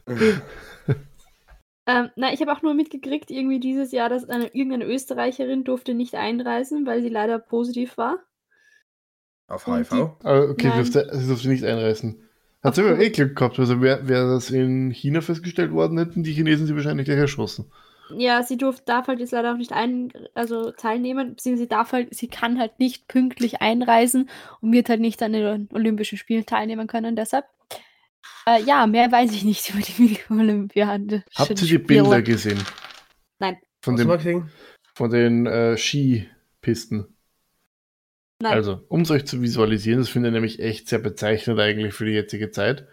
Ähm, 1.91 2.11
na, 2.15 2.33
ich 2.33 2.41
habe 2.41 2.53
auch 2.53 2.63
nur 2.63 2.75
mitgekriegt, 2.75 3.31
irgendwie 3.33 3.59
dieses 3.59 3.91
Jahr, 3.91 4.09
dass 4.09 4.29
eine, 4.29 4.47
irgendeine 4.49 4.85
Österreicherin 4.85 5.65
durfte 5.65 5.95
nicht 5.95 6.15
einreisen, 6.15 6.87
weil 6.87 7.03
sie 7.03 7.09
leider 7.09 7.41
positiv 7.41 7.97
war. 7.97 8.21
Auf 9.51 9.67
HIV? 9.67 9.93
Ah, 10.23 10.43
okay, 10.43 10.71
sie 10.85 10.99
Nein. 10.99 11.27
durfte 11.27 11.49
nicht 11.49 11.65
einreißen. 11.65 12.23
Hat 12.63 12.75
sie 12.77 12.83
aber 12.83 13.01
eh 13.01 13.11
Glück 13.11 13.37
gehabt. 13.37 13.59
Also 13.59 13.81
wäre 13.83 14.07
wär 14.09 14.27
das 14.27 14.51
in 14.51 14.91
China 14.93 15.21
festgestellt 15.21 15.73
worden, 15.73 15.99
hätten 15.99 16.23
die 16.23 16.33
Chinesen 16.33 16.67
sie 16.67 16.77
wahrscheinlich 16.77 17.07
gleich 17.07 17.19
erschossen. 17.19 17.71
Ja, 18.17 18.43
sie 18.43 18.57
durf, 18.57 18.81
darf 18.85 19.09
halt 19.09 19.19
jetzt 19.21 19.33
leider 19.33 19.53
auch 19.53 19.57
nicht 19.57 19.73
ein, 19.73 20.13
also 20.35 20.71
teilnehmen, 20.73 21.31
beziehungsweise 21.35 21.65
sie 21.65 21.69
darf 21.69 21.93
halt, 21.93 22.15
sie 22.15 22.29
kann 22.29 22.59
halt 22.59 22.79
nicht 22.79 23.09
pünktlich 23.09 23.61
einreisen 23.61 24.29
und 24.61 24.73
wird 24.73 24.89
halt 24.89 25.01
nicht 25.01 25.23
an 25.23 25.33
den 25.33 25.69
Olympischen 25.73 26.19
Spielen 26.19 26.47
teilnehmen 26.47 26.87
können 26.87 27.17
deshalb. 27.17 27.47
Äh, 28.47 28.63
ja, 28.63 28.87
mehr 28.87 29.11
weiß 29.11 29.33
ich 29.33 29.45
nicht 29.45 29.71
über 29.75 29.81
die 29.81 30.19
Olympiade. 30.29 31.25
Habt 31.35 31.51
ihr 31.51 31.69
die 31.69 31.79
Bilder 31.79 32.23
gesehen? 32.23 32.63
Nein. 33.39 33.59
Von, 33.83 33.97
dem, 33.97 34.09
gesehen? 34.09 34.51
von 34.95 35.11
den 35.11 35.47
äh, 35.47 35.77
Skipisten. 35.77 37.17
Nein. 38.41 38.53
Also, 38.53 38.81
um 38.89 39.03
es 39.03 39.11
euch 39.11 39.27
zu 39.27 39.43
visualisieren, 39.43 40.01
das 40.01 40.09
finde 40.09 40.31
ich 40.31 40.33
nämlich 40.33 40.61
echt 40.61 40.89
sehr 40.89 40.99
bezeichnend 40.99 41.61
eigentlich 41.61 41.93
für 41.93 42.07
die 42.07 42.13
jetzige 42.13 42.51
Zeit. 42.51 42.87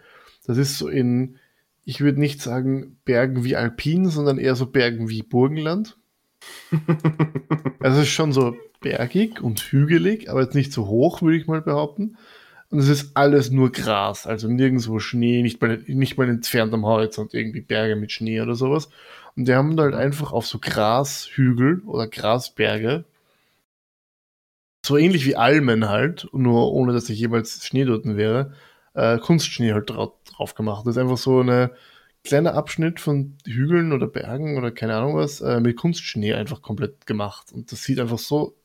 Das 0.46 0.58
ist 0.58 0.78
so 0.78 0.88
in, 0.88 1.38
ich 1.84 2.00
würde 2.00 2.20
nicht 2.20 2.42
sagen 2.42 2.98
Bergen 3.06 3.44
wie 3.44 3.56
Alpin, 3.56 4.10
sondern 4.10 4.38
eher 4.38 4.54
so 4.54 4.66
Bergen 4.66 5.08
wie 5.08 5.22
Burgenland. 5.22 5.96
Also 7.80 7.98
es 8.00 8.06
ist 8.06 8.12
schon 8.12 8.32
so 8.32 8.56
bergig 8.80 9.40
und 9.40 9.60
hügelig, 9.60 10.30
aber 10.30 10.42
jetzt 10.42 10.54
nicht 10.54 10.72
so 10.72 10.86
hoch, 10.86 11.22
würde 11.22 11.38
ich 11.38 11.46
mal 11.46 11.62
behaupten. 11.62 12.18
Und 12.70 12.80
es 12.80 12.88
ist 12.88 13.16
alles 13.16 13.50
nur 13.50 13.72
Gras, 13.72 14.26
also 14.26 14.48
nirgendwo 14.48 14.98
Schnee, 14.98 15.42
nicht 15.42 15.62
mal, 15.62 15.82
nicht 15.86 16.18
mal 16.18 16.28
entfernt 16.28 16.74
am 16.74 16.84
Horizont 16.84 17.32
irgendwie 17.32 17.62
Berge 17.62 17.96
mit 17.96 18.12
Schnee 18.12 18.42
oder 18.42 18.54
sowas. 18.54 18.90
Und 19.36 19.48
die 19.48 19.54
haben 19.54 19.76
da 19.76 19.84
halt 19.84 19.94
einfach 19.94 20.32
auf 20.32 20.46
so 20.46 20.58
Grashügel 20.60 21.80
oder 21.86 22.06
Grasberge, 22.06 23.04
so 24.88 24.96
ähnlich 24.96 25.24
wie 25.26 25.36
Almen 25.36 25.88
halt, 25.88 26.28
nur 26.32 26.72
ohne 26.72 26.92
dass 26.92 27.08
ich 27.08 27.18
jemals 27.18 27.64
Schnee 27.64 27.84
dort 27.84 28.04
wäre, 28.04 28.54
äh, 28.94 29.18
Kunstschnee 29.18 29.72
halt 29.72 29.90
drauf, 29.90 30.14
drauf 30.24 30.54
gemacht. 30.54 30.86
Das 30.86 30.96
ist 30.96 31.02
einfach 31.02 31.18
so 31.18 31.40
eine 31.40 31.72
kleiner 32.24 32.54
Abschnitt 32.54 32.98
von 33.00 33.36
Hügeln 33.46 33.92
oder 33.92 34.06
Bergen 34.08 34.58
oder 34.58 34.70
keine 34.72 34.96
Ahnung 34.96 35.16
was, 35.16 35.40
äh, 35.40 35.60
mit 35.60 35.76
Kunstschnee 35.76 36.34
einfach 36.34 36.62
komplett 36.62 37.06
gemacht. 37.06 37.52
Und 37.52 37.70
das 37.70 37.84
sieht 37.84 38.00
einfach 38.00 38.18
so 38.18 38.56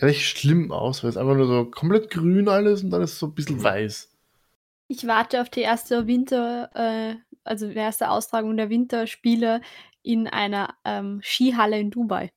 recht 0.00 0.22
schlimm 0.22 0.72
aus, 0.72 1.02
weil 1.02 1.10
es 1.10 1.16
einfach 1.16 1.36
nur 1.36 1.46
so 1.46 1.64
komplett 1.66 2.10
grün 2.10 2.48
alles 2.48 2.82
und 2.82 2.90
dann 2.90 3.02
ist 3.02 3.12
es 3.12 3.18
so 3.18 3.26
ein 3.26 3.34
bisschen 3.34 3.62
weiß. 3.62 4.10
Ich 4.88 5.06
warte 5.06 5.40
auf 5.40 5.50
die 5.50 5.60
erste 5.60 6.06
Winter, 6.06 6.70
äh, 6.74 7.14
also 7.44 7.68
die 7.68 7.76
erste 7.76 8.10
Austragung 8.10 8.56
der 8.56 8.70
Winterspiele 8.70 9.60
in 10.02 10.26
einer 10.26 10.74
ähm, 10.84 11.20
Skihalle 11.22 11.78
in 11.78 11.90
Dubai. 11.90 12.30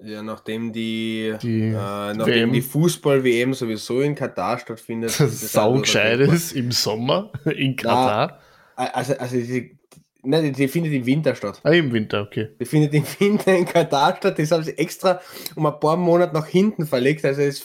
Ja, 0.00 0.22
nachdem 0.22 0.72
die, 0.72 1.34
Die 1.42 1.68
äh, 1.68 1.70
nachdem 1.72 2.26
WM. 2.26 2.52
die 2.52 2.62
Fußball-WM 2.62 3.54
sowieso 3.54 4.00
in 4.00 4.14
Katar 4.14 4.58
stattfindet. 4.58 5.10
ist 5.10 5.20
das 5.20 5.52
Sau 5.52 5.74
gescheit 5.80 6.18
nur- 6.20 6.32
ist 6.34 6.52
im 6.52 6.72
Sommer 6.72 7.32
in 7.44 7.76
Katar. 7.76 8.40
Also, 8.74 9.14
also 9.16 9.36
die, 9.36 9.78
nein, 10.22 10.44
die, 10.44 10.52
die 10.52 10.68
findet 10.68 10.92
im 10.92 11.06
Winter 11.06 11.34
statt. 11.34 11.60
Ah, 11.62 11.70
im 11.70 11.92
Winter, 11.92 12.22
okay. 12.22 12.48
Die 12.60 12.64
findet 12.66 12.92
im 12.94 13.04
Winter 13.18 13.56
in 13.56 13.64
Katar 13.64 14.16
statt. 14.16 14.38
Das 14.38 14.50
haben 14.50 14.64
sie 14.64 14.76
extra 14.76 15.20
um 15.54 15.64
ein 15.66 15.80
paar 15.80 15.96
Monate 15.96 16.34
nach 16.34 16.46
hinten 16.46 16.84
verlegt. 16.86 17.24
Also 17.24 17.40
es, 17.42 17.64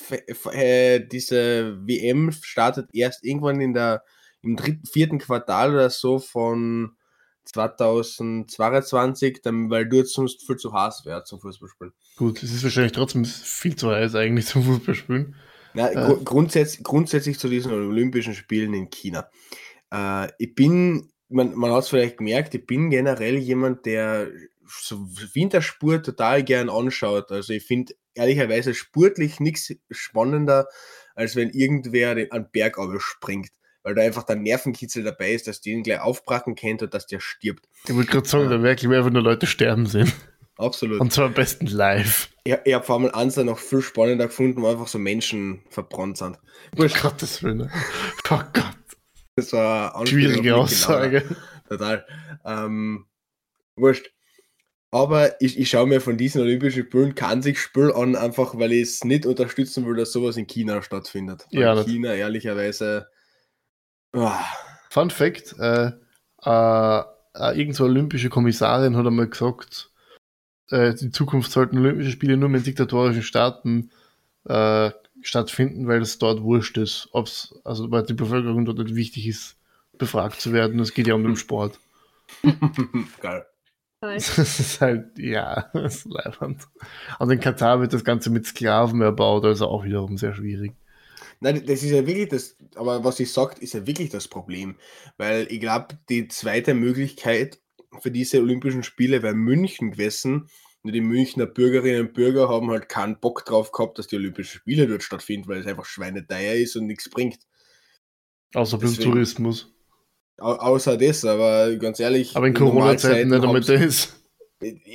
äh, 0.54 1.02
diese 1.06 1.76
WM 1.86 2.32
startet 2.32 2.88
erst 2.94 3.26
irgendwann 3.26 3.60
in 3.60 3.74
der, 3.74 4.04
im 4.42 4.56
dritten, 4.56 4.86
vierten 4.86 5.18
Quartal 5.20 5.74
oder 5.74 5.90
so 5.90 6.18
von 6.20 6.92
2022, 7.52 9.42
dann, 9.44 9.70
weil 9.70 9.88
dort 9.88 10.08
sonst 10.08 10.46
viel 10.46 10.58
zu 10.58 10.74
heiß 10.74 11.06
wäre 11.06 11.24
zum 11.24 11.40
Fußballspielen. 11.40 11.94
Gut, 12.18 12.42
es 12.44 12.54
ist 12.54 12.64
wahrscheinlich 12.64 12.92
trotzdem 12.94 13.26
viel 13.26 13.76
zu 13.76 13.90
heiß 13.92 14.16
eigentlich 14.16 14.46
zum 14.48 14.64
Fußballspielen. 14.64 15.36
Na, 15.74 15.90
Äh. 15.92 15.96
gru- 15.96 16.24
grundsätzlich, 16.24 16.84
grundsätzlich 16.84 17.40
zu 17.40 17.48
diesen 17.48 17.72
Olympischen 17.72 18.34
Spielen 18.36 18.74
in 18.74 18.90
China. 18.90 19.30
Äh, 19.92 20.28
ich 20.38 20.54
bin, 20.56 21.12
man, 21.30 21.56
man 21.56 21.72
hat 21.72 21.84
es 21.84 21.90
vielleicht 21.90 22.18
gemerkt, 22.18 22.54
ich 22.56 22.66
bin 22.66 22.90
generell 22.90 23.38
jemand, 23.38 23.86
der 23.86 24.30
so 24.68 24.98
Wintersport 25.34 26.06
total 26.06 26.44
gern 26.44 26.70
anschaut. 26.70 27.32
Also 27.32 27.54
ich 27.54 27.66
finde 27.66 27.94
ehrlicherweise 28.14 28.74
sportlich 28.74 29.40
nichts 29.40 29.74
spannender, 29.90 30.68
als 31.16 31.36
wenn 31.36 31.50
irgendwer 31.50 32.16
den, 32.16 32.32
einen 32.32 32.50
Berg 32.52 32.78
springt. 33.00 33.50
Weil 33.84 33.96
da 33.96 34.02
einfach 34.04 34.24
der 34.24 34.36
Nervenkitzel 34.36 35.04
dabei 35.04 35.32
ist, 35.32 35.48
dass 35.48 35.62
die 35.62 35.72
ihn 35.72 35.84
gleich 35.84 36.00
aufbrachen 36.02 36.56
kennt 36.56 36.84
und 36.84 36.94
dass 36.94 37.08
der 37.08 37.20
stirbt. 37.20 37.67
Ich 37.88 37.96
wollte 37.96 38.12
gerade 38.12 38.28
sagen, 38.28 38.50
da 38.50 38.62
wirklich 38.62 38.91
einfach 38.91 39.10
nur 39.10 39.24
Leute 39.24 39.48
sterben 39.48 39.88
sehen. 39.88 40.12
Absolut. 40.58 41.00
Und 41.00 41.12
zwar 41.12 41.26
am 41.26 41.34
besten 41.34 41.65
live. 41.65 42.30
ich 42.44 42.56
ich 42.65 42.74
habe 42.74 42.86
Formel 42.86 43.12
1 43.12 43.36
dann 43.36 43.48
noch 43.48 43.58
viel 43.58 43.82
spannender 43.82 44.28
gefunden, 44.28 44.62
wo 44.62 44.67
einfach 44.67 44.88
so 44.88 45.00
Menschen 45.00 45.63
verbrannt 45.70 46.17
sind. 46.17 46.38
Um 46.78 46.88
Gottes 46.88 47.41
Willen. 47.41 47.72
Oh 48.30 48.39
Gott. 48.54 48.76
Das 49.36 49.54
war 49.54 49.96
eine 49.96 50.08
Schwierige 50.08 50.52
Lauda. 50.52 50.63
Aussage. 50.63 51.24
Total. 51.67 52.06
Ähm, 52.46 53.06
wurscht. 53.76 54.12
Aber 54.91 55.41
ich, 55.41 55.58
ich 55.58 55.70
schaue 55.70 55.88
mir 55.88 56.02
von 56.02 56.17
diesen 56.17 56.41
Olympischen 56.41 56.84
Spielen 56.84 57.15
kein 57.15 57.41
sich 57.41 57.60
Spiel 57.60 57.94
an, 57.94 58.15
einfach 58.15 58.58
weil 58.58 58.74
ich 58.74 58.82
es 58.82 59.04
nicht 59.06 59.26
unterstützen 59.26 59.86
will, 59.86 59.96
dass 59.96 60.12
sowas 60.12 60.36
in 60.36 60.48
China 60.48 60.82
stattfindet. 60.82 61.48
Weil 61.52 61.62
Ja, 61.62 61.84
China 61.84 62.13
ehrlicherweise. 62.13 63.08
Ah, 64.13 64.43
Fun 64.89 65.10
Fact: 65.10 65.56
äh, 65.60 65.91
äh, 66.43 67.04
äh, 67.36 67.60
irgend 67.60 67.76
so 67.76 67.86
olympische 67.86 68.30
Kommissarin 68.30 68.97
hat 68.97 69.06
einmal 69.06 69.28
gesagt, 69.28 69.89
äh, 70.71 70.95
in 71.00 71.13
Zukunft 71.13 71.52
sollten 71.52 71.78
Olympische 71.78 72.12
Spiele 72.12 72.38
nur 72.38 72.50
in 72.50 72.63
diktatorischen 72.63 73.24
Staaten 73.24 73.91
äh, 74.45 74.91
stattfinden, 75.21 75.88
weil 75.88 76.02
es 76.02 76.17
dort 76.17 76.41
wurscht 76.41 76.78
ist, 76.78 77.10
ob's, 77.12 77.56
also 77.63 77.91
weil 77.91 78.04
die 78.04 78.13
Bevölkerung 78.13 78.65
dort 78.65 78.80
nicht 78.80 78.95
wichtig 78.95 79.28
ist, 79.28 79.58
befragt 79.97 80.41
zu 80.41 80.52
werden. 80.52 80.80
Es 80.80 80.93
geht 80.93 81.08
ja 81.08 81.13
um 81.13 81.24
den 81.24 81.36
Sport. 81.36 81.80
geil. 83.21 83.45
Das 84.04 84.39
ist 84.39 84.82
halt, 84.82 85.19
ja, 85.19 85.69
das 85.74 85.97
ist 85.97 86.06
leibend. 86.06 86.67
Und 87.19 87.30
in 87.30 87.39
Katar 87.39 87.82
wird 87.82 87.93
das 87.93 88.04
Ganze 88.04 88.32
mit 88.32 88.47
Sklaven 88.47 89.00
erbaut, 89.02 89.45
also 89.45 89.67
auch 89.67 89.84
wiederum 89.84 90.17
sehr 90.17 90.34
schwierig. 90.34 90.74
Nein, 91.41 91.65
das 91.65 91.82
ist 91.82 91.89
ja 91.89 92.06
wirklich 92.06 92.30
das, 92.30 92.56
aber 92.75 93.04
was 93.04 93.19
ich 93.19 93.32
sagt, 93.34 93.60
ist 93.60 93.73
ja 93.73 93.86
wirklich 93.88 94.10
das 94.10 94.27
Problem. 94.27 94.75
Weil 95.17 95.47
ich 95.49 95.60
glaube, 95.60 95.99
die 96.08 96.27
zweite 96.27 96.75
Möglichkeit 96.75 97.60
für 97.99 98.12
diese 98.12 98.39
Olympischen 98.39 98.84
Spiele 98.84 99.23
wäre 99.23 99.34
München 99.34 99.91
gewesen. 99.91 100.47
Nur 100.84 100.93
die 100.93 101.01
Münchner 101.01 101.47
Bürgerinnen 101.47 102.08
und 102.08 102.13
Bürger 102.13 102.47
haben 102.47 102.69
halt 102.69 102.89
keinen 102.89 103.19
Bock 103.19 103.43
drauf 103.45 103.71
gehabt, 103.71 103.97
dass 103.99 104.08
die 104.08 104.15
Olympischen 104.15 104.60
Spiele 104.60 104.88
dort 104.88 105.04
stattfinden, 105.04 105.47
weil 105.47 105.60
es 105.62 105.67
einfach 105.67 105.86
schweineteuer 105.86 106.54
ist 106.54 106.75
und 106.75 106.86
nichts 106.86 107.10
bringt. 107.10 107.39
Außer 108.54 108.77
beim. 108.77 108.95
Tourismus. 108.95 109.73
Au 110.38 110.54
außer 110.54 110.97
das, 110.97 111.25
aber 111.25 111.75
ganz 111.75 111.99
ehrlich. 111.99 112.36
Aber 112.36 112.47
in 112.47 112.54
Corona-Zeiten 112.54 113.30
nicht 113.30 113.43
damit. 113.43 113.67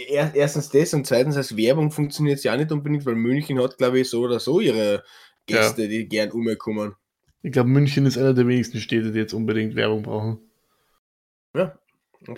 Er- 0.08 0.34
Erstens 0.34 0.68
das 0.68 0.94
und 0.94 1.06
zweitens 1.06 1.36
als 1.36 1.56
Werbung 1.56 1.90
funktioniert 1.90 2.38
es 2.38 2.44
ja 2.44 2.52
auch 2.52 2.56
nicht 2.56 2.70
unbedingt, 2.70 3.04
weil 3.04 3.16
München 3.16 3.60
hat, 3.60 3.78
glaube 3.78 4.00
ich, 4.00 4.08
so 4.08 4.22
oder 4.22 4.38
so 4.38 4.60
ihre 4.60 5.02
Gäste, 5.46 5.88
die 5.88 6.08
gern 6.08 6.30
umkommen. 6.30 6.94
Ich 7.42 7.52
glaube, 7.52 7.68
München 7.68 8.06
ist 8.06 8.18
einer 8.18 8.34
der 8.34 8.46
wenigsten 8.48 8.78
Städte, 8.80 9.12
die 9.12 9.18
jetzt 9.18 9.32
unbedingt 9.32 9.76
Werbung 9.76 10.02
brauchen. 10.02 10.38
Ja, 11.54 11.78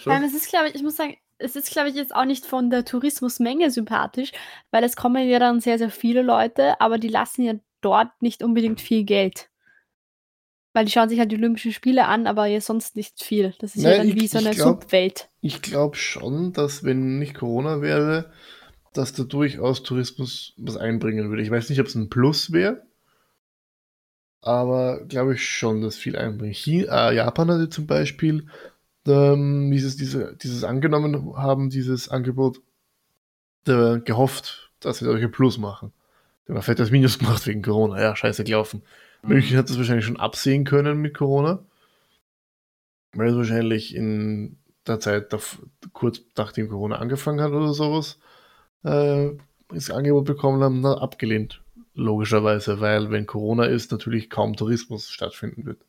allem, 0.06 0.24
es 0.24 0.34
ist, 0.34 0.48
glaube 0.48 0.68
ich, 0.68 0.74
ich 0.74 0.82
muss 0.82 0.96
sagen, 0.96 1.16
es 1.38 1.56
ist, 1.56 1.70
glaube 1.70 1.88
ich, 1.88 1.94
jetzt 1.94 2.14
auch 2.14 2.24
nicht 2.24 2.44
von 2.44 2.68
der 2.68 2.84
Tourismusmenge 2.84 3.70
sympathisch, 3.70 4.32
weil 4.70 4.84
es 4.84 4.96
kommen 4.96 5.28
ja 5.28 5.38
dann 5.38 5.60
sehr, 5.60 5.78
sehr 5.78 5.90
viele 5.90 6.22
Leute, 6.22 6.80
aber 6.80 6.98
die 6.98 7.08
lassen 7.08 7.42
ja 7.42 7.54
dort 7.80 8.10
nicht 8.20 8.42
unbedingt 8.42 8.80
viel 8.80 9.04
Geld. 9.04 9.48
Weil 10.74 10.84
die 10.84 10.92
schauen 10.92 11.08
sich 11.08 11.18
halt 11.18 11.32
die 11.32 11.36
Olympischen 11.36 11.72
Spiele 11.72 12.06
an, 12.06 12.26
aber 12.26 12.46
ja 12.46 12.60
sonst 12.60 12.96
nicht 12.96 13.22
viel. 13.22 13.54
Das 13.60 13.74
ist 13.74 13.82
ja 13.82 13.90
Nein, 13.90 13.98
dann 13.98 14.08
ich- 14.08 14.14
wie 14.16 14.26
so 14.26 14.38
eine 14.38 14.50
glaub- 14.50 14.82
Subwelt. 14.82 15.30
Ich 15.40 15.62
glaube 15.62 15.96
schon, 15.96 16.52
dass 16.52 16.84
wenn 16.84 17.18
nicht 17.18 17.34
Corona 17.34 17.80
wäre, 17.80 18.32
dass 18.92 19.12
da 19.12 19.22
durchaus 19.22 19.82
Tourismus 19.84 20.54
was 20.58 20.76
einbringen 20.76 21.30
würde. 21.30 21.42
Ich 21.42 21.50
weiß 21.50 21.70
nicht, 21.70 21.80
ob 21.80 21.86
es 21.86 21.94
ein 21.94 22.10
Plus 22.10 22.52
wäre, 22.52 22.82
aber 24.40 25.04
glaube 25.06 25.34
ich 25.34 25.48
schon, 25.48 25.82
dass 25.82 25.96
viel 25.96 26.16
einbringt. 26.16 26.56
China, 26.56 27.10
äh, 27.10 27.16
Japan 27.16 27.50
hatte 27.50 27.68
zum 27.68 27.86
Beispiel 27.86 28.46
ähm, 29.06 29.70
dieses, 29.70 29.96
diese, 29.96 30.36
dieses 30.36 30.64
angenommen 30.64 31.36
haben, 31.36 31.70
dieses 31.70 32.08
Angebot, 32.08 32.60
äh, 33.66 34.00
gehofft, 34.00 34.70
dass 34.80 34.98
sie 34.98 35.04
dadurch 35.04 35.24
ein 35.24 35.32
Plus 35.32 35.58
machen. 35.58 35.92
Die 36.46 36.52
haben 36.52 36.58
ein 36.58 36.62
fettes 36.62 36.90
Minus 36.90 37.18
gemacht 37.18 37.46
wegen 37.46 37.62
Corona. 37.62 38.00
Ja, 38.00 38.16
scheiße 38.16 38.44
gelaufen. 38.44 38.82
München 39.22 39.56
hat 39.56 39.68
das 39.68 39.76
wahrscheinlich 39.76 40.06
schon 40.06 40.20
absehen 40.20 40.64
können 40.64 40.98
mit 40.98 41.14
Corona. 41.14 41.64
Weil 43.12 43.28
es 43.28 43.36
wahrscheinlich 43.36 43.94
in 43.94 44.58
der 44.86 45.00
Zeit, 45.00 45.34
kurz 45.92 46.22
nachdem 46.36 46.68
Corona 46.68 46.96
angefangen 46.96 47.40
hat 47.40 47.52
oder 47.52 47.72
sowas, 47.72 48.18
äh, 48.84 49.30
das 49.68 49.90
Angebot 49.90 50.24
bekommen 50.24 50.62
haben, 50.62 50.82
dann 50.82 50.98
abgelehnt. 50.98 51.62
Logischerweise, 51.98 52.78
weil 52.78 53.10
wenn 53.10 53.26
Corona 53.26 53.64
ist, 53.64 53.90
natürlich 53.90 54.30
kaum 54.30 54.54
Tourismus 54.54 55.10
stattfinden 55.10 55.66
wird. 55.66 55.80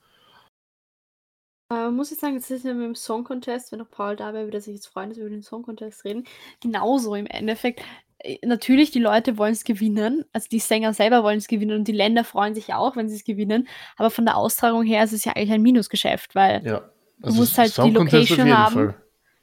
Äh, 1.72 1.92
muss 1.92 2.12
ich 2.12 2.18
sagen, 2.18 2.34
das 2.34 2.50
ist 2.50 2.66
ja 2.66 2.74
mit 2.74 2.84
dem 2.84 2.96
Song 2.96 3.24
Contest, 3.24 3.72
wenn 3.72 3.82
auch 3.82 3.92
Paul 3.92 4.16
da 4.16 4.34
wäre, 4.34 4.46
würde 4.46 4.58
er 4.58 4.62
sich 4.62 4.74
jetzt 4.74 4.88
freuen, 4.88 5.10
dass 5.10 5.20
wir 5.20 5.26
über 5.26 5.36
den 5.36 5.44
Song 5.44 5.62
Contest 5.62 6.04
reden. 6.06 6.24
Genauso 6.62 7.14
im 7.14 7.28
Endeffekt. 7.28 7.82
Äh, 8.18 8.40
Natürlich, 8.44 8.90
die 8.90 9.00
Leute 9.00 9.38
wollen 9.38 9.52
es 9.52 9.64
gewinnen, 9.64 10.26
also 10.34 10.48
die 10.50 10.58
Sänger 10.58 10.94
selber 10.94 11.22
wollen 11.24 11.38
es 11.38 11.48
gewinnen 11.48 11.78
und 11.78 11.88
die 11.88 11.92
Länder 11.92 12.24
freuen 12.24 12.56
sich 12.56 12.74
auch, 12.74 12.96
wenn 12.96 13.08
sie 13.08 13.16
es 13.16 13.24
gewinnen. 13.24 13.68
Aber 13.96 14.10
von 14.10 14.26
der 14.26 14.36
Austragung 14.36 14.84
her 14.84 15.04
ist 15.04 15.14
es 15.14 15.26
ja 15.26 15.34
eigentlich 15.34 15.52
ein 15.52 15.62
Minusgeschäft, 15.62 16.34
weil 16.34 16.66
Ja. 16.66 16.90
musst 17.20 17.56
halt 17.60 17.70
die 17.70 17.74
Song 17.74 17.94
Contest 17.94 18.32
Location 18.32 18.58
haben. 18.58 18.74
Fall. 18.74 18.96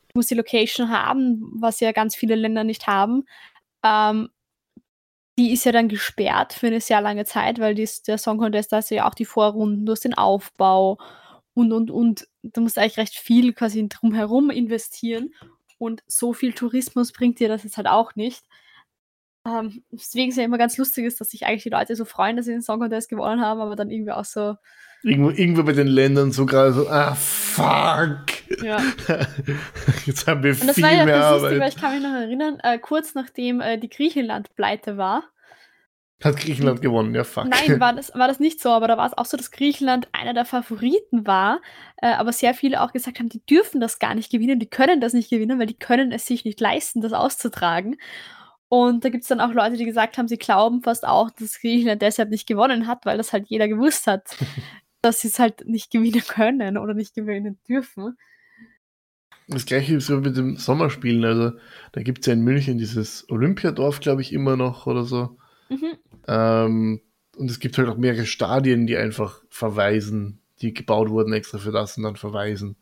du 0.09 0.19
musst 0.19 0.31
die 0.33 0.35
Location 0.35 0.91
haben, 0.91 1.49
was 1.61 1.79
ja 1.79 1.93
ganz 1.93 2.17
viele 2.17 2.35
Länder 2.35 2.65
nicht 2.65 2.89
haben. 2.89 3.23
Ähm, 3.85 4.31
die 5.39 5.53
ist 5.53 5.65
ja 5.65 5.73
dann 5.73 5.89
gesperrt 5.89 6.53
für 6.53 6.69
eine 6.69 6.81
sehr 6.81 7.01
lange 7.01 7.25
Zeit, 7.25 7.59
weil 7.59 7.75
dies, 7.75 8.03
der 8.03 8.19
Song 8.19 8.39
Contest, 8.39 8.73
da 8.73 8.79
hast 8.79 8.91
du 8.91 8.95
ja 8.95 9.09
auch 9.09 9.15
die 9.15 9.25
Vorrunden, 9.25 9.85
du 9.85 9.93
hast 9.93 10.05
den 10.05 10.15
Aufbau 10.15 10.99
und, 11.55 11.73
und, 11.73 11.91
und. 11.91 12.27
Da 12.43 12.61
musst 12.61 12.79
eigentlich 12.79 12.99
recht 12.99 13.15
viel 13.15 13.53
quasi 13.53 13.87
drumherum 13.89 14.51
investieren. 14.51 15.35
Und 15.79 16.03
so 16.07 16.33
viel 16.33 16.53
Tourismus 16.53 17.13
bringt 17.13 17.39
dir 17.39 17.49
das 17.49 17.65
jetzt 17.65 17.77
halt 17.77 17.87
auch 17.87 18.15
nicht. 18.15 18.45
Ähm, 19.47 19.85
deswegen 19.93 20.31
ist 20.31 20.39
ja 20.39 20.45
immer 20.45 20.59
ganz 20.59 20.79
lustig 20.79 21.05
ist, 21.05 21.21
dass 21.21 21.31
sich 21.31 21.45
eigentlich 21.45 21.65
die 21.65 21.69
Leute 21.69 21.95
so 21.97 22.05
freuen, 22.05 22.37
dass 22.37 22.47
sie 22.47 22.53
den 22.53 22.63
Song 22.63 22.81
Contest 22.81 23.09
gewonnen 23.09 23.43
haben, 23.43 23.61
aber 23.61 23.77
dann 23.77 23.91
irgendwie 23.91 24.13
auch 24.13 24.25
so, 24.25 24.55
Irgendwo, 25.03 25.31
irgendwo 25.31 25.63
bei 25.63 25.73
den 25.73 25.87
Ländern 25.87 26.33
so 26.33 26.47
gerade 26.47 26.73
so, 26.73 26.89
ah, 26.89 27.15
fuck. 27.15 28.36
Ja. 28.63 28.81
Jetzt 30.07 30.27
haben 30.27 30.43
wir 30.43 30.53
Und 30.53 30.67
das 30.67 30.75
viel 30.75 30.85
war 30.85 30.93
ja 30.93 31.05
mehr 31.05 31.19
das 31.19 31.31
Lustige, 31.43 31.51
weil 31.51 31.63
Arbeit. 31.63 31.75
ich 31.75 31.81
kann 31.81 31.95
mich 31.95 32.03
noch 32.03 32.15
erinnern, 32.15 32.59
äh, 32.63 32.79
kurz 32.79 33.15
nachdem 33.15 33.61
äh, 33.61 33.79
die 33.79 33.89
Griechenland-Pleite 33.89 34.97
war, 34.97 35.25
Hat 36.23 36.37
Griechenland 36.37 36.81
gewonnen, 36.81 37.15
ja, 37.15 37.25
fuck. 37.25 37.47
Nein, 37.47 37.79
war 37.79 37.93
das, 37.93 38.15
war 38.15 38.29
das 38.29 38.41
nicht 38.41 38.61
so, 38.61 38.71
aber 38.71 38.89
da 38.89 38.97
war 38.97 39.07
es 39.07 39.17
auch 39.19 39.27
so, 39.27 39.37
dass 39.37 39.51
Griechenland 39.51 40.09
einer 40.13 40.35
der 40.35 40.45
Favoriten 40.45 41.27
war, 41.27 41.61
äh, 41.99 42.09
aber 42.09 42.33
sehr 42.33 42.55
viele 42.55 42.83
auch 42.83 42.93
gesagt 42.93 43.19
haben, 43.19 43.29
die 43.29 43.45
dürfen 43.45 43.81
das 43.81 43.99
gar 43.99 44.15
nicht 44.15 44.31
gewinnen, 44.31 44.59
die 44.59 44.71
können 44.71 45.01
das 45.01 45.13
nicht 45.13 45.31
gewinnen, 45.31 45.59
weil 45.59 45.67
die 45.67 45.79
können 45.79 46.13
es 46.13 46.27
sich 46.27 46.45
nicht 46.45 46.61
leisten, 46.61 47.01
das 47.01 47.13
auszutragen. 47.13 47.97
Und 48.69 49.05
da 49.05 49.11
gibt 49.11 49.23
es 49.23 49.29
dann 49.29 49.41
auch 49.41 49.53
Leute, 49.53 49.77
die 49.77 49.85
gesagt 49.85 50.19
haben, 50.19 50.27
sie 50.27 50.39
glauben 50.39 50.83
fast 50.83 51.07
auch, 51.07 51.31
dass 51.31 51.61
Griechenland 51.61 52.03
deshalb 52.03 52.31
nicht 52.31 52.49
gewonnen 52.49 52.87
hat, 52.87 53.07
weil 53.07 53.17
das 53.17 53.33
halt 53.33 53.47
jeder 53.49 53.69
gewusst 53.69 54.07
hat, 54.07 54.37
dass 55.03 55.21
sie 55.21 55.29
es 55.29 55.39
halt 55.39 55.67
nicht 55.67 55.91
gewinnen 55.91 56.23
können 56.27 56.79
oder 56.79 56.95
nicht 56.95 57.15
gewinnen 57.15 57.61
dürfen. 57.69 58.17
Das 59.49 59.65
gleiche 59.67 59.97
ist 59.97 60.07
so 60.07 60.19
mit 60.21 60.37
den 60.37 60.57
Sommerspielen. 60.57 61.25
Also, 61.25 61.53
da 61.93 62.03
gibt 62.03 62.21
es 62.21 62.27
ja 62.27 62.33
in 62.33 62.41
München 62.43 62.79
dieses 62.79 63.29
Olympiadorf, 63.31 64.01
glaube 64.01 64.23
ich, 64.23 64.33
immer 64.33 64.57
noch 64.57 64.87
oder 64.87 65.05
so. 65.05 65.39
Mhm. 65.69 65.97
Ähm, 66.27 67.01
und 67.37 67.51
es 67.51 67.61
gibt 67.61 67.79
halt 67.79 67.89
auch 67.89 67.97
mehrere 67.97 68.27
Stadien, 68.27 68.87
die 68.87 68.97
einfach 68.97 69.43
verweisen, 69.49 70.41
die 70.61 70.75
gebaut 70.75 71.11
wurden 71.11 71.33
extra 71.33 71.59
für 71.59 71.71
das 71.71 71.97
und 71.97 72.03
dann 72.05 72.17
verweisen. 72.17 72.77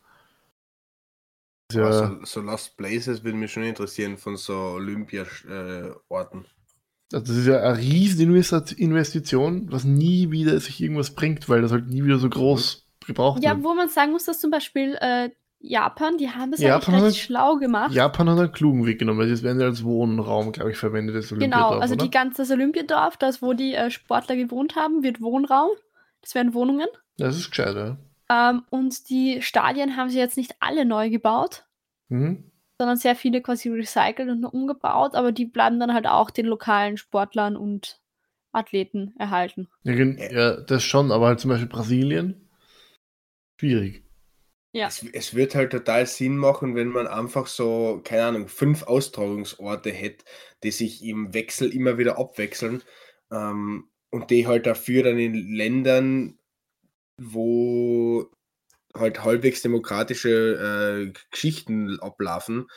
Ja, 1.73 2.19
so, 2.19 2.25
so 2.25 2.41
Lost 2.41 2.77
Places 2.77 3.23
würde 3.23 3.37
mich 3.37 3.51
schon 3.51 3.63
interessieren 3.63 4.17
von 4.17 4.37
so 4.37 4.53
Olympia-Orten. 4.55 6.45
also 7.11 7.25
das 7.25 7.29
ist 7.29 7.47
ja 7.47 7.59
eine 7.61 7.77
riesen 7.77 8.31
Investi- 8.31 8.77
Investition, 8.77 9.71
was 9.71 9.83
nie 9.83 10.31
wieder 10.31 10.59
sich 10.59 10.79
irgendwas 10.81 11.13
bringt, 11.15 11.49
weil 11.49 11.61
das 11.61 11.71
halt 11.71 11.87
nie 11.87 12.03
wieder 12.03 12.19
so 12.19 12.29
groß 12.29 12.85
gebraucht 13.05 13.43
Ja, 13.43 13.55
wird. 13.55 13.63
wo 13.63 13.73
man 13.73 13.89
sagen 13.89 14.11
muss, 14.11 14.25
dass 14.25 14.39
zum 14.39 14.51
Beispiel 14.51 14.95
äh, 15.01 15.29
Japan, 15.67 16.17
die 16.17 16.29
haben 16.29 16.51
das 16.51 16.59
Japan 16.59 16.93
eigentlich 16.95 16.95
hat- 16.95 17.03
recht 17.13 17.21
schlau 17.21 17.55
gemacht. 17.57 17.91
Japan 17.93 18.29
hat 18.29 18.37
einen 18.39 18.51
klugen 18.51 18.85
Weg 18.85 18.99
genommen, 18.99 19.19
weil 19.19 19.29
das 19.29 19.41
werden 19.43 19.59
ja 19.59 19.65
als 19.67 19.83
Wohnraum, 19.83 20.51
glaube 20.51 20.71
ich, 20.71 20.77
verwendet, 20.77 21.15
das 21.15 21.29
Genau, 21.29 21.69
also 21.79 21.95
oder? 21.95 22.03
die 22.05 22.11
ganze 22.11 22.43
das 22.43 22.51
Olympiadorf, 22.51 23.17
das 23.17 23.41
wo 23.41 23.53
die 23.53 23.73
äh, 23.73 23.89
Sportler 23.89 24.35
gewohnt 24.35 24.75
haben, 24.75 25.03
wird 25.03 25.21
Wohnraum. 25.21 25.69
Das 26.21 26.35
werden 26.35 26.53
Wohnungen. 26.53 26.87
Das 27.17 27.35
ist 27.37 27.49
gescheit, 27.49 27.75
ja. 27.75 27.97
Ähm, 28.29 28.63
und 28.69 29.09
die 29.09 29.41
Stadien 29.41 29.97
haben 29.97 30.09
sie 30.09 30.17
jetzt 30.19 30.37
nicht 30.37 30.55
alle 30.59 30.85
neu 30.85 31.09
gebaut, 31.09 31.65
Mhm. 32.09 32.51
sondern 32.79 32.97
sehr 32.97 33.15
viele 33.15 33.41
quasi 33.41 33.69
recycelt 33.69 34.29
und 34.29 34.45
umgebaut, 34.45 35.15
aber 35.15 35.31
die 35.31 35.45
bleiben 35.45 35.79
dann 35.79 35.93
halt 35.93 36.07
auch 36.07 36.29
den 36.29 36.45
lokalen 36.45 36.97
Sportlern 36.97 37.55
und 37.55 37.99
Athleten 38.51 39.13
erhalten. 39.17 39.67
Ja, 39.83 40.61
das 40.61 40.83
schon, 40.83 41.11
aber 41.11 41.27
halt 41.27 41.39
zum 41.39 41.49
Beispiel 41.49 41.67
Brasilien. 41.69 42.49
Schwierig. 43.59 44.03
Ja. 44.75 44.87
Es, 44.87 45.05
es 45.13 45.33
wird 45.35 45.55
halt 45.55 45.71
total 45.71 46.05
Sinn 46.05 46.35
machen, 46.35 46.75
wenn 46.75 46.89
man 46.89 47.07
einfach 47.07 47.47
so, 47.47 48.01
keine 48.03 48.25
Ahnung, 48.25 48.49
fünf 48.49 48.83
Austragungsorte 48.83 49.89
hätte, 49.89 50.25
die 50.63 50.71
sich 50.71 51.01
im 51.01 51.33
Wechsel 51.33 51.73
immer 51.73 51.97
wieder 51.97 52.19
abwechseln 52.19 52.83
ähm, 53.31 53.89
und 54.11 54.31
die 54.31 54.47
halt 54.47 54.65
dafür 54.65 55.03
dann 55.03 55.17
in 55.17 55.33
Ländern, 55.33 56.37
wo 57.21 58.29
halt 58.93 59.23
halbwegs 59.23 59.61
demokratische 59.61 61.07
äh, 61.07 61.13
Geschichten 61.31 61.97
ablaufen. 62.01 62.67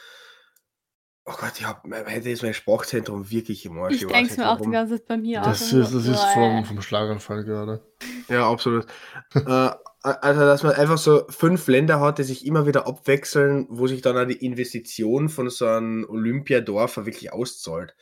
Oh 1.30 1.34
Gott, 1.38 1.52
ich 1.58 1.66
hab, 1.66 1.84
hätte 2.06 2.30
jetzt 2.30 2.42
mein 2.42 2.54
Sprachzentrum 2.54 3.30
wirklich 3.30 3.66
im 3.66 3.78
Arsch. 3.78 3.96
Ich 3.96 4.06
denke 4.06 4.34
mir 4.40 4.48
auch 4.48 4.56
die 4.56 4.60
warum. 4.60 4.72
ganze 4.72 4.96
Zeit 4.96 5.06
bei 5.08 5.16
mir 5.18 5.40
Das 5.40 5.62
aus. 5.62 5.72
ist, 5.74 5.94
das 5.94 6.06
ist 6.06 6.24
vom, 6.32 6.64
vom 6.64 6.80
Schlaganfall 6.80 7.44
gerade. 7.44 7.82
Ja, 8.28 8.50
absolut. 8.50 8.86
äh, 9.34 9.70
also, 10.02 10.40
dass 10.40 10.62
man 10.62 10.72
einfach 10.72 10.96
so 10.96 11.26
fünf 11.28 11.66
Länder 11.66 12.00
hat, 12.00 12.18
die 12.18 12.22
sich 12.22 12.46
immer 12.46 12.66
wieder 12.66 12.86
abwechseln, 12.86 13.66
wo 13.68 13.86
sich 13.86 14.00
dann 14.00 14.16
auch 14.16 14.26
die 14.26 14.42
Investition 14.44 15.28
von 15.28 15.50
so 15.50 15.66
einem 15.66 16.06
Olympiadorf 16.08 16.96
auch 16.96 17.04
wirklich 17.04 17.30
auszahlt. 17.32 17.94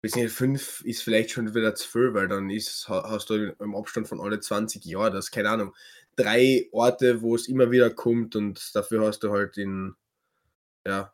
Bis 0.00 0.14
fünf 0.32 0.80
ist 0.84 1.02
vielleicht 1.02 1.30
schon 1.30 1.54
wieder 1.54 1.74
zu 1.74 1.88
viel, 1.88 2.14
weil 2.14 2.28
dann 2.28 2.50
ist, 2.50 2.88
ha- 2.88 3.08
hast 3.10 3.30
du 3.30 3.54
im 3.60 3.74
Abstand 3.76 4.08
von 4.08 4.20
alle 4.20 4.40
20 4.40 4.84
Jahren, 4.84 5.12
das 5.12 5.30
keine 5.30 5.50
Ahnung, 5.50 5.74
drei 6.16 6.66
Orte, 6.72 7.20
wo 7.22 7.34
es 7.34 7.46
immer 7.48 7.70
wieder 7.70 7.90
kommt 7.90 8.34
und 8.36 8.74
dafür 8.74 9.04
hast 9.06 9.20
du 9.20 9.30
halt 9.32 9.58
in, 9.58 9.94
ja, 10.86 11.12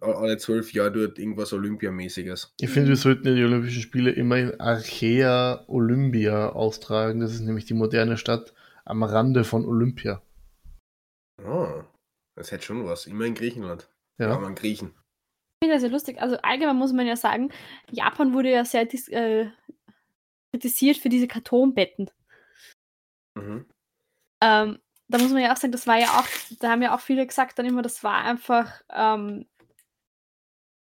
alle 0.00 0.38
zwölf 0.38 0.72
Jahre 0.72 0.92
dort 0.92 1.18
irgendwas 1.18 1.52
Olympiamäßiges. 1.52 2.54
Ich 2.60 2.70
finde, 2.70 2.88
wir 2.90 2.96
sollten 2.96 3.28
ja 3.28 3.34
die 3.34 3.44
Olympischen 3.44 3.82
Spiele 3.82 4.10
immer 4.10 4.36
in 4.38 4.60
Archea 4.60 5.64
Olympia 5.68 6.50
austragen. 6.50 7.20
Das 7.20 7.34
ist 7.34 7.40
nämlich 7.42 7.66
die 7.66 7.74
moderne 7.74 8.16
Stadt 8.16 8.54
am 8.84 9.02
Rande 9.02 9.44
von 9.44 9.66
Olympia. 9.66 10.22
Oh, 11.44 11.82
das 12.36 12.50
hätte 12.52 12.64
schon 12.64 12.86
was. 12.86 13.06
Immer 13.06 13.24
in 13.24 13.34
Griechenland. 13.34 13.88
Ja, 14.18 14.30
Ja. 14.30 14.38
man 14.38 14.54
Griechen. 14.54 14.94
Ich 15.60 15.66
finde 15.66 15.76
das 15.76 15.82
ja 15.82 15.88
lustig. 15.88 16.20
Also 16.20 16.36
allgemein 16.38 16.76
muss 16.76 16.92
man 16.92 17.06
ja 17.06 17.16
sagen, 17.16 17.50
Japan 17.90 18.32
wurde 18.32 18.50
ja 18.50 18.64
sehr 18.64 18.84
dis 18.86 19.08
äh, 19.08 19.50
kritisiert 20.52 20.96
für 20.96 21.08
diese 21.08 21.28
Kartonbetten. 21.28 22.10
Mhm. 23.34 23.66
Ähm, 24.42 24.78
da 25.08 25.18
muss 25.18 25.32
man 25.32 25.42
ja 25.42 25.52
auch 25.52 25.56
sagen, 25.56 25.72
das 25.72 25.86
war 25.86 25.98
ja 25.98 26.08
auch, 26.18 26.26
da 26.60 26.70
haben 26.70 26.82
ja 26.82 26.94
auch 26.94 27.00
viele 27.00 27.26
gesagt 27.26 27.58
dann 27.58 27.66
immer, 27.66 27.82
das 27.82 28.02
war 28.02 28.24
einfach, 28.24 28.82
ähm, 28.94 29.46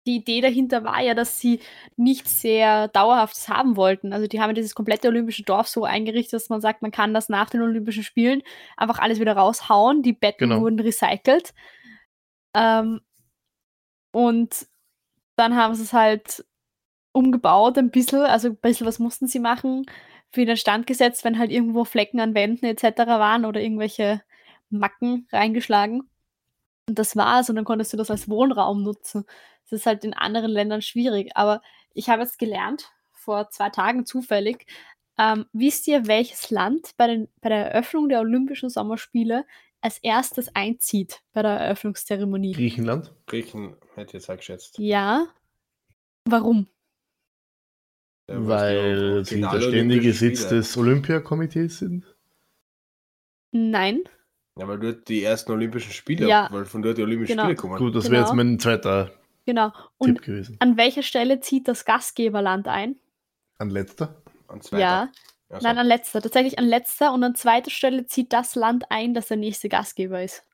die 0.07 0.15
Idee 0.17 0.41
dahinter 0.41 0.83
war 0.83 1.01
ja, 1.01 1.13
dass 1.13 1.39
sie 1.39 1.59
nicht 1.95 2.27
sehr 2.27 2.87
dauerhaftes 2.89 3.49
haben 3.49 3.75
wollten. 3.75 4.13
Also 4.13 4.27
die 4.27 4.41
haben 4.41 4.55
dieses 4.55 4.73
komplette 4.75 5.07
olympische 5.07 5.43
Dorf 5.43 5.67
so 5.67 5.83
eingerichtet, 5.83 6.33
dass 6.33 6.49
man 6.49 6.61
sagt, 6.61 6.81
man 6.81 6.91
kann 6.91 7.13
das 7.13 7.29
nach 7.29 7.49
den 7.49 7.61
Olympischen 7.61 8.03
Spielen 8.03 8.41
einfach 8.77 8.99
alles 8.99 9.19
wieder 9.19 9.37
raushauen. 9.37 10.01
Die 10.01 10.13
Betten 10.13 10.49
Genau. 10.49 10.61
wurden 10.61 10.79
recycelt. 10.79 11.53
Ähm, 12.55 13.01
und 14.11 14.67
dann 15.35 15.55
haben 15.55 15.75
sie 15.75 15.83
es 15.83 15.93
halt 15.93 16.45
umgebaut 17.13 17.77
ein 17.77 17.91
bisschen, 17.91 18.21
also 18.21 18.49
ein 18.49 18.57
bisschen 18.57 18.87
was 18.87 18.99
mussten 18.99 19.27
sie 19.27 19.39
machen, 19.39 19.85
für 20.31 20.45
den 20.45 20.57
Stand 20.57 20.87
gesetzt, 20.87 21.23
wenn 21.23 21.37
halt 21.37 21.51
irgendwo 21.51 21.83
Flecken 21.85 22.19
an 22.19 22.33
Wänden 22.35 22.65
etc. 22.65 22.99
waren 23.07 23.45
oder 23.45 23.61
irgendwelche 23.61 24.21
Macken 24.69 25.27
reingeschlagen. 25.31 26.09
Und 26.87 26.99
das 26.99 27.15
war's 27.15 27.49
und 27.49 27.55
dann 27.57 27.65
konntest 27.65 27.93
du 27.93 27.97
das 27.97 28.11
als 28.11 28.29
Wohnraum 28.29 28.83
nutzen. 28.83 29.25
Das 29.69 29.79
ist 29.79 29.85
halt 29.85 30.03
in 30.03 30.13
anderen 30.13 30.51
Ländern 30.51 30.81
schwierig. 30.81 31.31
Aber 31.35 31.61
ich 31.93 32.09
habe 32.09 32.23
jetzt 32.23 32.39
gelernt, 32.39 32.91
vor 33.11 33.49
zwei 33.49 33.69
Tagen 33.69 34.05
zufällig, 34.05 34.65
ähm, 35.17 35.45
wisst 35.53 35.87
ihr, 35.87 36.07
welches 36.07 36.49
Land 36.49 36.91
bei, 36.97 37.07
den, 37.07 37.27
bei 37.41 37.49
der 37.49 37.71
Eröffnung 37.71 38.09
der 38.09 38.21
Olympischen 38.21 38.69
Sommerspiele 38.69 39.45
als 39.81 39.97
erstes 39.99 40.55
einzieht 40.55 41.21
bei 41.33 41.41
der 41.41 41.51
Eröffnungszeremonie? 41.51 42.53
Griechenland. 42.53 43.13
Griechen 43.27 43.75
hätte 43.95 44.07
ich 44.09 44.13
jetzt 44.13 44.29
auch 44.29 44.37
geschätzt. 44.37 44.77
Ja. 44.79 45.27
Warum? 46.27 46.67
Ja, 48.29 48.47
Weil 48.47 49.25
sie 49.25 49.41
der 49.41 49.61
ständige 49.61 50.13
Sitz 50.13 50.47
des 50.47 50.75
Olympiakomitees 50.77 51.79
sind. 51.79 52.05
Nein. 53.51 54.03
Ja, 54.57 54.67
weil 54.67 54.79
dort 54.79 55.07
die 55.07 55.23
ersten 55.23 55.51
Olympischen 55.51 55.91
Spiele, 55.91 56.27
Ja. 56.27 56.47
weil 56.51 56.65
von 56.65 56.81
dort 56.81 56.97
die 56.97 57.03
Olympischen 57.03 57.33
Genau. 57.33 57.43
Spiele 57.43 57.55
kommen. 57.55 57.77
Gut, 57.77 57.95
das 57.95 58.05
Genau. 58.05 58.13
wäre 58.13 58.23
jetzt 58.25 58.33
mein 58.35 58.59
zweiter 58.59 59.11
Genau. 59.45 59.71
Und 59.97 60.15
Tipp 60.15 60.23
gewesen. 60.25 60.57
an 60.59 60.77
welcher 60.77 61.03
Stelle 61.03 61.39
zieht 61.39 61.67
das 61.67 61.85
Gastgeberland 61.85 62.67
ein? 62.67 62.95
An 63.57 63.69
letzter. 63.69 64.21
An 64.47 64.61
zweiter. 64.61 64.81
Ja. 64.81 65.11
Also, 65.49 65.67
Nein, 65.67 65.77
an 65.79 65.87
letzter. 65.87 66.21
Tatsächlich 66.21 66.57
an 66.59 66.65
letzter 66.65 67.11
und 67.13 67.23
an 67.23 67.35
zweiter 67.35 67.71
Stelle 67.71 68.05
zieht 68.05 68.31
das 68.33 68.55
Land 68.55 68.85
ein, 68.89 69.13
das 69.13 69.27
der 69.27 69.37
nächste 69.37 69.67
Gastgeber 69.69 70.23
ist. 70.23 70.45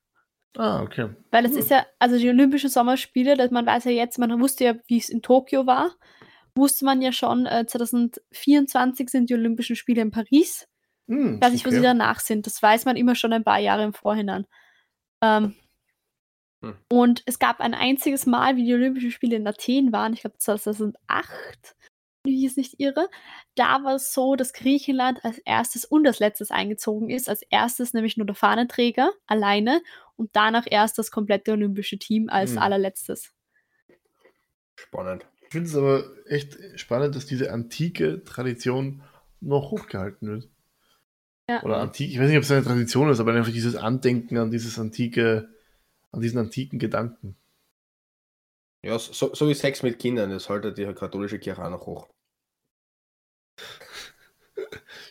Ah, 0.57 0.81
okay. 0.81 1.09
Weil 1.29 1.45
es 1.45 1.51
Hm. 1.51 1.57
ist 1.59 1.69
ja, 1.69 1.85
also 1.99 2.17
die 2.17 2.29
Olympischen 2.29 2.69
Sommerspiele, 2.69 3.35
das, 3.37 3.51
man 3.51 3.65
weiß 3.65 3.83
ja 3.85 3.91
jetzt, 3.91 4.17
man 4.17 4.39
wusste 4.41 4.63
ja, 4.63 4.73
wie 4.87 4.97
es 4.97 5.09
in 5.09 5.21
Tokio 5.21 5.67
war, 5.67 5.91
wusste 6.55 6.83
man 6.85 7.01
ja 7.01 7.11
schon, 7.11 7.45
äh, 7.45 7.65
2024 7.67 9.09
sind 9.09 9.29
die 9.29 9.35
Olympischen 9.35 9.75
Spiele 9.75 10.01
in 10.01 10.09
Paris. 10.11 10.67
Hm, 11.07 11.35
Ich 11.35 11.41
weiß 11.41 11.51
nicht, 11.53 11.65
wo 11.65 11.69
sie 11.69 11.81
danach 11.81 12.19
sind. 12.19 12.47
Das 12.47 12.61
weiß 12.61 12.85
man 12.85 12.95
immer 12.95 13.13
schon 13.15 13.33
ein 13.33 13.43
paar 13.43 13.59
Jahre 13.59 13.83
im 13.83 13.93
Vorhinein. 13.93 14.45
Ähm, 15.21 15.53
Hm. 16.67 16.75
Und 16.89 17.23
es 17.25 17.39
gab 17.39 17.59
ein 17.59 17.73
einziges 17.73 18.25
Mal, 18.25 18.55
wie 18.55 18.65
die 18.65 18.73
Olympischen 18.73 19.11
Spiele 19.11 19.35
in 19.35 19.47
Athen 19.47 19.91
waren, 19.91 20.13
ich 20.13 20.21
glaube 20.21 20.37
2008, 20.37 20.95
wenn 22.23 22.33
ich 22.33 22.45
es 22.45 22.57
nicht 22.57 22.79
irre. 22.79 23.09
Da 23.55 23.83
war 23.83 23.95
es 23.95 24.13
so, 24.13 24.35
dass 24.35 24.53
Griechenland 24.53 25.23
als 25.23 25.37
erstes 25.39 25.85
und 25.85 26.05
als 26.05 26.19
letztes 26.19 26.51
eingezogen 26.51 27.09
ist. 27.09 27.29
Als 27.29 27.41
erstes 27.49 27.93
nämlich 27.93 28.17
nur 28.17 28.25
der 28.25 28.35
Fahnenträger 28.35 29.11
alleine 29.25 29.81
und 30.15 30.29
danach 30.33 30.65
erst 30.69 30.97
das 30.97 31.11
komplette 31.11 31.51
olympische 31.51 31.97
Team 31.97 32.29
als 32.29 32.51
Hm. 32.51 32.57
allerletztes. 32.59 33.31
Spannend. 34.75 35.25
Ich 35.41 35.49
finde 35.49 35.69
es 35.69 35.75
aber 35.75 36.03
echt 36.27 36.57
spannend, 36.75 37.15
dass 37.15 37.25
diese 37.25 37.51
antike 37.51 38.23
Tradition 38.25 39.01
noch 39.39 39.71
hochgehalten 39.71 40.27
wird. 40.27 40.49
Ja. 41.49 41.63
Oder 41.63 41.77
antik, 41.77 42.11
ich 42.11 42.19
weiß 42.19 42.27
nicht, 42.27 42.37
ob 42.37 42.43
es 42.43 42.51
eine 42.51 42.63
Tradition 42.63 43.09
ist, 43.09 43.21
aber 43.21 43.33
einfach 43.33 43.51
dieses 43.51 43.75
Andenken 43.75 44.37
an 44.37 44.51
dieses 44.51 44.77
antike, 44.77 45.47
an 46.17 46.21
diesen 46.23 46.39
antiken 46.39 46.79
Gedanken. 46.79 47.37
Ja, 48.83 48.97
so, 48.99 49.33
so 49.33 49.47
wie 49.47 49.53
Sex 49.53 49.83
mit 49.83 49.99
Kindern, 49.99 50.29
das 50.31 50.49
haltet 50.49 50.77
die 50.77 50.85
katholische 50.93 51.39
Kirche 51.39 51.63
auch 51.63 51.69
noch 51.69 51.85
hoch. 51.85 52.07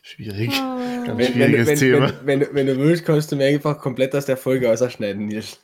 Schwierig. 0.02 0.50
Oh. 0.52 1.04
Ganz 1.06 1.18
Wenn, 1.18 1.32
schwieriges 1.32 1.66
wenn, 1.68 1.78
Thema. 1.78 2.12
wenn, 2.24 2.40
wenn, 2.40 2.54
wenn 2.54 2.66
du 2.66 2.76
willst, 2.78 3.04
kannst 3.04 3.32
du 3.32 3.36
mir 3.36 3.46
einfach 3.46 3.80
komplett 3.80 4.14
aus 4.14 4.26
der 4.26 4.36
Folge 4.36 4.70
ausschneiden, 4.70 5.26
Nils. 5.26 5.60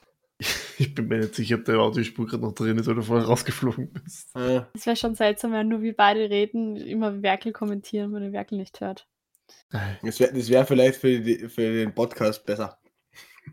Ich 0.78 0.94
bin 0.94 1.06
mir 1.06 1.18
nicht 1.18 1.34
sicher, 1.36 1.56
ob 1.56 1.64
der 1.64 1.78
Audiospur 1.78 2.26
gerade 2.26 2.42
noch 2.42 2.52
drin 2.54 2.78
ist 2.78 2.88
oder 2.88 3.02
vorher 3.02 3.26
rausgeflogen 3.26 3.92
bist. 3.92 4.34
Ah, 4.34 4.66
Das 4.74 4.86
wäre 4.86 4.96
schon 4.96 5.14
seltsam, 5.14 5.52
wenn 5.52 5.68
nur 5.68 5.82
wir 5.82 5.94
beide 5.94 6.28
reden, 6.30 6.76
immer 6.76 7.22
Werkel 7.22 7.52
kommentieren, 7.52 8.12
wenn 8.12 8.22
der 8.22 8.32
Werkel 8.32 8.58
nicht 8.58 8.80
hört. 8.80 9.06
Das 10.02 10.18
wäre 10.18 10.34
wär 10.34 10.66
vielleicht 10.66 11.00
für, 11.00 11.20
die, 11.20 11.48
für 11.48 11.72
den 11.72 11.94
Podcast 11.94 12.44
besser. 12.44 12.78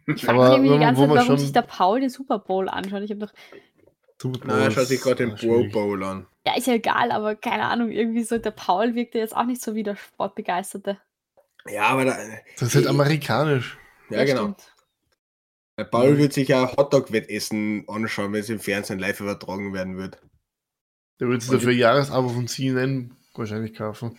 Ich 0.07 0.25
frage 0.25 0.39
mich 0.39 0.49
irgendwie 0.49 0.73
die 0.73 0.79
ganze 0.79 1.01
Zeit, 1.01 1.09
warum 1.09 1.25
schon- 1.25 1.37
sich 1.39 1.51
der 1.51 1.61
Paul 1.61 1.99
den 2.01 2.09
Super 2.09 2.39
Bowl 2.39 2.69
anschaut. 2.69 3.01
Ich 3.03 3.11
habe 3.11 3.21
doch, 3.21 3.33
Super 4.21 4.59
er 4.59 4.71
schaut 4.71 4.87
sich 4.87 5.01
gerade 5.01 5.25
den 5.27 5.35
Pro. 5.35 5.63
Bowl 5.71 6.03
an. 6.03 6.27
ja, 6.45 6.55
ist 6.57 6.67
ja 6.67 6.73
egal, 6.73 7.11
aber 7.11 7.35
keine 7.35 7.65
Ahnung, 7.65 7.89
irgendwie 7.91 8.23
so, 8.23 8.37
der 8.37 8.51
Paul 8.51 8.95
wirkte 8.95 9.17
jetzt 9.17 9.35
auch 9.35 9.45
nicht 9.45 9.61
so 9.61 9.75
wie 9.75 9.83
der 9.83 9.95
Sportbegeisterte. 9.95 10.99
Ja, 11.69 11.83
aber 11.87 12.05
da, 12.05 12.17
Das 12.57 12.69
ist 12.69 12.75
halt 12.75 12.87
amerikanisch. 12.87 13.77
ja, 14.09 14.23
genau. 14.25 14.41
stimmt. 14.41 14.73
Der 15.77 15.83
Paul 15.85 16.17
wird 16.17 16.33
sich 16.33 16.49
ja 16.49 16.75
Hotdog-Wettessen 16.75 17.85
anschauen, 17.87 18.33
wenn 18.33 18.41
es 18.41 18.49
im 18.49 18.59
Fernsehen 18.59 18.99
live 18.99 19.21
übertragen 19.21 19.73
werden 19.73 19.97
wird. 19.97 20.17
Der 21.21 21.27
würde 21.27 21.41
sich 21.41 21.51
dafür 21.51 21.71
Jahresabo 21.71 22.27
von 22.29 22.47
CNN 22.47 23.15
wahrscheinlich 23.35 23.73
kaufen. 23.75 24.17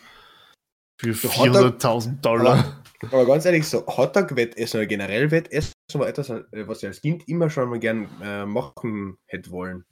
Für 1.00 1.14
So 1.14 1.28
Hotdog- 1.30 1.78
400.000 1.80 2.20
Dollar. 2.20 2.82
Aber 3.02 3.24
ganz 3.26 3.46
ehrlich, 3.46 3.66
so 3.66 3.86
Hotdog-Wettessen 3.86 4.76
oder 4.78 4.86
generell 4.86 5.30
Wettessen 5.30 5.72
war 5.94 6.06
etwas, 6.06 6.28
äh, 6.28 6.42
was 6.68 6.82
ich 6.82 6.88
als 6.88 7.00
Kind 7.00 7.26
immer 7.28 7.48
schon 7.48 7.70
mal 7.70 7.78
gern 7.78 8.06
äh, 8.22 8.44
machen 8.44 9.16
hätte 9.26 9.50
wollen. 9.50 9.84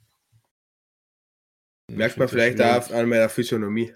Merkt 1.91 2.17
man 2.17 2.27
vielleicht 2.27 2.61
auch 2.61 2.91
an 2.91 3.09
meiner 3.09 3.29
Physiognomie. 3.29 3.93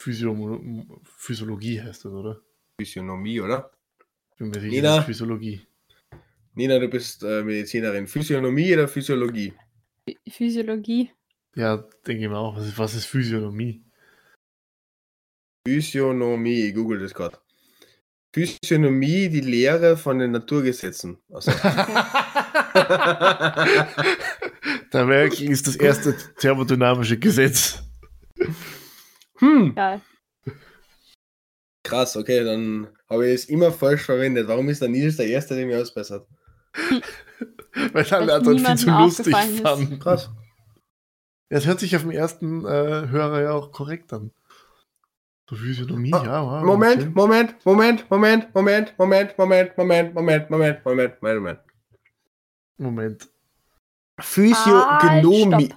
Physio 0.00 0.94
Physiologie 1.04 1.82
heißt 1.82 2.04
das, 2.06 2.12
oder? 2.12 2.40
Physiognomie, 2.80 3.40
oder? 3.40 3.70
Bin 4.38 4.48
mir 4.50 4.60
Nina? 4.60 5.02
Physiologie. 5.02 5.66
Nina, 6.54 6.78
du 6.78 6.88
bist 6.88 7.22
äh, 7.24 7.42
Medizinerin. 7.42 8.06
Physiognomie 8.06 8.72
oder 8.72 8.88
Physiologie? 8.88 9.52
Physiologie. 10.28 11.10
Ja, 11.54 11.76
denke 12.06 12.22
ich 12.22 12.28
mir 12.28 12.38
auch. 12.38 12.56
Was 12.56 12.66
ist, 12.68 12.78
was 12.78 12.94
ist 12.94 13.04
Physiognomie? 13.06 13.84
Physiognomie, 15.68 16.68
ich 16.68 16.74
google 16.74 16.98
das 17.00 17.12
gerade. 17.12 17.36
Physiognomie, 18.32 19.28
die 19.28 19.42
Lehre 19.42 19.98
von 19.98 20.18
den 20.18 20.30
Naturgesetzen. 20.30 21.18
Also, 21.30 21.50
Der 24.92 25.08
Werk 25.08 25.38
ist 25.40 25.66
das 25.66 25.76
erste 25.76 26.16
thermodynamische 26.38 27.18
Gesetz. 27.18 27.82
hm, 29.36 29.74
Geil. 29.74 30.00
krass, 31.82 32.16
okay, 32.16 32.42
dann 32.44 32.88
habe 33.10 33.28
ich 33.28 33.34
es 33.34 33.44
immer 33.44 33.70
falsch 33.70 34.04
verwendet. 34.04 34.48
Warum 34.48 34.70
ist 34.70 34.80
der 34.80 34.88
Nils 34.88 35.16
der 35.16 35.26
Erste, 35.26 35.54
der 35.54 35.66
mir 35.66 35.82
ausbessert? 35.82 36.26
Weil 37.92 38.06
alle 38.10 38.34
anderen 38.34 38.58
viel 38.58 38.76
zu 38.76 38.90
lustig 38.90 39.36
fanden. 39.62 39.98
Krass. 39.98 40.30
Das 41.50 41.66
hört 41.66 41.80
sich 41.80 41.94
auf 41.94 42.02
dem 42.02 42.10
ersten 42.10 42.64
äh, 42.64 43.08
Hörer 43.08 43.42
ja 43.42 43.52
auch 43.52 43.70
korrekt 43.70 44.14
an. 44.14 44.30
Physiognomie, 45.56 46.12
Ah, 46.12 46.22
ja. 46.24 46.42
wow, 46.42 46.64
Moment, 46.64 47.02
okay. 47.02 47.10
Moment, 47.14 47.54
Moment, 47.64 48.10
Moment, 48.10 48.54
Moment, 48.54 48.54
Moment, 48.98 49.38
Moment, 49.38 49.38
Moment, 49.38 49.76
Moment, 49.78 50.14
Moment, 50.14 50.50
Moment, 50.50 50.84
Moment, 50.84 51.22
Moment. 51.22 51.58
Moment. 52.76 53.28
Physiognomie. 54.20 55.70
Halt, 55.70 55.76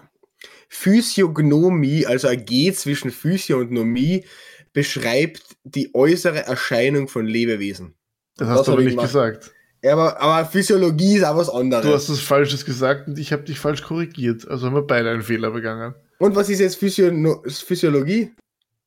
Physiognomie, 0.70 2.06
also 2.06 2.28
ein 2.28 2.46
G 2.46 2.72
zwischen 2.74 3.12
Physio 3.12 3.60
und 3.60 3.72
Nomie, 3.72 4.26
beschreibt 4.74 5.44
die 5.64 5.94
äußere 5.94 6.46
Erscheinung 6.46 7.08
von 7.08 7.26
Lebewesen. 7.26 7.94
Das 8.38 8.48
Das 8.48 8.60
hast 8.60 8.68
du 8.68 8.72
aber 8.74 8.82
ich 8.82 8.88
nicht 8.96 9.02
gesagt. 9.02 9.52
Ja, 9.84 9.94
aber, 9.94 10.20
aber 10.22 10.48
Physiologie 10.48 11.18
ist 11.18 11.24
auch 11.26 11.36
was 11.38 11.50
anderes. 11.50 11.86
Du 11.86 11.94
hast 11.94 12.10
was 12.10 12.20
Falsches 12.20 12.64
gesagt 12.66 13.08
und 13.08 13.18
ich 13.20 13.34
habe 13.34 13.44
dich 13.44 13.60
falsch 13.60 13.82
korrigiert. 13.82 14.48
Also 14.48 14.68
haben 14.68 14.76
wir 14.76 14.84
beide 14.84 15.10
einen 15.10 15.24
Fehler 15.24 15.52
begangen. 15.52 15.96
und 16.20 16.36
was 16.36 16.50
ist 16.50 16.60
jetzt 16.60 16.76
Physio 16.78 17.42
Physiologie? 17.48 18.32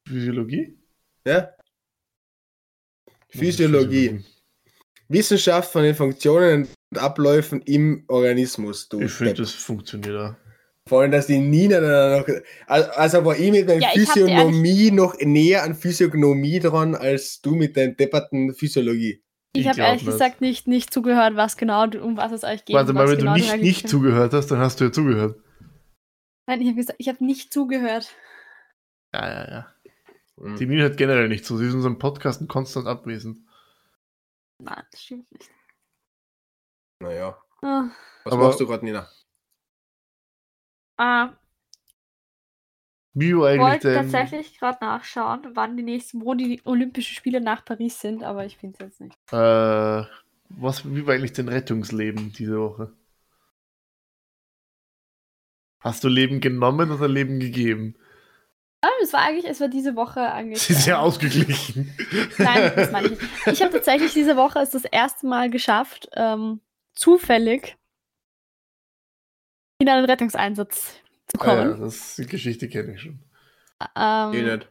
Physiologie? 0.07 0.79
Ja? 1.27 1.51
Physiologie. 3.29 4.25
Wissenschaft 5.09 5.73
von 5.73 5.83
den 5.83 5.95
Funktionen 5.95 6.69
und 6.93 6.99
Abläufen 6.99 7.63
im 7.63 8.05
Organismus. 8.09 8.89
Du 8.89 9.01
Ich 9.01 9.13
finde, 9.13 9.35
das 9.35 9.53
funktioniert 9.53 10.17
auch. 10.17 10.35
Vor 10.87 11.01
allem, 11.01 11.13
dass 11.13 11.27
die 11.27 11.39
Nina 11.39 11.81
dann 11.81 12.19
noch. 12.21 12.29
Also, 12.67 13.25
war 13.25 13.39
ich 13.39 13.51
mit 13.51 13.67
meiner 13.67 13.81
Ja, 13.81 13.89
Physiognomie 13.89 14.91
noch 14.91 15.19
näher 15.19 15.63
an 15.63 15.75
Physiognomie 15.75 16.61
dran, 16.61 16.95
als 16.95 17.41
du 17.41 17.55
mit 17.55 17.77
deiner 17.77 17.95
depperten 17.95 18.55
Physiologie. 18.55 19.23
Ich 19.55 19.63
Ich 19.63 19.69
habe 19.69 19.81
ehrlich 19.81 20.03
nicht. 20.03 20.13
gesagt 20.13 20.41
nicht, 20.41 20.67
nicht 20.67 20.93
zugehört, 20.93 21.37
was 21.37 21.57
genau, 21.57 21.85
um 21.85 22.17
was 22.19 22.33
es 22.33 22.45
euch 22.45 22.65
geht. 22.65 22.77
Warte 22.77 22.93
mal, 22.93 23.05
was 23.05 23.13
wenn 23.13 23.19
genau 23.19 23.35
du 23.35 23.41
nicht, 23.41 23.57
nicht 23.63 23.89
zugehört 23.89 24.35
hast, 24.35 24.51
dann 24.51 24.59
hast 24.59 24.81
du 24.81 24.85
ja 24.85 24.93
zugehört. 24.93 25.41
Nein, 26.47 26.61
ich 26.61 26.67
habe 26.67 26.77
gesagt, 26.77 26.97
ich 26.99 27.09
habe 27.09 27.25
nicht 27.25 27.53
zugehört. 27.53 28.15
Ja, 29.15 29.27
ja, 29.27 29.51
ja. 29.51 29.74
Hm. 30.41 30.57
Die 30.57 30.67
Nina 30.67 30.85
hat 30.85 30.97
generell 30.97 31.29
nicht 31.29 31.45
so. 31.45 31.57
Sie 31.57 31.65
ist 31.65 31.71
in 31.71 31.77
unserem 31.77 31.99
Podcast 31.99 32.47
konstant 32.49 32.87
abwesend. 32.87 33.39
Nein, 34.59 34.83
das 34.91 35.03
stimmt 35.03 35.31
nicht. 35.33 35.51
Naja. 37.01 37.39
Ah, 37.63 37.91
Was 38.25 38.33
Aber- 38.33 38.45
machst 38.49 38.61
du 38.61 38.67
gerade, 38.67 38.85
Nina? 38.85 39.09
ah, 40.99 41.33
Wie 43.15 43.31
du 43.31 43.45
ich 43.45 43.51
eigentlich 43.53 43.61
wollte 43.61 43.93
denn. 43.93 44.11
tatsächlich 44.11 44.59
gerade 44.59 44.79
nachschauen, 44.85 45.55
wann 45.55 45.77
die 45.77 45.83
nächsten, 45.83 46.21
wo 46.25 46.35
die 46.35 46.61
Olympischen 46.65 47.15
Spiele 47.15 47.41
nach 47.41 47.65
Paris 47.65 48.01
sind, 48.01 48.23
aber 48.25 48.45
ich 48.45 48.57
finde 48.57 48.75
es 48.75 48.81
jetzt 48.81 49.01
nicht. 49.01 49.17
Äh, 49.33 50.05
was, 50.51 50.85
wie 50.85 51.07
war 51.07 51.15
eigentlich 51.15 51.33
dein 51.33 51.49
Rettungsleben 51.49 52.33
diese 52.33 52.59
Woche? 52.61 52.93
Hast 55.81 56.03
du 56.05 56.09
Leben 56.09 56.41
genommen 56.41 56.91
oder 56.91 57.09
Leben 57.09 57.41
gegeben? 57.41 57.97
Ah, 58.87 58.91
es 59.03 59.13
war 59.15 59.21
eigentlich, 59.23 59.47
es 59.51 59.61
war 59.61 59.69
diese 59.69 59.97
Woche 59.97 60.21
eigentlich. 60.21 60.61
Sie 60.61 60.75
ist 60.75 60.87
ja 60.87 60.99
ausgeglichen. 60.99 61.95
Nein, 62.37 62.73
das 62.77 62.93
meine 62.93 63.07
ich 63.07 63.13
nicht. 63.13 63.47
Ich 63.47 63.63
habe 63.63 63.73
tatsächlich 63.73 64.13
diese 64.13 64.37
Woche 64.37 64.59
es 64.59 64.71
das 64.71 64.85
erste 64.85 65.27
Mal 65.27 65.49
geschafft, 65.49 66.11
ähm, 66.15 66.61
zufällig 66.95 67.77
in 69.79 69.89
einen 69.89 70.05
Rettungseinsatz 70.05 70.97
zu 71.29 71.41
Ah, 71.41 71.47
ja, 71.55 71.65
kommen. 71.65 71.81
das, 71.81 72.17
die 72.17 72.27
Geschichte 72.27 72.69
kenne 72.69 72.95
ich 72.95 73.01
schon. 73.01 73.19
ähm, 73.97 74.31
nicht. 74.31 74.69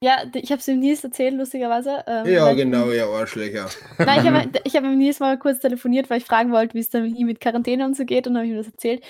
ja, 0.00 0.22
ich 0.34 0.50
habe 0.52 0.60
es 0.60 0.64
dem 0.66 0.78
Nils 0.80 1.02
erzählt, 1.04 1.34
lustigerweise. 1.34 2.04
ähm, 2.06 2.26
Ja, 2.26 2.52
genau, 2.52 2.90
ihr 2.90 3.06
Arschlöcher. 3.06 3.68
Nein, 3.98 4.20
ich 4.20 4.30
habe 4.30 4.50
ich 4.64 4.76
hab 4.76 4.84
mit 4.84 4.96
Nils 4.96 5.18
mal 5.20 5.38
kurz 5.38 5.58
telefoniert, 5.60 6.08
weil 6.08 6.18
ich 6.18 6.24
fragen 6.24 6.52
wollte, 6.52 6.74
wie 6.74 6.80
es 6.80 6.88
dann 6.88 7.04
ihm 7.14 7.26
mit 7.26 7.40
Quarantäne 7.40 7.84
und 7.84 7.96
so 7.96 8.04
geht 8.04 8.26
und 8.26 8.34
dann 8.34 8.42
habe 8.42 8.46
ich 8.46 8.52
ihm 8.52 8.58
das 8.58 8.72
erzählt. 8.72 9.02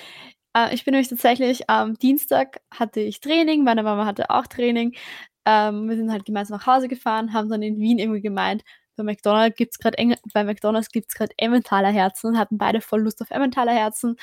Äh, 0.55 0.73
ich 0.73 0.83
bin 0.85 0.93
nämlich 0.93 1.09
tatsächlich 1.09 1.69
am 1.69 1.95
Dienstag 1.97 2.61
hatte 2.71 2.99
ich 2.99 3.19
Training, 3.21 3.63
meine 3.63 3.83
Mama 3.83 4.05
hatte 4.05 4.29
auch 4.29 4.47
Training. 4.47 4.95
Ähm, 5.45 5.89
wir 5.89 5.95
sind 5.97 6.11
halt 6.11 6.25
gemeinsam 6.25 6.57
nach 6.57 6.67
Hause 6.67 6.87
gefahren, 6.87 7.33
haben 7.33 7.49
dann 7.49 7.61
in 7.63 7.77
Wien 7.79 7.97
irgendwie 7.99 8.21
gemeint, 8.21 8.63
bei 8.95 9.03
McDonald's 9.03 9.57
gibt's 9.57 9.79
gerade 9.79 9.97
bei 10.33 10.43
McDonald's 10.43 10.89
gibt's 10.89 11.15
gerade 11.15 11.33
Emmentaler 11.37 11.89
Herzen 11.89 12.27
und 12.27 12.37
hatten 12.37 12.57
beide 12.57 12.81
voll 12.81 13.01
Lust 13.01 13.21
auf 13.21 13.31
Emmentaler 13.31 13.73
Herzen. 13.73 14.17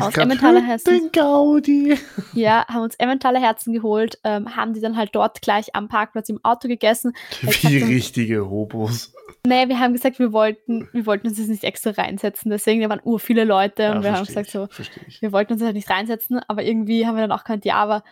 Aus 0.00 0.16
Emmentaler. 0.16 0.62
Den 0.86 1.10
Gaudi. 1.12 1.98
Ja, 2.32 2.66
haben 2.68 2.82
uns 2.82 2.94
Emmentaler 2.96 3.40
Herzen 3.40 3.72
geholt, 3.72 4.18
ähm, 4.22 4.54
haben 4.54 4.74
die 4.74 4.80
dann 4.80 4.96
halt 4.96 5.10
dort 5.14 5.40
gleich 5.40 5.74
am 5.74 5.88
Parkplatz 5.88 6.28
im 6.28 6.44
Auto 6.44 6.68
gegessen. 6.68 7.12
Wie 7.40 7.78
richtige 7.78 8.48
Hobos. 8.48 9.12
Nee, 9.46 9.68
wir 9.68 9.78
haben 9.78 9.92
gesagt, 9.92 10.18
wir 10.18 10.32
wollten, 10.32 10.88
wir 10.92 11.06
wollten 11.06 11.28
uns 11.28 11.38
das 11.38 11.46
nicht 11.46 11.64
extra 11.64 11.90
reinsetzen. 11.90 12.50
Deswegen, 12.50 12.82
da 12.82 12.88
waren 12.88 13.00
ur 13.02 13.18
viele 13.18 13.44
Leute 13.44 13.92
und 13.92 14.02
wir 14.02 14.12
haben 14.12 14.26
gesagt, 14.26 14.50
so, 14.50 14.68
ich, 15.06 15.22
wir 15.22 15.32
wollten 15.32 15.54
uns 15.54 15.62
halt 15.62 15.74
nicht 15.74 15.88
reinsetzen, 15.88 16.40
aber 16.48 16.62
irgendwie 16.62 17.06
haben 17.06 17.16
wir 17.16 17.26
dann 17.26 17.32
auch 17.32 17.44
gemeint, 17.44 17.64
ja, 17.64 17.76
aber 17.76 18.02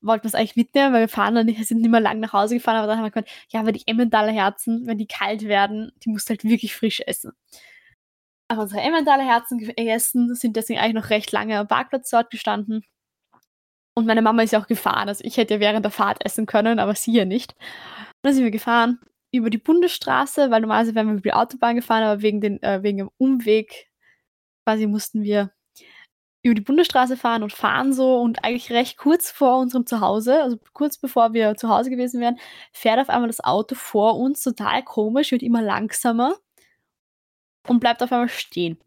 wollten 0.00 0.24
wir 0.24 0.28
es 0.28 0.34
eigentlich 0.34 0.56
mitnehmen, 0.56 0.92
weil 0.92 1.02
wir 1.02 1.08
fahren 1.08 1.34
dann 1.34 1.46
nicht, 1.46 1.64
sind 1.66 1.80
nicht 1.80 1.90
mehr 1.90 2.00
lang 2.00 2.20
nach 2.20 2.32
Hause 2.32 2.54
gefahren, 2.54 2.76
aber 2.76 2.86
dann 2.86 2.98
haben 2.98 3.04
wir 3.04 3.10
gemeint, 3.10 3.30
ja, 3.50 3.60
aber 3.60 3.72
die 3.72 3.86
Emmentaler 3.86 4.32
Herzen, 4.32 4.86
wenn 4.86 4.98
die 4.98 5.06
kalt 5.06 5.44
werden, 5.44 5.92
die 6.04 6.10
musst 6.10 6.28
du 6.28 6.30
halt 6.30 6.44
wirklich 6.44 6.74
frisch 6.74 7.00
essen. 7.06 7.32
Haben 8.50 8.60
unsere 8.60 8.80
Emmentaler 8.80 9.24
Herzen 9.24 9.58
gegessen, 9.58 10.34
sind 10.34 10.56
deswegen 10.56 10.78
eigentlich 10.78 11.02
noch 11.02 11.10
recht 11.10 11.32
lange 11.32 11.58
am 11.58 11.68
Parkplatz 11.68 12.10
dort 12.10 12.30
gestanden. 12.30 12.84
Und 13.94 14.06
meine 14.06 14.22
Mama 14.22 14.42
ist 14.42 14.52
ja 14.52 14.60
auch 14.60 14.66
gefahren, 14.66 15.08
also 15.08 15.24
ich 15.24 15.36
hätte 15.38 15.54
ja 15.54 15.60
während 15.60 15.84
der 15.84 15.90
Fahrt 15.92 16.24
essen 16.24 16.46
können, 16.46 16.78
aber 16.78 16.94
sie 16.94 17.12
ja 17.12 17.24
nicht. 17.24 17.54
Und 17.54 18.18
dann 18.22 18.34
sind 18.34 18.44
wir 18.44 18.50
gefahren 18.50 19.00
über 19.32 19.50
die 19.50 19.58
Bundesstraße, 19.58 20.50
weil 20.50 20.60
normalerweise 20.60 20.94
wären 20.94 21.06
wir 21.08 21.12
über 21.14 21.22
die 21.22 21.32
Autobahn 21.32 21.76
gefahren, 21.76 22.02
aber 22.02 22.22
wegen, 22.22 22.40
den, 22.40 22.62
äh, 22.62 22.82
wegen 22.82 22.98
dem 22.98 23.10
Umweg 23.18 23.88
quasi 24.66 24.86
mussten 24.86 25.22
wir 25.22 25.52
über 26.46 26.54
die 26.54 26.62
Bundesstraße 26.62 27.16
fahren 27.16 27.42
und 27.42 27.52
fahren 27.52 27.92
so 27.92 28.20
und 28.20 28.44
eigentlich 28.44 28.70
recht 28.70 28.96
kurz 28.96 29.30
vor 29.30 29.58
unserem 29.58 29.86
Zuhause, 29.86 30.42
also 30.42 30.58
kurz 30.72 30.98
bevor 30.98 31.32
wir 31.32 31.56
zu 31.56 31.68
Hause 31.68 31.90
gewesen 31.90 32.20
wären, 32.20 32.38
fährt 32.72 33.00
auf 33.00 33.08
einmal 33.10 33.28
das 33.28 33.42
Auto 33.42 33.74
vor 33.74 34.18
uns 34.18 34.42
total 34.42 34.82
komisch, 34.82 35.32
wird 35.32 35.42
immer 35.42 35.62
langsamer 35.62 36.36
und 37.68 37.80
bleibt 37.80 38.02
auf 38.02 38.12
einmal 38.12 38.28
stehen. 38.28 38.78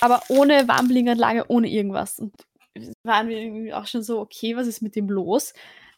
Aber 0.00 0.22
ohne 0.28 0.68
Warnblinkanlage, 0.68 1.46
ohne 1.48 1.68
irgendwas. 1.68 2.18
Und 2.20 2.34
waren 3.02 3.28
wir 3.28 3.38
irgendwie 3.38 3.74
auch 3.74 3.86
schon 3.86 4.02
so, 4.02 4.20
okay, 4.20 4.56
was 4.56 4.66
ist 4.66 4.82
mit 4.82 4.94
dem 4.96 5.08
los? 5.08 5.52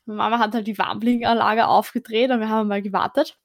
Meine 0.07 0.17
Mama 0.17 0.39
hat 0.39 0.55
halt 0.55 0.67
die 0.67 0.79
Warnblinkanlage 0.79 1.67
aufgedreht 1.69 2.31
und 2.31 2.41
wir 2.41 2.49
haben 2.49 2.69
mal 2.69 2.83
gewartet. 2.83 3.39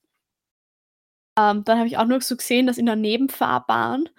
Ähm, 1.38 1.64
dann 1.66 1.78
habe 1.78 1.88
ich 1.88 1.98
auch 1.98 2.06
nur 2.06 2.22
so 2.22 2.38
gesehen, 2.38 2.68
dass 2.68 2.78
in 2.78 2.86
der 2.86 2.96
Nebenfahrbahn 2.96 4.10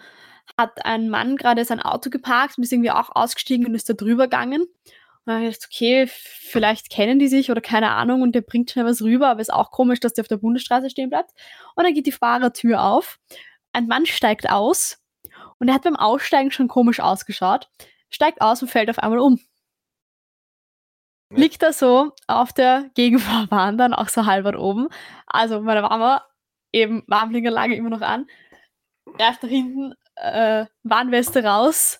hat 0.59 0.85
ein 0.85 1.09
Mann 1.09 1.37
gerade 1.37 1.65
sein 1.65 1.81
Auto 1.81 2.11
geparkt 2.11 2.57
und 2.57 2.65
ist 2.65 2.73
irgendwie 2.73 2.91
auch 2.91 3.11
ausgestiegen 3.15 3.67
und 3.67 3.75
ist 3.75 3.89
da 3.89 3.95
drüber 3.95 4.25
gegangen. 4.25 4.63
Und 4.63 5.33
dann 5.33 5.37
habe 5.37 5.49
ich 5.49 5.57
gedacht, 5.57 5.71
okay, 5.73 6.07
vielleicht 6.07 6.89
kennen 6.91 7.19
die 7.19 7.29
sich 7.29 7.51
oder 7.51 7.61
keine 7.61 7.91
Ahnung 7.91 8.23
und 8.23 8.33
der 8.33 8.43
bringt 8.43 8.71
schnell 8.71 8.85
was 8.85 9.03
rüber, 9.03 9.29
aber 9.29 9.41
ist 9.41 9.53
auch 9.53 9.71
komisch, 9.71 10.01
dass 10.01 10.15
der 10.15 10.23
auf 10.23 10.29
der 10.29 10.37
Bundesstraße 10.37 10.89
stehen 10.89 11.11
bleibt. 11.11 11.33
Und 11.75 11.85
dann 11.85 11.95
geht 11.95 12.07
die 12.07 12.13
Fahrertür 12.13 12.83
auf. 12.83 13.19
Ein 13.73 13.89
Mann 13.89 14.07
steigt 14.07 14.49
aus 14.49 15.03
und 15.59 15.69
er 15.69 15.75
hat 15.75 15.83
beim 15.83 15.97
Aussteigen 15.97 16.51
schon 16.51 16.69
komisch 16.69 17.01
ausgeschaut, 17.01 17.69
steigt 18.09 18.41
aus 18.41 18.63
und 18.63 18.69
fällt 18.69 18.89
auf 18.89 18.99
einmal 19.01 19.19
um. 19.19 19.41
Liegt 21.31 21.63
da 21.63 21.73
so 21.73 22.13
auf 22.29 22.53
der 22.53 22.89
Gegenfahrbahn, 22.95 23.79
dann 23.79 23.95
auch 23.95 24.09
so 24.09 24.27
halbert 24.27 24.57
oben. 24.57 24.89
Also 25.27 25.61
meine 25.61 25.83
Mama, 25.83 26.25
eben 26.73 27.03
Warnblinkerlage 27.09 27.75
immer 27.75 27.91
noch 27.91 28.01
an, 28.01 28.29
greift 29.17 29.43
nach 29.43 29.51
hinten, 29.51 29.95
äh, 30.17 30.67
Warnweste 30.83 31.45
raus. 31.45 31.99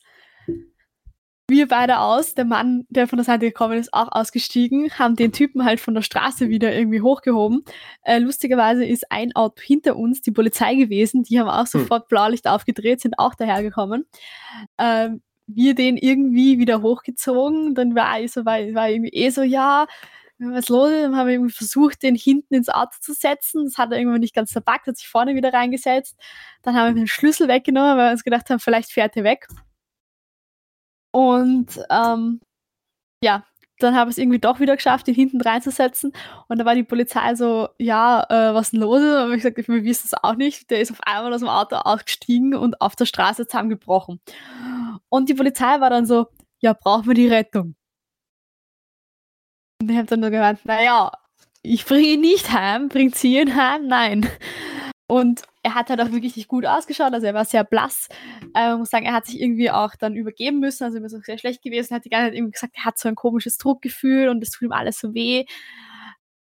Wir 1.49 1.69
beide 1.69 2.01
aus, 2.01 2.35
der 2.35 2.45
Mann, 2.45 2.87
der 2.89 3.07
von 3.07 3.19
der 3.19 3.25
Seite 3.25 3.47
gekommen 3.47 3.79
ist, 3.79 3.95
auch 3.95 4.09
ausgestiegen, 4.11 4.91
haben 4.99 5.15
den 5.15 5.31
Typen 5.31 5.65
halt 5.65 5.79
von 5.79 5.95
der 5.95 6.03
Straße 6.03 6.49
wieder 6.49 6.75
irgendwie 6.75 7.03
hochgehoben. 7.03 7.65
Äh, 8.03 8.19
lustigerweise 8.19 8.85
ist 8.85 9.13
ein 9.13 9.33
Auto 9.37 9.63
hinter 9.63 9.97
uns 9.97 10.23
die 10.23 10.33
Polizei 10.33 10.75
gewesen, 10.75 11.23
die 11.23 11.39
haben 11.39 11.49
auch 11.49 11.67
sofort 11.67 12.09
Blaulicht 12.09 12.49
aufgedreht, 12.49 13.01
sind 13.01 13.21
auch 13.21 13.37
dahergekommen. 13.37 14.07
Ähm, 14.79 15.23
wir 15.47 15.77
den 15.77 15.97
irgendwie 15.97 16.59
wieder 16.59 16.83
hochgezogen, 16.83 17.77
dann 17.77 17.95
war, 17.95 18.21
ich 18.21 18.33
so, 18.33 18.45
war, 18.45 18.59
war 18.75 18.91
irgendwie 18.91 19.13
eh 19.13 19.31
so, 19.31 19.43
ja, 19.43 19.87
was 20.39 20.69
los 20.69 20.91
ist, 20.91 21.03
dann 21.03 21.17
haben 21.17 21.27
wir 21.27 21.35
irgendwie 21.35 21.53
versucht, 21.53 22.03
den 22.03 22.15
hinten 22.15 22.55
ins 22.55 22.69
Auto 22.69 22.97
zu 23.01 23.15
setzen. 23.15 23.65
Das 23.65 23.79
hat 23.79 23.93
er 23.93 23.99
irgendwann 23.99 24.21
nicht 24.21 24.35
ganz 24.35 24.53
verpackt, 24.53 24.87
hat 24.87 24.97
sich 24.97 25.09
vorne 25.09 25.35
wieder 25.35 25.53
reingesetzt. 25.53 26.17
Dann 26.63 26.77
haben 26.77 26.95
wir 26.95 27.01
den 27.01 27.09
Schlüssel 27.09 27.49
weggenommen, 27.49 27.97
weil 27.97 28.09
wir 28.09 28.13
uns 28.13 28.25
gedacht 28.25 28.51
haben, 28.51 28.61
vielleicht 28.61 28.93
fährt 28.93 29.17
er 29.17 29.25
weg. 29.25 29.47
Und 31.13 31.81
ähm, 31.91 32.41
ja, 33.23 33.45
dann 33.79 33.95
habe 33.95 34.11
ich 34.11 34.15
es 34.15 34.19
irgendwie 34.19 34.39
doch 34.39 34.61
wieder 34.61 34.77
geschafft, 34.77 35.09
ihn 35.09 35.15
hinten 35.15 35.41
reinzusetzen. 35.41 36.13
Und 36.49 36.59
da 36.59 36.65
war 36.65 36.75
die 36.75 36.83
Polizei 36.83 37.35
so, 37.35 37.69
ja, 37.79 38.23
äh, 38.29 38.55
was 38.55 38.71
denn 38.71 38.81
los? 38.81 39.01
Und 39.01 39.33
ich 39.33 39.43
gesagt, 39.43 39.69
wir 39.69 39.85
wissen 39.85 40.07
es 40.07 40.15
auch 40.15 40.35
nicht. 40.37 40.71
Der 40.71 40.81
ist 40.81 40.91
auf 40.93 41.01
einmal 41.03 41.33
aus 41.33 41.41
dem 41.41 41.49
Auto 41.49 41.77
ausgestiegen 41.77 42.55
und 42.55 42.81
auf 42.81 42.97
der 42.97 43.07
Straße 43.07 43.47
zusammengebrochen. 43.47 44.21
Und 45.09 45.29
die 45.29 45.35
Polizei 45.35 45.81
war 45.81 45.91
dann 45.91 46.07
so, 46.07 46.27
ja, 46.61 46.73
brauchen 46.73 47.07
wir 47.07 47.15
die 47.15 47.29
Rettung? 47.29 47.77
Und 49.87 49.93
ich 49.93 49.99
habe 49.99 50.09
dann 50.09 50.19
nur 50.19 50.31
gemeint, 50.31 50.65
naja, 50.65 51.13
ich 51.63 51.87
bringe 51.87 52.09
ihn 52.09 52.21
nicht 52.21 52.51
heim, 52.51 52.89
bringt 52.89 53.15
sie 53.15 53.39
ihn 53.39 53.55
heim? 53.55 53.87
Nein. 53.87 54.29
Und 55.07 55.43
er 55.63 55.77
hat 55.77 55.91
halt 55.91 56.01
auch 56.01 56.11
wirklich 56.11 56.35
nicht 56.35 56.49
gut 56.49 56.67
ausgeschaut, 56.67 57.13
also 57.15 57.25
er 57.25 57.35
war 57.35 57.45
sehr 57.45 57.63
blass. 57.63 58.09
Äh, 58.53 58.71
man 58.71 58.81
muss 58.81 58.91
sagen, 58.91 59.07
er 59.07 59.13
hat 59.13 59.27
sich 59.27 59.41
irgendwie 59.41 59.71
auch 59.71 59.95
dann 59.95 60.17
übergeben 60.17 60.59
müssen, 60.59 60.83
also 60.83 60.99
ihm 60.99 61.05
ist 61.05 61.15
auch 61.15 61.23
sehr 61.23 61.39
schlecht 61.39 61.63
gewesen, 61.63 61.95
hat 61.95 62.05
die 62.05 62.09
ganze 62.09 62.31
Zeit 62.31 62.35
irgendwie 62.35 62.51
gesagt, 62.51 62.73
er 62.77 62.85
hat 62.85 62.99
so 62.99 63.09
ein 63.09 63.15
komisches 63.15 63.59
Druckgefühl 63.59 64.29
und 64.29 64.43
es 64.43 64.51
tut 64.51 64.63
ihm 64.63 64.73
alles 64.73 64.99
so 64.99 65.15
weh. 65.15 65.45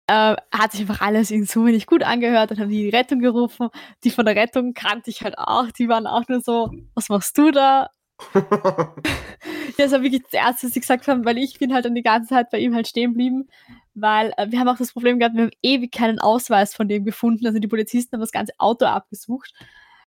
Äh, 0.06 0.36
hat 0.52 0.70
sich 0.70 0.82
einfach 0.82 1.00
alles 1.00 1.32
in 1.32 1.44
Summe 1.44 1.72
nicht 1.72 1.88
gut 1.88 2.04
angehört, 2.04 2.52
dann 2.52 2.60
haben 2.60 2.70
die 2.70 2.88
Rettung 2.88 3.18
gerufen. 3.18 3.70
Die 4.04 4.10
von 4.10 4.26
der 4.26 4.36
Rettung 4.36 4.74
kannte 4.74 5.10
ich 5.10 5.22
halt 5.22 5.38
auch, 5.38 5.72
die 5.72 5.88
waren 5.88 6.06
auch 6.06 6.28
nur 6.28 6.40
so, 6.40 6.70
was 6.94 7.08
machst 7.08 7.36
du 7.36 7.50
da? 7.50 7.90
das 9.76 9.92
war 9.92 10.02
wirklich 10.02 10.22
das 10.22 10.32
Erste, 10.32 10.66
was 10.66 10.74
sie 10.74 10.80
gesagt 10.80 11.08
haben, 11.08 11.24
weil 11.24 11.38
ich 11.38 11.58
bin 11.58 11.74
halt 11.74 11.84
dann 11.84 11.94
die 11.94 12.02
ganze 12.02 12.30
Zeit 12.30 12.50
bei 12.50 12.58
ihm 12.58 12.74
halt 12.74 12.86
stehen 12.86 13.10
geblieben, 13.10 13.48
weil 13.94 14.32
äh, 14.36 14.50
wir 14.50 14.60
haben 14.60 14.68
auch 14.68 14.78
das 14.78 14.92
Problem 14.92 15.18
gehabt, 15.18 15.34
wir 15.34 15.44
haben 15.44 15.50
ewig 15.62 15.92
keinen 15.92 16.18
Ausweis 16.18 16.74
von 16.74 16.88
dem 16.88 17.04
gefunden, 17.04 17.46
also 17.46 17.58
die 17.58 17.68
Polizisten 17.68 18.14
haben 18.14 18.20
das 18.20 18.32
ganze 18.32 18.52
Auto 18.58 18.86
abgesucht 18.86 19.52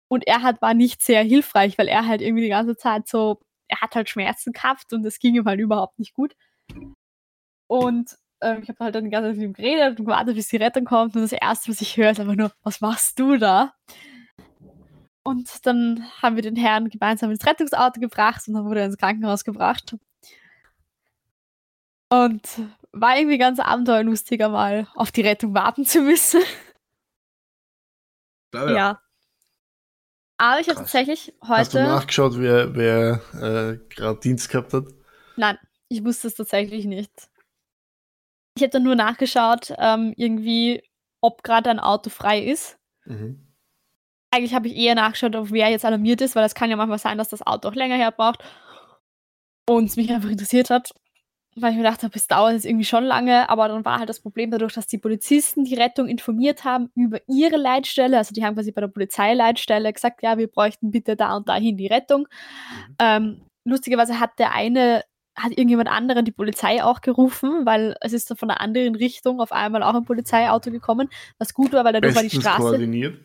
und 0.07 0.25
er 0.27 0.41
hat, 0.41 0.61
war 0.61 0.73
nicht 0.73 1.01
sehr 1.01 1.23
hilfreich, 1.23 1.77
weil 1.77 1.87
er 1.87 2.07
halt 2.07 2.21
irgendwie 2.21 2.43
die 2.43 2.49
ganze 2.49 2.77
Zeit 2.77 3.07
so, 3.07 3.41
er 3.67 3.81
hat 3.81 3.95
halt 3.95 4.09
Schmerzen 4.09 4.53
gehabt 4.53 4.93
und 4.93 5.03
das 5.03 5.19
ging 5.19 5.35
ihm 5.35 5.45
halt 5.45 5.59
überhaupt 5.59 5.99
nicht 5.99 6.13
gut. 6.13 6.33
Und 7.67 8.15
ähm, 8.41 8.59
ich 8.63 8.69
habe 8.69 8.79
halt 8.79 8.95
dann 8.95 9.03
die 9.03 9.09
ganze 9.09 9.29
Zeit 9.29 9.37
mit 9.37 9.45
ihm 9.45 9.53
geredet 9.53 9.99
und 9.99 10.05
gewartet, 10.05 10.35
bis 10.35 10.47
die 10.47 10.57
Rettung 10.57 10.85
kommt 10.85 11.15
und 11.15 11.21
das 11.21 11.33
Erste, 11.33 11.69
was 11.69 11.81
ich 11.81 11.97
höre, 11.97 12.11
ist 12.11 12.19
einfach 12.19 12.35
nur, 12.35 12.51
was 12.63 12.81
machst 12.81 13.19
du 13.19 13.37
da? 13.37 13.73
Und 15.27 15.65
dann 15.65 16.09
haben 16.21 16.37
wir 16.37 16.41
den 16.41 16.55
Herrn 16.55 16.87
gemeinsam 16.87 17.31
ins 17.31 17.45
Rettungsauto 17.45 17.99
gebracht 17.99 18.47
und 18.47 18.53
dann 18.53 18.63
wurde 18.63 18.79
er 18.79 18.85
ins 18.85 18.95
Krankenhaus 18.95 19.43
gebracht. 19.43 19.97
Und 22.09 22.61
war 22.93 23.17
irgendwie 23.17 23.37
ganz 23.37 23.59
abenteuerlustiger, 23.59 24.47
mal 24.47 24.87
auf 24.95 25.11
die 25.11 25.19
Rettung 25.19 25.53
warten 25.53 25.85
zu 25.85 25.99
müssen. 25.99 26.41
Ja, 28.53 28.71
Ja. 28.71 29.01
Aber 30.37 30.61
ich 30.61 30.69
habe 30.69 30.79
tatsächlich 30.79 31.33
Hast 31.41 31.73
du 31.73 31.79
heute. 31.79 31.89
nachgeschaut, 31.89 32.37
wer, 32.37 32.73
wer 32.73 33.21
äh, 33.33 33.77
gerade 33.93 34.21
Dienst 34.21 34.47
gehabt 34.47 34.71
hat? 34.71 34.85
Nein, 35.35 35.57
ich 35.89 36.05
wusste 36.05 36.27
es 36.29 36.35
tatsächlich 36.35 36.85
nicht. 36.85 37.11
Ich 38.55 38.63
habe 38.63 38.69
dann 38.69 38.83
nur 38.83 38.95
nachgeschaut, 38.95 39.73
ähm, 39.77 40.13
irgendwie, 40.15 40.83
ob 41.19 41.43
gerade 41.43 41.69
ein 41.69 41.81
Auto 41.81 42.09
frei 42.09 42.41
ist. 42.41 42.79
Mhm. 43.03 43.46
Eigentlich 44.31 44.53
habe 44.53 44.67
ich 44.67 44.75
eher 44.75 44.95
nachgeschaut, 44.95 45.35
ob 45.35 45.51
wer 45.51 45.69
jetzt 45.69 45.85
alarmiert 45.85 46.21
ist, 46.21 46.35
weil 46.35 46.45
es 46.45 46.55
kann 46.55 46.69
ja 46.69 46.75
manchmal 46.75 46.99
sein, 46.99 47.17
dass 47.17 47.29
das 47.29 47.45
Auto 47.45 47.69
auch 47.69 47.75
länger 47.75 47.95
her 47.95 48.11
braucht. 48.11 48.43
Und 49.69 49.85
es 49.85 49.95
mich 49.95 50.11
einfach 50.11 50.29
interessiert 50.29 50.69
hat, 50.69 50.93
weil 51.55 51.71
ich 51.71 51.77
mir 51.77 51.83
gedacht 51.83 52.03
habe, 52.03 52.13
es 52.15 52.27
dauert 52.27 52.53
jetzt 52.53 52.65
irgendwie 52.65 52.85
schon 52.85 53.03
lange, 53.03 53.49
aber 53.49 53.67
dann 53.67 53.83
war 53.83 53.99
halt 53.99 54.09
das 54.09 54.19
Problem 54.19 54.51
dadurch, 54.51 54.73
dass 54.73 54.87
die 54.87 54.97
Polizisten 54.97 55.63
die 55.63 55.75
Rettung 55.75 56.07
informiert 56.07 56.63
haben 56.63 56.89
über 56.95 57.19
ihre 57.27 57.57
Leitstelle. 57.57 58.17
Also 58.17 58.33
die 58.33 58.45
haben 58.45 58.55
quasi 58.55 58.71
bei 58.71 58.81
der 58.81 58.87
Polizeileitstelle 58.87 59.91
gesagt, 59.91 60.23
ja, 60.23 60.37
wir 60.37 60.47
bräuchten 60.47 60.91
bitte 60.91 61.15
da 61.15 61.35
und 61.35 61.49
dahin 61.49 61.77
die 61.77 61.87
Rettung. 61.87 62.27
Ähm, 62.99 63.41
lustigerweise 63.65 64.19
hat 64.19 64.39
der 64.39 64.53
eine, 64.53 65.03
hat 65.35 65.51
irgendjemand 65.51 65.89
anderen 65.89 66.25
die 66.25 66.31
Polizei 66.31 66.83
auch 66.83 67.01
gerufen, 67.01 67.65
weil 67.65 67.95
es 68.01 68.13
ist 68.13 68.29
dann 68.29 68.37
von 68.37 68.49
einer 68.49 68.61
anderen 68.61 68.95
Richtung 68.95 69.41
auf 69.41 69.51
einmal 69.51 69.83
auch 69.83 69.95
ein 69.95 70.05
Polizeiauto 70.05 70.71
gekommen, 70.71 71.09
was 71.39 71.53
gut 71.53 71.73
war, 71.73 71.83
weil 71.83 71.93
dadurch 71.93 72.15
war 72.15 72.23
die 72.23 72.29
Straße. 72.29 72.59
koordiniert. 72.59 73.19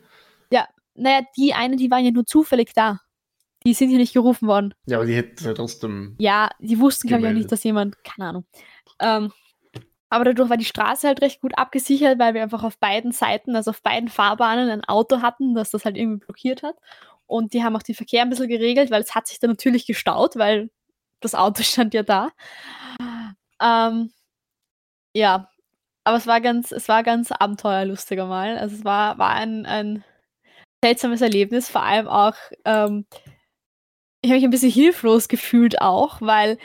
Naja, 1.02 1.22
die 1.36 1.54
eine, 1.54 1.76
die 1.76 1.90
waren 1.90 2.04
ja 2.04 2.10
nur 2.10 2.26
zufällig 2.26 2.72
da. 2.74 3.00
Die 3.64 3.74
sind 3.74 3.90
ja 3.90 3.98
nicht 3.98 4.12
gerufen 4.12 4.48
worden. 4.48 4.74
Ja, 4.86 4.98
aber 4.98 5.06
die 5.06 5.14
hätten 5.14 5.44
ja 5.44 5.54
trotzdem. 5.54 6.16
Ja, 6.18 6.50
die 6.58 6.80
wussten, 6.80 7.08
glaube 7.08 7.24
ich, 7.24 7.28
auch 7.28 7.34
nicht, 7.34 7.52
dass 7.52 7.62
jemand, 7.62 8.02
keine 8.02 8.28
Ahnung. 8.28 8.44
Ähm, 8.98 9.32
aber 10.08 10.24
dadurch 10.24 10.50
war 10.50 10.56
die 10.56 10.64
Straße 10.64 11.06
halt 11.06 11.22
recht 11.22 11.40
gut 11.40 11.56
abgesichert, 11.56 12.18
weil 12.18 12.34
wir 12.34 12.42
einfach 12.42 12.64
auf 12.64 12.78
beiden 12.78 13.12
Seiten, 13.12 13.56
also 13.56 13.70
auf 13.70 13.82
beiden 13.82 14.08
Fahrbahnen, 14.08 14.68
ein 14.68 14.84
Auto 14.84 15.22
hatten, 15.22 15.54
das 15.54 15.70
das 15.70 15.84
halt 15.84 15.96
irgendwie 15.96 16.24
blockiert 16.24 16.62
hat. 16.62 16.76
Und 17.26 17.54
die 17.54 17.64
haben 17.64 17.74
auch 17.76 17.82
den 17.82 17.94
Verkehr 17.94 18.22
ein 18.22 18.30
bisschen 18.30 18.48
geregelt, 18.48 18.90
weil 18.90 19.00
es 19.02 19.14
hat 19.14 19.26
sich 19.26 19.38
dann 19.38 19.50
natürlich 19.50 19.86
gestaut, 19.86 20.36
weil 20.36 20.70
das 21.20 21.34
Auto 21.34 21.62
stand 21.62 21.94
ja 21.94 22.02
da. 22.02 22.30
Ähm, 23.60 24.12
ja, 25.14 25.48
aber 26.04 26.16
es 26.16 26.26
war 26.26 26.40
ganz, 26.40 26.72
es 26.72 26.88
war 26.88 27.02
ganz 27.02 27.32
abenteuerlustiger 27.32 28.26
mal. 28.26 28.58
Also 28.58 28.76
es 28.76 28.84
war, 28.84 29.18
war 29.18 29.30
ein, 29.30 29.66
ein 29.66 30.04
seltsames 30.82 31.20
Erlebnis, 31.20 31.68
vor 31.68 31.82
allem 31.82 32.08
auch, 32.08 32.34
ähm, 32.64 33.06
ich 34.20 34.30
habe 34.30 34.36
mich 34.36 34.44
ein 34.44 34.50
bisschen 34.50 34.70
hilflos 34.70 35.28
gefühlt 35.28 35.80
auch, 35.80 36.20
weil 36.20 36.58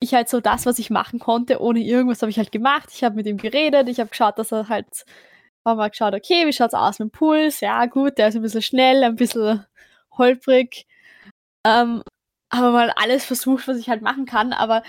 ich 0.00 0.14
halt 0.14 0.28
so 0.28 0.40
das, 0.40 0.66
was 0.66 0.78
ich 0.78 0.90
machen 0.90 1.18
konnte, 1.18 1.60
ohne 1.60 1.80
irgendwas 1.80 2.22
habe 2.22 2.30
ich 2.30 2.38
halt 2.38 2.52
gemacht. 2.52 2.90
Ich 2.92 3.04
habe 3.04 3.14
mit 3.14 3.26
ihm 3.26 3.36
geredet, 3.36 3.88
ich 3.88 4.00
habe 4.00 4.10
geschaut, 4.10 4.38
dass 4.38 4.52
er 4.52 4.68
halt, 4.68 5.04
haben 5.64 5.78
mal 5.78 5.90
geschaut, 5.90 6.14
okay, 6.14 6.46
wie 6.46 6.52
schaut's 6.52 6.74
aus 6.74 6.98
mit 6.98 7.10
dem 7.10 7.12
Puls? 7.12 7.60
Ja, 7.60 7.86
gut, 7.86 8.18
der 8.18 8.28
ist 8.28 8.36
ein 8.36 8.42
bisschen 8.42 8.62
schnell, 8.62 9.04
ein 9.04 9.16
bisschen 9.16 9.64
holprig. 10.18 10.86
Ähm, 11.66 12.02
habe 12.52 12.72
mal 12.72 12.90
alles 12.96 13.24
versucht, 13.24 13.68
was 13.68 13.78
ich 13.78 13.88
halt 13.88 14.02
machen 14.02 14.26
kann, 14.26 14.52
aber 14.52 14.82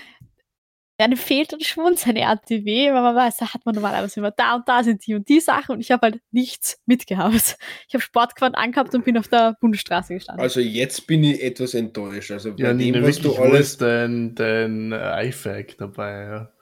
dann 0.96 1.16
fehlt 1.16 1.52
dann 1.52 1.60
schon 1.60 1.96
seine 1.96 2.20
RTW, 2.20 2.92
weil 2.92 3.02
man 3.02 3.16
weiß, 3.16 3.38
da 3.38 3.52
hat 3.52 3.66
man 3.66 3.74
normalerweise 3.74 4.20
immer 4.20 4.30
da 4.30 4.54
und 4.54 4.68
da 4.68 4.82
sind 4.84 5.04
die 5.06 5.14
und 5.14 5.28
die 5.28 5.40
Sachen 5.40 5.72
und 5.76 5.80
ich 5.80 5.90
habe 5.90 6.02
halt 6.06 6.20
nichts 6.30 6.78
mitgehabt. 6.86 7.56
Ich 7.88 7.94
habe 7.94 8.02
Sportquad 8.02 8.54
angehabt 8.56 8.94
und 8.94 9.04
bin 9.04 9.18
auf 9.18 9.28
der 9.28 9.56
Bundesstraße 9.60 10.14
gestanden. 10.14 10.40
Also 10.42 10.60
jetzt 10.60 11.06
bin 11.06 11.24
ich 11.24 11.42
etwas 11.42 11.74
enttäuscht. 11.74 12.30
Also 12.30 12.54
bei 12.54 12.62
Ja, 12.64 12.72
dem, 12.72 13.02
was 13.02 13.20
du 13.20 13.34
alles, 13.36 13.76
dein, 13.76 14.34
dein 14.34 14.92
äh, 14.92 15.28
iFac 15.28 15.76
dabei? 15.78 16.24
Ja. 16.24 16.52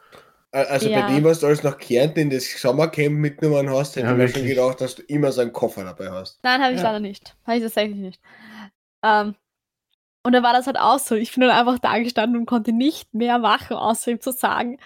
also 0.52 0.88
Ja. 0.88 1.00
bei 1.02 1.14
dem, 1.14 1.24
was 1.24 1.40
du 1.40 1.46
alles 1.46 1.62
nach 1.62 1.78
Kärnten 1.78 2.20
in 2.20 2.30
das 2.30 2.44
Sommercamp 2.60 3.16
mitgenommen 3.18 3.70
hast, 3.70 3.96
hätte 3.96 4.06
Ja, 4.06 4.12
ich 4.12 4.18
mir 4.18 4.28
schon 4.28 4.46
gedacht, 4.46 4.80
dass 4.80 4.94
du 4.94 5.02
immer 5.02 5.30
so 5.32 5.42
einen 5.42 5.52
Koffer 5.52 5.84
dabei 5.84 6.10
hast. 6.10 6.38
Nein, 6.42 6.60
habe 6.62 6.72
ich 6.74 6.78
Ja. 6.78 6.84
leider 6.84 7.00
nicht. 7.00 7.36
Habe 7.46 7.56
ich 7.58 7.62
tatsächlich 7.62 7.98
nicht. 7.98 8.20
Ähm, 9.04 9.34
Und 10.24 10.32
dann 10.32 10.42
war 10.42 10.52
das 10.52 10.66
halt 10.66 10.78
auch 10.78 10.98
so. 10.98 11.14
Ich 11.14 11.32
bin 11.32 11.40
dann 11.40 11.50
einfach 11.50 11.78
da 11.78 11.98
gestanden 11.98 12.38
und 12.38 12.46
konnte 12.46 12.72
nicht 12.72 13.12
mehr 13.14 13.38
machen, 13.38 13.76
außer 13.76 14.12
ihm 14.12 14.20
zu 14.20 14.32
sagen, 14.32 14.78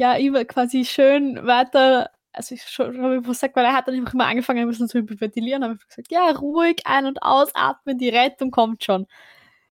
ja, 0.00 0.14
immer 0.14 0.44
quasi 0.44 0.84
schön 0.84 1.46
weiter, 1.46 2.10
also 2.32 2.54
ich 2.54 2.62
schon, 2.64 3.00
habe 3.00 3.18
ich 3.18 3.22
gesagt, 3.22 3.54
weil 3.54 3.64
er 3.64 3.74
hat 3.74 3.86
dann 3.86 3.94
einfach 3.94 4.14
mal 4.14 4.28
angefangen, 4.28 4.60
ein 4.60 4.68
bisschen 4.68 4.88
zu 4.88 4.98
hyperventilieren, 4.98 5.62
habe 5.62 5.74
ich 5.80 5.86
gesagt, 5.86 6.10
ja, 6.10 6.30
ruhig 6.32 6.82
ein- 6.84 7.06
und 7.06 7.22
ausatmen, 7.22 7.98
die 7.98 8.08
Rettung 8.08 8.50
kommt 8.50 8.82
schon. 8.82 9.06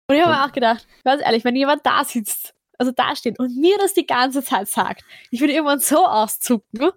Und 0.09 0.17
ich 0.17 0.23
habe 0.23 0.33
mir 0.33 0.45
auch 0.45 0.53
gedacht, 0.53 0.87
ganz 1.05 1.23
ehrlich, 1.23 1.45
wenn 1.45 1.57
jemand 1.57 1.85
da 1.85 2.05
sitzt, 2.05 2.55
also 2.79 2.93
da 2.93 3.15
steht 3.17 3.39
und 3.39 3.57
mir 3.57 3.77
das 3.79 3.95
die 3.95 4.07
ganze 4.07 4.43
Zeit 4.43 4.69
sagt, 4.69 5.05
ich 5.31 5.41
würde 5.41 5.53
irgendwann 5.53 5.81
so 5.81 6.07
auszucken. 6.07 6.91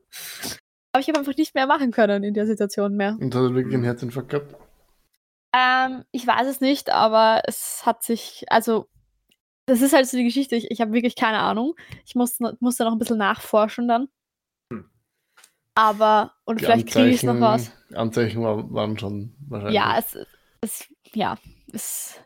Aber 0.92 1.02
ich 1.02 1.08
habe 1.08 1.20
einfach 1.20 1.36
nicht 1.36 1.56
mehr 1.56 1.68
machen 1.68 1.92
können 1.92 2.24
in 2.24 2.34
der 2.34 2.48
Situation 2.48 2.96
mehr. 2.96 3.18
Und 3.20 3.36
hat 3.36 3.42
er 3.42 3.54
wirklich 3.54 3.76
einen 3.76 3.84
Herzinfarkt 3.84 4.30
gehabt? 4.30 4.56
Ähm, 5.54 6.06
ich 6.12 6.26
weiß 6.28 6.48
es 6.48 6.62
nicht, 6.62 6.90
aber 6.92 7.42
es 7.46 7.86
hat 7.86 8.04
sich, 8.04 8.46
also 8.50 8.88
das 9.66 9.82
ist 9.82 9.94
halt 9.94 10.08
so 10.08 10.18
die 10.18 10.24
Geschichte. 10.24 10.56
Ich, 10.56 10.70
ich 10.72 10.82
habe 10.82 10.94
wirklich 10.94 11.16
keine 11.16 11.40
Ahnung. 11.40 11.76
Ich 12.06 12.16
muss, 12.16 12.40
noch- 12.40 12.54
muss 12.60 12.78
da 12.78 12.86
noch 12.86 12.92
ein 12.94 13.00
bisschen 13.00 13.18
nachforschen 13.18 13.88
dann. 13.88 14.10
Hm. 14.72 14.90
Aber, 15.76 16.34
und 16.46 16.60
Die 16.60 16.66
vielleicht 16.66 16.88
kriege 16.88 17.10
ich 17.10 17.18
es 17.18 17.24
noch 17.24 17.40
raus. 17.40 17.72
Anzeichen 17.94 18.44
war- 18.44 18.72
waren 18.74 18.98
schon 18.98 19.36
wahrscheinlich. 19.48 19.76
Ja, 19.76 19.98
es, 19.98 20.18
es, 20.62 20.94
ja, 21.14 21.38
es 21.74 22.20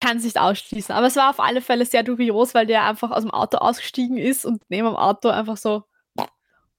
kann 0.00 0.18
sich 0.18 0.34
nicht 0.34 0.40
ausschließen. 0.40 0.94
Aber 0.94 1.06
es 1.08 1.16
war 1.16 1.30
auf 1.30 1.40
alle 1.40 1.60
Fälle 1.60 1.84
sehr 1.84 2.02
dubios, 2.04 2.54
weil 2.54 2.66
der 2.66 2.84
einfach 2.84 3.10
aus 3.10 3.22
dem 3.22 3.32
Auto 3.32 3.58
ausgestiegen 3.58 4.16
ist 4.18 4.44
und 4.44 4.62
neben 4.68 4.86
dem 4.86 4.96
Auto 4.96 5.28
einfach 5.28 5.56
so 5.56 5.84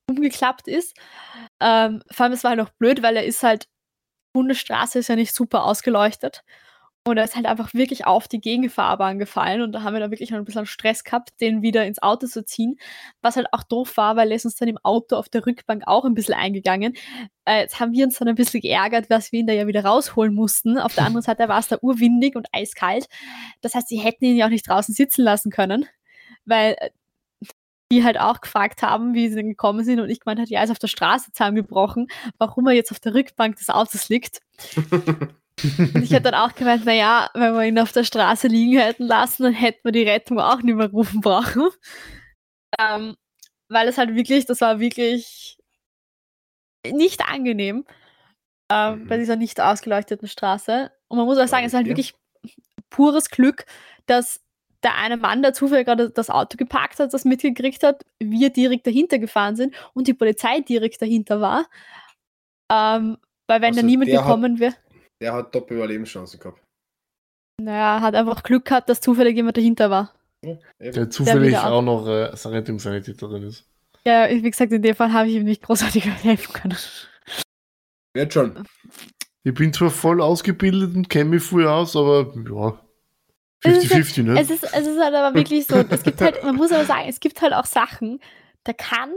umgeklappt 0.10 0.68
ist. 0.68 0.97
Ähm, 1.60 2.02
vor 2.12 2.24
allem, 2.26 2.34
es 2.34 2.43
war 2.43 2.50
halt 2.52 2.60
noch 2.60 2.72
blöd, 2.72 3.04
weil 3.04 3.16
er 3.16 3.26
ist 3.26 3.43
halt, 3.43 3.68
Bundesstraße 4.34 4.99
ist 4.99 5.09
ja 5.09 5.15
nicht 5.15 5.36
super 5.36 5.65
ausgeleuchtet. 5.65 6.43
Und 7.05 7.17
er 7.17 7.23
ist 7.23 7.36
halt 7.36 7.45
einfach 7.45 7.73
wirklich 7.73 8.05
auf 8.05 8.27
die 8.27 8.41
Gegenfahrbahn 8.41 9.19
gefallen 9.19 9.61
und 9.61 9.71
da 9.71 9.84
haben 9.84 9.93
wir 9.93 10.01
da 10.01 10.11
wirklich 10.11 10.32
noch 10.32 10.38
ein 10.38 10.43
bisschen 10.43 10.65
Stress 10.65 11.03
gehabt, 11.03 11.30
den 11.39 11.61
wieder 11.61 11.86
ins 11.86 12.01
Auto 12.01 12.27
zu 12.27 12.43
ziehen. 12.43 12.77
Was 13.21 13.38
halt 13.38 13.47
auch 13.53 13.63
doof 13.63 13.95
war, 13.95 14.15
weil 14.17 14.30
er 14.30 14.36
ist 14.36 14.45
uns 14.45 14.55
dann 14.55 14.67
im 14.67 14.77
Auto 14.80 15.15
auf 15.15 15.30
der 15.30 15.45
Rückbank 15.45 15.84
auch 15.88 16.03
ein 16.03 16.13
bisschen 16.13 16.36
eingegangen. 16.36 16.93
Äh, 17.45 17.61
jetzt 17.61 17.80
haben 17.80 17.93
wir 17.93 18.05
uns 18.05 18.19
dann 18.19 18.27
ein 18.27 18.36
bisschen 18.36 18.61
geärgert, 18.61 19.09
dass 19.09 19.32
wir 19.32 19.39
ihn 19.39 19.47
da 19.47 19.53
ja 19.53 19.65
wieder 19.65 19.86
rausholen 19.86 20.34
mussten. 20.34 20.77
Auf 20.77 20.93
der 20.93 21.05
anderen 21.05 21.23
Seite 21.23 21.47
war 21.47 21.59
es 21.59 21.69
da 21.69 21.77
urwindig 21.82 22.36
und 22.36 22.47
eiskalt. 22.51 23.07
Das 23.61 23.75
heißt, 23.75 23.88
sie 23.88 23.97
hätten 23.99 24.25
ihn 24.25 24.36
ja 24.36 24.45
auch 24.45 24.51
nicht 24.51 24.67
draußen 24.67 24.93
sitzen 24.93 25.23
lassen 25.23 25.51
können, 25.51 25.86
weil 26.45 26.75
äh, 26.80 26.89
die 27.91 28.03
halt 28.03 28.19
auch 28.19 28.41
gefragt 28.41 28.81
haben, 28.83 29.13
wie 29.15 29.29
sie 29.29 29.35
denn 29.35 29.49
gekommen 29.49 29.83
sind 29.83 29.99
und 29.99 30.09
ich 30.09 30.19
gemeint 30.19 30.39
hat, 30.39 30.49
ja, 30.49 30.61
ist 30.63 30.69
auf 30.69 30.79
der 30.79 30.87
Straße 30.87 31.31
zusammengebrochen, 31.31 32.07
warum 32.37 32.67
er 32.67 32.73
jetzt 32.73 32.91
auf 32.91 32.99
der 32.99 33.13
Rückbank 33.15 33.55
des 33.57 33.69
Autos 33.69 34.09
liegt. 34.09 34.41
Und 35.61 36.03
ich 36.03 36.11
hätte 36.11 36.31
dann 36.31 36.35
auch 36.35 36.55
gemeint, 36.55 36.85
naja, 36.85 37.29
wenn 37.33 37.53
wir 37.53 37.63
ihn 37.65 37.79
auf 37.79 37.91
der 37.91 38.05
Straße 38.05 38.47
liegen 38.47 38.79
hätten 38.79 39.03
lassen, 39.07 39.43
dann 39.43 39.51
hätten 39.53 39.81
wir 39.83 39.91
die 39.91 40.03
Rettung 40.03 40.39
auch 40.39 40.61
nicht 40.61 40.75
mehr 40.75 40.89
rufen 40.89 41.19
brauchen. 41.19 41.67
Ähm, 42.79 43.17
weil 43.67 43.89
es 43.89 43.97
halt 43.97 44.15
wirklich, 44.15 44.45
das 44.45 44.61
war 44.61 44.79
wirklich 44.79 45.57
nicht 46.89 47.27
angenehm 47.27 47.85
ähm, 48.71 49.03
Mhm. 49.03 49.07
bei 49.07 49.17
dieser 49.17 49.35
nicht 49.35 49.59
ausgeleuchteten 49.59 50.29
Straße. 50.29 50.91
Und 51.09 51.17
man 51.17 51.25
muss 51.25 51.37
auch 51.37 51.47
sagen, 51.47 51.65
es 51.65 51.73
ist 51.73 51.77
halt 51.77 51.87
Ja. 51.87 51.91
wirklich 51.91 52.13
pures 52.89 53.29
Glück, 53.29 53.65
dass 54.05 54.39
der 54.84 54.95
eine 54.95 55.17
Mann, 55.17 55.41
der 55.41 55.53
zufällig 55.53 55.86
gerade 55.88 56.09
das 56.09 56.30
Auto 56.30 56.55
geparkt 56.57 56.99
hat, 56.99 57.13
das 57.13 57.25
mitgekriegt 57.25 57.84
hat, 57.84 58.05
wir 58.19 58.49
direkt 58.49 58.88
dahinter 58.88 59.19
gefahren 59.19 59.55
sind 59.55 59.75
und 59.93 60.07
die 60.07 60.13
Polizei 60.13 60.61
direkt 60.61 61.01
dahinter 61.01 61.41
war. 61.41 61.67
Ähm, 62.71 63.17
weil 63.47 63.61
wenn 63.61 63.73
da 63.73 63.77
Also 63.80 63.86
niemand 63.86 64.09
der 64.09 64.19
hat- 64.19 64.27
gekommen 64.27 64.59
wäre, 64.59 64.75
Der 65.21 65.34
hat 65.34 65.51
top 65.51 65.69
Überlebenschancen 65.71 66.39
gehabt. 66.39 66.61
naja, 67.61 67.99
hat 68.01 68.15
einfach 68.15 68.43
Glück 68.43 68.65
gehabt, 68.65 68.88
dass 68.89 69.01
zufällig 69.01 69.36
jemand 69.36 69.57
dahinter 69.57 69.89
war. 69.89 70.13
Ja. 70.45 70.57
Der 70.80 71.09
zufällig 71.09 71.57
ab- 71.57 71.71
auch 71.71 71.82
noch 71.82 72.07
äh, 72.07 72.25
Rettungssanitäterin 72.47 73.43
ist. 73.43 73.65
Ja, 74.07 74.30
wie 74.30 74.49
gesagt, 74.49 74.71
in 74.71 74.82
dem 74.82 74.95
Fall 74.95 75.11
habe 75.11 75.27
ich 75.27 75.36
ihm 75.36 75.43
nicht 75.43 75.61
großartig 75.63 76.05
helfen 76.23 76.53
können. 76.53 76.77
Wird 78.15 78.34
schon. 78.34 78.63
Ich 79.43 79.53
bin 79.53 79.73
zwar 79.73 79.89
voll 79.89 80.21
ausgebildet 80.21 80.95
und 80.95 81.09
kenne 81.09 81.32
mich 81.32 81.43
früh 81.43 81.67
aus, 81.67 81.95
aber 81.95 82.34
ja. 82.49 82.80
Es 83.64 83.84
ist 83.84 83.91
50-50, 83.91 84.24
ne? 84.24 84.39
Es 84.39 84.49
ist, 84.49 84.64
es 84.64 84.88
ist 84.88 84.99
halt 84.99 85.14
aber 85.14 85.36
wirklich 85.36 85.68
so, 85.68 85.76
es 85.89 86.03
gibt 86.03 86.22
halt, 86.22 86.43
man 86.43 86.55
muss 86.55 86.72
aber 86.72 86.86
sagen, 86.86 87.10
es 87.10 87.20
gibt 87.20 87.41
halt 87.41 87.53
auch 87.53 87.66
Sachen, 87.66 88.20
da 88.64 88.74
kann, 88.74 89.12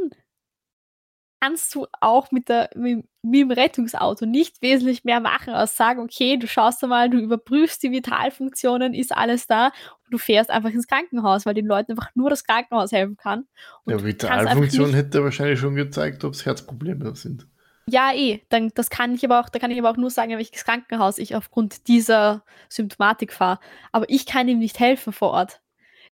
kannst 1.40 1.74
du 1.74 1.86
auch 2.00 2.30
mit, 2.32 2.48
der, 2.48 2.70
mit, 2.74 3.04
mit 3.22 3.40
dem 3.40 3.50
Rettungsauto 3.50 4.26
nicht 4.26 4.62
wesentlich 4.62 5.04
mehr 5.04 5.20
machen, 5.20 5.54
als 5.54 5.76
sagen, 5.76 6.00
okay, 6.00 6.36
du 6.36 6.46
schaust 6.46 6.82
mal, 6.82 7.10
du 7.10 7.18
überprüfst 7.18 7.82
die 7.82 7.92
Vitalfunktionen, 7.92 8.94
ist 8.94 9.14
alles 9.14 9.46
da 9.46 9.66
und 9.66 10.12
du 10.12 10.18
fährst 10.18 10.50
einfach 10.50 10.70
ins 10.70 10.86
Krankenhaus, 10.86 11.46
weil 11.46 11.54
den 11.54 11.66
Leuten 11.66 11.92
einfach 11.92 12.10
nur 12.14 12.30
das 12.30 12.44
Krankenhaus 12.44 12.92
helfen 12.92 13.16
kann. 13.16 13.46
Und 13.84 13.92
Ja, 13.92 14.04
Vitalfunktion 14.04 14.92
hätte 14.94 15.22
wahrscheinlich 15.22 15.60
schon 15.60 15.76
gezeigt, 15.76 16.24
ob 16.24 16.32
es 16.34 16.44
Herzprobleme 16.46 17.14
sind. 17.14 17.46
Ja, 17.88 18.12
eh. 18.14 18.42
Dann, 18.48 18.70
das 18.74 18.90
kann 18.90 19.14
ich 19.14 19.24
aber 19.24 19.40
auch, 19.40 19.48
da 19.48 19.58
kann 19.58 19.70
ich 19.70 19.78
aber 19.78 19.90
auch 19.90 19.96
nur 19.96 20.10
sagen, 20.10 20.30
in 20.30 20.38
welches 20.38 20.64
Krankenhaus 20.64 21.18
ich 21.18 21.34
aufgrund 21.34 21.88
dieser 21.88 22.44
Symptomatik 22.68 23.32
fahre. 23.32 23.58
Aber 23.90 24.08
ich 24.08 24.26
kann 24.26 24.48
ihm 24.48 24.58
nicht 24.58 24.78
helfen 24.78 25.12
vor 25.12 25.30
Ort. 25.30 25.60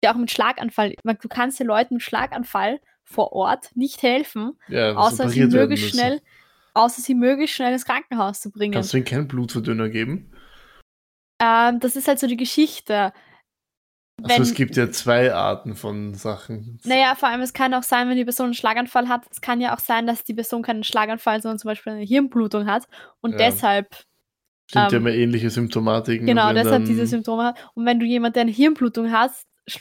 Ja, 0.03 0.11
auch 0.11 0.17
mit 0.17 0.31
Schlaganfall. 0.31 0.95
Man- 1.03 1.17
Du 1.21 1.27
kannst 1.27 1.59
den 1.59 1.67
Leuten 1.67 1.95
mit 1.95 2.03
Schlaganfall 2.03 2.79
vor 3.03 3.33
Ort 3.33 3.75
nicht 3.75 4.01
helfen, 4.03 4.57
Ja, 4.67 4.93
außer 4.95 5.29
sie 5.29 5.45
möglichst 5.45 5.89
schnell, 5.89 6.21
außer 6.73 7.01
sie 7.01 7.15
möglichst 7.15 7.55
schnell 7.55 7.73
ins 7.73 7.85
Krankenhaus 7.85 8.39
zu 8.39 8.51
bringen. 8.51 8.73
Kannst 8.73 8.93
du 8.93 8.97
ihm 8.97 9.05
keinen 9.05 9.27
Blutverdünner 9.27 9.89
geben? 9.89 10.31
Ähm, 11.41 11.79
das 11.79 11.95
ist 11.95 12.07
halt 12.07 12.19
so 12.19 12.27
die 12.27 12.37
Geschichte. 12.37 13.13
Also 14.23 14.35
Wenn- 14.35 14.41
es 14.41 14.53
gibt 14.53 14.75
ja 14.75 14.89
zwei 14.91 15.33
Arten 15.33 15.75
von 15.75 16.13
Sachen. 16.13 16.79
Naja, 16.83 17.15
vor 17.15 17.29
allem, 17.29 17.41
es 17.41 17.53
kann 17.53 17.73
auch 17.73 17.83
sein, 17.83 18.09
wenn 18.09 18.17
die 18.17 18.23
Person 18.25 18.45
einen 18.45 18.53
Schlaganfall 18.53 19.07
hat, 19.07 19.23
es 19.31 19.41
kann 19.41 19.61
ja 19.61 19.75
auch 19.75 19.79
sein, 19.79 20.07
dass 20.07 20.23
die 20.23 20.33
Person 20.33 20.61
keinen 20.61 20.83
Schlaganfall, 20.83 21.41
sondern 21.41 21.59
zum 21.59 21.69
Beispiel 21.69 21.93
eine 21.93 22.03
Hirnblutung 22.05 22.65
hat 22.67 22.83
und 23.21 23.31
Ja. 23.31 23.37
deshalb 23.37 23.87
Stimmt 24.67 24.91
ja 24.91 24.97
ähm, 24.97 25.07
immer 25.07 25.15
ähnliche 25.15 25.49
Symptomatiken. 25.49 26.27
Genau, 26.27 26.53
deshalb 26.53 26.85
diese 26.85 27.07
Symptome 27.07 27.43
hat. 27.43 27.57
Und 27.73 27.85
wenn 27.85 27.99
du 27.99 28.05
jemand, 28.05 28.35
der 28.35 28.41
eine 28.43 28.51
Hirnblutung 28.51 29.11
hat, 29.11 29.31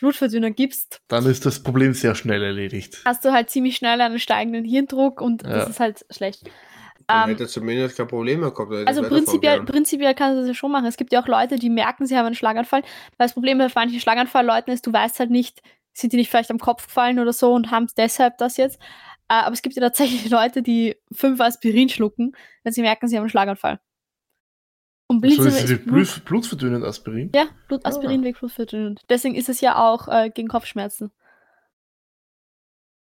Blutverdünner 0.00 0.50
gibst, 0.50 1.00
Dann 1.08 1.24
ist 1.26 1.44
das 1.46 1.62
Problem 1.62 1.94
sehr 1.94 2.14
schnell 2.14 2.42
erledigt. 2.42 3.00
hast 3.06 3.24
du 3.24 3.32
halt 3.32 3.48
ziemlich 3.50 3.76
schnell 3.76 4.00
einen 4.00 4.18
steigenden 4.18 4.64
Hirndruck 4.64 5.20
und 5.20 5.42
Ja. 5.42 5.48
das 5.50 5.68
ist 5.70 5.80
halt 5.80 6.04
schlecht. 6.10 6.42
Dann 7.08 7.24
Ähm, 7.24 7.30
hätte 7.30 7.44
er 7.44 7.48
zumindest 7.48 7.96
kein 7.96 8.06
Problem 8.06 8.40
mehr 8.40 8.50
gehabt. 8.50 8.70
also 8.86 9.02
prinzipiell, 9.02 9.64
prinzipiell 9.64 10.14
kannst 10.14 10.34
du 10.36 10.40
das 10.40 10.48
ja 10.48 10.54
schon 10.54 10.70
machen. 10.70 10.84
Es 10.84 10.96
gibt 10.98 11.10
ja 11.12 11.22
auch 11.22 11.26
Leute, 11.26 11.56
die 11.56 11.70
merken, 11.70 12.06
sie 12.06 12.16
haben 12.16 12.26
einen 12.26 12.34
Schlaganfall. 12.34 12.82
Weil 12.82 13.26
das 13.26 13.32
Problem 13.32 13.56
bei 13.58 13.68
manchen 13.74 13.98
Schlaganfallleuten 13.98 14.72
ist, 14.72 14.86
du 14.86 14.92
weißt 14.92 15.18
halt 15.18 15.30
nicht, 15.30 15.62
sind 15.94 16.12
die 16.12 16.16
nicht 16.18 16.30
vielleicht 16.30 16.50
am 16.50 16.58
Kopf 16.58 16.86
gefallen 16.86 17.18
oder 17.18 17.32
so 17.32 17.52
und 17.54 17.70
haben 17.70 17.86
deshalb 17.96 18.36
das 18.38 18.58
jetzt. 18.58 18.78
Äh, 19.28 19.34
aber 19.34 19.52
es 19.54 19.62
gibt 19.62 19.74
ja 19.74 19.80
tatsächlich 19.82 20.28
Leute, 20.30 20.62
die 20.62 20.96
fünf 21.10 21.40
Aspirin 21.40 21.88
schlucken, 21.88 22.36
wenn 22.62 22.72
sie 22.72 22.82
merken, 22.82 23.08
sie 23.08 23.16
haben 23.16 23.22
einen 23.22 23.30
Schlaganfall. 23.30 23.80
Und 25.10 25.24
So 25.24 25.42
Blitze 25.42 25.48
ist 25.48 25.66
Blut, 25.86 25.86
Blut, 25.86 26.24
Blutverdünnend 26.26 26.84
Aspirin. 26.84 27.30
Ja, 27.34 27.46
Blut, 27.68 27.86
Aspirin 27.86 28.22
wirkt 28.22 28.40
blutverdünnend. 28.40 29.00
Deswegen 29.08 29.34
ist 29.34 29.48
es 29.48 29.62
ja 29.62 29.76
auch 29.76 30.08
äh, 30.08 30.28
gegen 30.28 30.48
Kopfschmerzen. 30.48 31.10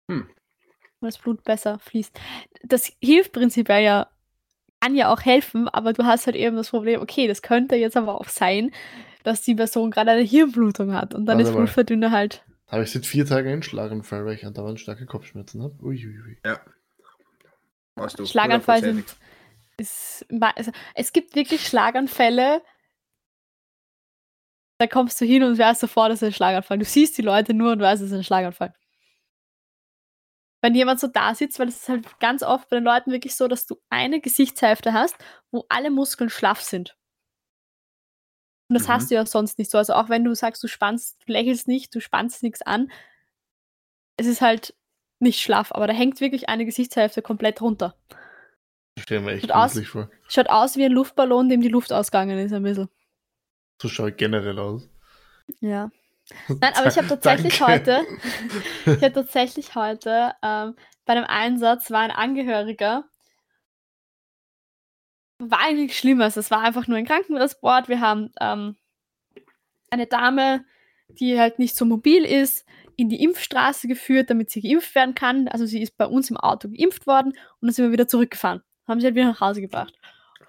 Hm. 0.07 0.29
Weil 0.99 1.09
das 1.09 1.17
Blut 1.17 1.43
besser 1.43 1.79
fließt. 1.79 2.19
Das 2.63 2.91
hilft 3.01 3.33
prinzipiell 3.33 3.83
ja, 3.83 4.07
kann 4.79 4.95
ja 4.95 5.11
auch 5.11 5.21
helfen, 5.21 5.67
aber 5.69 5.93
du 5.93 6.05
hast 6.05 6.25
halt 6.25 6.35
eben 6.35 6.55
das 6.55 6.69
Problem, 6.69 7.01
okay, 7.01 7.27
das 7.27 7.41
könnte 7.41 7.75
jetzt 7.75 7.97
aber 7.97 8.19
auch 8.19 8.29
sein, 8.29 8.71
dass 9.23 9.41
die 9.41 9.55
Person 9.55 9.91
gerade 9.91 10.11
eine 10.11 10.21
Hirnblutung 10.21 10.93
hat 10.93 11.13
und 11.13 11.25
dann 11.25 11.37
Warte 11.37 11.49
ist 11.49 11.55
mal. 11.55 11.63
Blutverdünner 11.63 12.11
halt. 12.11 12.43
Habe 12.67 12.83
ich 12.83 12.91
seit 12.91 13.05
vier 13.05 13.25
Tagen 13.25 13.49
einen 13.49 13.63
Schlaganfall, 13.63 14.25
weil 14.25 14.35
ich 14.35 14.45
andauernd 14.45 14.79
starke 14.79 15.05
Kopfschmerzen 15.05 15.63
habe. 15.63 15.75
Uiuiui. 15.81 16.37
Weißt 17.95 18.19
du, 18.19 18.25
Schlaganfall 18.25 18.81
sind. 18.81 19.15
Ist, 19.77 20.25
also, 20.55 20.71
es 20.95 21.13
gibt 21.13 21.35
wirklich 21.35 21.65
Schlaganfälle, 21.65 22.61
da 24.79 24.87
kommst 24.87 25.19
du 25.21 25.25
hin 25.25 25.43
und 25.43 25.57
weißt 25.57 25.81
sofort, 25.81 26.11
das 26.11 26.21
ist 26.21 26.27
ein 26.27 26.33
Schlaganfall. 26.33 26.77
Du 26.77 26.85
siehst 26.85 27.17
die 27.17 27.21
Leute 27.21 27.53
nur 27.53 27.71
und 27.71 27.79
weißt, 27.79 28.01
es 28.01 28.11
ist 28.11 28.17
ein 28.17 28.23
Schlaganfall. 28.23 28.73
Wenn 30.67 30.75
jemand 30.75 30.99
so 30.99 31.07
da 31.07 31.33
sitzt, 31.33 31.59
weil 31.59 31.69
es 31.69 31.77
ist 31.77 31.87
halt 31.87 32.19
ganz 32.19 32.43
oft 32.43 32.67
bei 32.67 32.75
den 32.75 32.83
Leuten 32.83 33.09
wirklich 33.13 33.37
so, 33.37 33.47
dass 33.47 33.65
du 33.67 33.77
eine 33.89 34.19
Gesichtshälfte 34.19 34.91
hast, 34.91 35.15
wo 35.49 35.65
alle 35.69 35.89
Muskeln 35.89 36.29
schlaff 36.29 36.61
sind. 36.61 36.97
Und 38.69 38.73
das 38.77 38.85
Mhm. 38.89 38.91
hast 38.91 39.09
du 39.09 39.15
ja 39.15 39.25
sonst 39.25 39.57
nicht 39.59 39.71
so. 39.71 39.77
Also 39.77 39.93
auch 39.93 40.09
wenn 40.09 40.25
du 40.25 40.35
sagst, 40.35 40.61
du 40.61 40.67
spannst, 40.67 41.19
du 41.25 41.31
lächelst 41.31 41.69
nicht, 41.69 41.95
du 41.95 42.01
spannst 42.01 42.43
nichts 42.43 42.61
an, 42.63 42.91
es 44.17 44.27
ist 44.27 44.41
halt 44.41 44.75
nicht 45.21 45.41
schlaff, 45.41 45.71
aber 45.71 45.87
da 45.87 45.93
hängt 45.93 46.19
wirklich 46.19 46.49
eine 46.49 46.65
Gesichtshälfte 46.65 47.21
komplett 47.21 47.61
runter. 47.61 47.95
Ich 48.97 49.03
stelle 49.03 49.21
mir 49.21 49.31
echt 49.35 49.43
Sieht 49.43 49.53
aus- 49.53 49.79
vor. 49.87 50.09
Schaut 50.27 50.49
aus 50.49 50.75
wie 50.75 50.83
ein 50.83 50.91
Luftballon, 50.91 51.47
dem 51.47 51.61
die 51.61 51.69
Luft 51.69 51.93
ausgegangen 51.93 52.37
ist, 52.39 52.51
ein 52.51 52.63
bisschen. 52.63 52.89
So 53.81 53.87
schaue 53.87 54.09
ich 54.09 54.17
generell 54.17 54.59
aus. 54.59 54.89
Ja. 55.61 55.91
Nein, 56.47 56.73
aber 56.75 56.87
ich 56.87 56.97
habe 56.97 57.07
tatsächlich 57.07 57.59
Danke. 57.59 57.73
heute, 57.73 58.07
ich 58.85 59.03
habe 59.03 59.13
tatsächlich 59.13 59.75
heute 59.75 60.33
ähm, 60.43 60.75
bei 61.05 61.13
einem 61.13 61.25
Einsatz 61.25 61.89
war 61.89 62.01
ein 62.01 62.11
Angehöriger. 62.11 63.05
War 65.39 65.59
eigentlich 65.59 65.97
Schlimmes. 65.97 66.35
Es 66.35 66.51
war 66.51 66.61
einfach 66.61 66.87
nur 66.87 66.97
ein 66.97 67.05
Krankentransport. 67.05 67.87
Wir 67.87 68.01
haben 68.01 68.31
ähm, 68.41 68.75
eine 69.89 70.07
Dame, 70.07 70.65
die 71.07 71.39
halt 71.39 71.59
nicht 71.59 71.75
so 71.75 71.85
mobil 71.85 72.25
ist, 72.25 72.65
in 72.97 73.09
die 73.09 73.23
Impfstraße 73.23 73.87
geführt, 73.87 74.29
damit 74.29 74.49
sie 74.49 74.61
geimpft 74.61 74.95
werden 74.95 75.15
kann. 75.15 75.47
Also 75.47 75.65
sie 75.65 75.81
ist 75.81 75.97
bei 75.97 76.05
uns 76.05 76.29
im 76.29 76.37
Auto 76.37 76.67
geimpft 76.67 77.07
worden 77.07 77.29
und 77.29 77.67
dann 77.67 77.71
sind 77.71 77.85
wir 77.85 77.91
wieder 77.91 78.07
zurückgefahren. 78.07 78.61
Haben 78.87 78.99
sie 78.99 79.05
halt 79.05 79.15
wieder 79.15 79.27
nach 79.27 79.41
Hause 79.41 79.61
gebracht. 79.61 79.93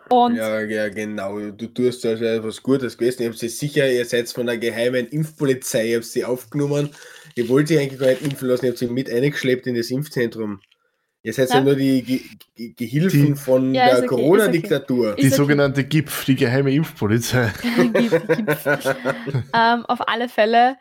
Und 0.08 0.36
Ja, 0.36 0.60
ja, 0.62 0.88
genau. 0.88 1.38
Du 1.50 1.66
tust 1.66 2.04
also 2.06 2.24
etwas 2.24 2.62
Gutes 2.62 2.96
gewesen. 2.96 3.22
Ich 3.22 3.28
habe 3.28 3.36
sie 3.36 3.48
sicher, 3.48 3.90
ihr 3.90 4.04
seid 4.04 4.28
von 4.30 4.46
der 4.46 4.58
geheimen 4.58 5.06
Impfpolizei, 5.08 5.88
ich 5.88 5.94
habe 5.96 6.04
sie 6.04 6.24
aufgenommen. 6.24 6.90
Ihr 7.34 7.48
wollt 7.48 7.68
sie 7.68 7.78
eigentlich 7.78 8.00
gar 8.00 8.08
nicht 8.08 8.22
impfen 8.22 8.48
lassen, 8.48 8.64
ich 8.66 8.70
habe 8.70 8.78
sie 8.78 8.86
mit 8.88 9.10
eingeschleppt 9.10 9.66
in 9.66 9.74
das 9.74 9.90
Impfzentrum. 9.90 10.60
Ihr 11.22 11.32
seid 11.34 11.50
ja, 11.50 11.56
Ja. 11.56 11.62
nur 11.62 11.74
die 11.74 12.02
Ge 12.02 12.20
Ge 12.54 12.72
Gehilfen 12.76 13.26
Die- 13.26 13.34
von 13.34 13.74
Ja, 13.74 13.86
der 13.88 13.98
okay, 13.98 14.06
Corona-Diktatur. 14.06 15.14
Die 15.16 15.22
Ist 15.22 15.32
okay. 15.32 15.36
sogenannte 15.36 15.84
GIPF, 15.84 16.24
die 16.24 16.36
geheime 16.36 16.72
Impfpolizei. 16.72 17.52
Gib- 17.92 18.10
gibt's. 18.36 18.64
ähm, 18.66 19.84
auf 19.86 20.08
alle 20.08 20.28
Fälle 20.28 20.76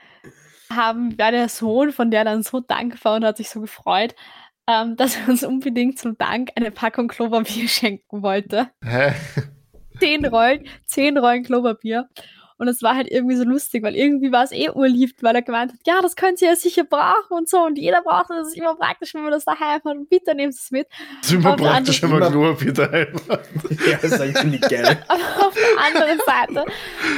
haben, 0.72 1.18
war 1.18 1.32
der 1.32 1.50
Sohn 1.50 1.92
von 1.92 2.12
der 2.12 2.24
dann 2.24 2.44
so 2.44 2.60
dankbar 2.60 3.16
und 3.18 3.26
hat 3.26 3.38
sich 3.38 3.50
so 3.50 3.62
gefreut, 3.62 4.16
ähm, 4.68 4.96
dass 4.98 5.16
er 5.18 5.30
uns 5.30 5.44
unbedingt 5.44 5.98
zum 6.00 6.18
Dank 6.18 6.50
eine 6.56 6.72
Packung 6.72 7.08
Klopapier 7.08 7.68
schenken 7.68 8.22
wollte. 8.22 8.70
Hä? 8.84 9.14
Zehn 10.00 10.26
Rollen, 10.26 10.66
zehn 10.86 11.18
Rollen 11.18 11.44
Klopapier. 11.44 12.08
Und 12.60 12.68
es 12.68 12.82
war 12.82 12.96
halt 12.96 13.08
irgendwie 13.12 13.36
so 13.36 13.44
lustig, 13.44 13.84
weil 13.84 13.96
irgendwie 13.96 14.32
war 14.32 14.44
es 14.44 14.52
eh 14.52 14.72
urlieb, 14.72 15.12
weil 15.22 15.36
er 15.36 15.44
gemeint 15.44 15.74
hat, 15.74 15.80
ja, 15.86 16.02
das 16.02 16.16
könnt 16.16 16.42
ihr 16.42 16.48
ja 16.50 16.56
sicher 16.56 16.84
brauchen 16.86 17.30
und 17.38 17.48
so. 17.48 17.60
Und 17.64 17.78
jeder 17.78 18.02
braucht 18.02 18.32
das, 18.32 18.38
das 18.38 18.48
ist 18.48 18.58
immer 18.58 18.76
praktisch, 18.76 19.14
wenn 19.14 19.22
man 19.22 19.30
das 19.32 19.46
daheim 19.46 19.76
hat. 19.76 19.86
Und 19.86 20.10
bitte 20.10 20.34
nehmt 20.34 20.56
es 20.56 20.72
mit. 20.72 20.88
Das 21.22 21.28
ist 21.30 21.34
immer 21.36 21.52
Auf 21.52 21.58
der 21.58 21.66
praktisch, 21.70 22.02
wenn 22.02 22.10
man 22.10 22.24
anderen- 22.24 22.58
Klopapier 22.58 22.74
daheim 22.74 23.14
hat. 23.30 23.42
ja, 23.88 23.98
das 24.02 24.40
finde 24.40 24.56
ich 24.56 24.62
geil. 24.62 24.98
Aber 25.08 25.48
auf 25.48 25.54
der 25.54 25.86
anderen 26.02 26.20
Seite 26.26 26.66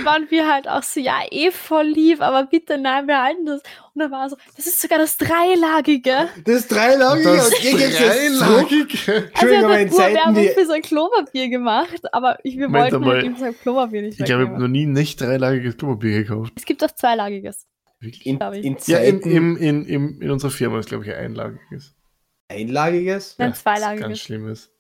waren 0.04 0.30
wir 0.30 0.45
halt 0.52 0.68
auch 0.68 0.84
so, 0.84 1.00
ja, 1.00 1.20
eh 1.32 1.52
voll 1.52 1.86
lieb, 1.88 2.20
aber 2.22 2.45
bitte 2.45 2.78
nein, 2.78 3.08
wir 3.08 3.22
halten 3.24 3.45
das. 3.45 3.62
Und 3.94 4.02
dann 4.02 4.12
war 4.12 4.30
so, 4.30 4.38
das 4.56 4.68
ist 4.68 4.82
sogar 4.82 5.00
das 5.00 5.18
Dreilagige. 5.18 6.30
Das 6.46 6.68
dreilagige 6.68 7.24
Das 7.30 7.48
und 7.50 7.64
ihr 7.64 7.90
dreilagige. 7.90 9.32
Also 9.34 9.56
hat 9.56 9.64
in 9.64 9.68
halt 9.68 9.92
Urwerbung 9.92 10.36
die. 10.36 10.50
für 10.50 10.66
sein 10.66 10.82
Klopapier 10.82 11.50
gemacht, 11.50 12.14
aber 12.14 12.38
ich, 12.44 12.58
wir 12.58 12.70
Moment 12.70 12.94
wollten 12.94 13.06
halt 13.06 13.26
ihm 13.26 13.36
sein 13.38 13.56
Klopapier 13.60 14.02
nicht 14.04 14.20
Ich 14.20 14.26
glaube, 14.26 14.44
ich 14.44 14.50
habe 14.50 14.62
noch 14.62 14.68
nie 14.68 14.86
nicht 14.86 15.20
dreilagiges 15.22 15.78
Klopapier 15.78 16.24
gekauft. 16.24 16.54
Es 16.56 16.66
gibt 16.66 16.84
auch 16.84 16.92
zweilagiges. 16.92 17.68
Wirklich? 18.00 18.26
In, 18.26 18.40
in 18.40 18.78
Ja, 18.86 19.00
in, 19.00 19.20
im, 19.22 19.58
in, 19.58 19.86
im, 19.86 20.22
in 20.22 20.32
unserer 20.32 20.52
Firma 20.52 20.80
ist, 20.80 20.90
glaube 20.90 21.04
ich, 21.06 21.12
ein 21.12 21.18
einlagiges. 21.26 21.96
einlagiges. 22.48 23.36
Nein, 23.38 23.48
Ja, 23.48 23.50
das 23.50 23.64
Ganz 23.64 23.82
zweilagiges. 23.82 24.20
schlimmes. 24.22 24.72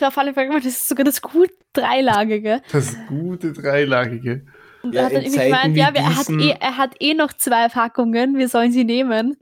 Auf 0.00 0.18
alle 0.18 0.34
Fälle 0.34 0.54
das 0.54 0.66
ist 0.66 0.88
sogar 0.88 1.04
das 1.04 1.20
gut 1.22 1.50
dreilagige. 1.72 2.62
Das 2.70 2.94
gute 3.08 3.52
dreilagige. 3.52 4.46
Und 4.82 4.94
Ja, 4.94 5.00
er 5.02 5.06
hat 5.06 5.12
dann 5.14 5.22
irgendwie 5.22 5.36
Zeiten 5.38 5.50
gemeint, 5.52 5.76
ja, 5.76 5.94
wir, 5.94 6.00
er, 6.00 6.16
hat 6.16 6.28
eh, 6.30 6.56
er 6.60 6.76
hat 6.76 6.94
eh 7.00 7.14
noch 7.14 7.32
zwei 7.32 7.68
Packungen, 7.68 8.36
wir 8.36 8.48
sollen 8.48 8.72
sie 8.72 8.84
nehmen. 8.84 9.36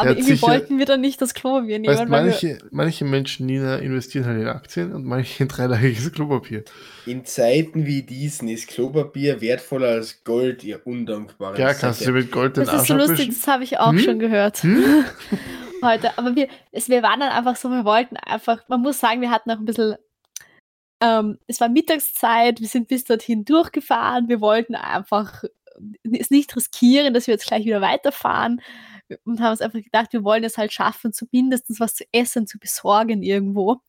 Aber 0.00 0.10
irgendwie 0.10 0.34
sicher- 0.34 0.46
wollten 0.46 0.78
wir 0.78 0.86
dann 0.86 1.00
nicht 1.00 1.20
das 1.20 1.34
Klopapier 1.34 1.80
nehmen. 1.80 1.92
Weißt, 1.92 2.08
manche, 2.08 2.58
manche 2.70 3.04
Menschen, 3.04 3.46
Nina, 3.46 3.78
investieren 3.78 4.26
halt 4.26 4.40
in 4.40 4.46
Aktien 4.46 4.92
und 4.92 5.04
manche 5.04 5.42
in 5.42 5.48
dreilagiges 5.48 6.12
Klopapier. 6.12 6.62
In 7.04 7.24
Zeiten 7.24 7.84
wie 7.84 8.02
diesen 8.02 8.46
ist 8.48 8.68
Klopapier 8.68 9.40
wertvoller 9.40 9.88
als 9.88 10.22
Gold, 10.22 10.62
ihr 10.62 10.86
undankbaren 10.86 11.58
Ja, 11.58 11.74
kannst 11.74 12.00
du 12.00 12.04
Säcke. 12.04 12.12
dir 12.18 12.24
mit 12.24 12.30
Gold 12.30 12.56
den 12.56 12.64
das 12.66 12.74
ist 12.74 12.78
Arsch 12.80 12.88
so 12.88 12.94
lustig, 12.94 13.12
abwischen? 13.22 13.34
das 13.40 13.46
habe 13.48 13.64
ich 13.64 13.78
auch 13.80 13.90
Hm? 13.90 13.98
schon 13.98 14.18
gehört. 14.20 14.58
Hm? 14.62 14.84
heute. 15.82 16.16
Aber 16.16 16.36
wir, 16.36 16.46
es, 16.70 16.88
wir 16.88 17.02
waren 17.02 17.18
dann 17.18 17.30
einfach 17.30 17.56
so, 17.56 17.68
wir 17.68 17.84
wollten 17.84 18.16
einfach, 18.18 18.60
man 18.68 18.80
muss 18.80 19.00
sagen, 19.00 19.20
wir 19.20 19.30
hatten 19.32 19.50
auch 19.50 19.58
ein 19.58 19.64
bisschen, 19.64 19.96
ähm, 21.00 21.38
es 21.46 21.60
war 21.60 21.68
Mittagszeit, 21.68 22.60
wir 22.60 22.68
sind 22.68 22.88
bis 22.88 23.04
dorthin 23.04 23.44
durchgefahren, 23.44 24.28
wir 24.28 24.40
wollten 24.40 24.74
einfach 24.74 25.44
es 26.02 26.30
nicht 26.30 26.54
riskieren, 26.56 27.14
dass 27.14 27.26
wir 27.26 27.34
jetzt 27.34 27.46
gleich 27.46 27.64
wieder 27.64 27.80
weiterfahren 27.80 28.60
und 29.24 29.40
haben 29.40 29.52
uns 29.52 29.60
einfach 29.60 29.82
gedacht, 29.82 30.12
wir 30.12 30.24
wollen 30.24 30.44
es 30.44 30.58
halt 30.58 30.72
schaffen, 30.72 31.12
zumindest 31.12 31.66
was 31.80 31.94
zu 31.94 32.04
essen 32.12 32.46
zu 32.46 32.58
besorgen 32.58 33.22
irgendwo. 33.22 33.80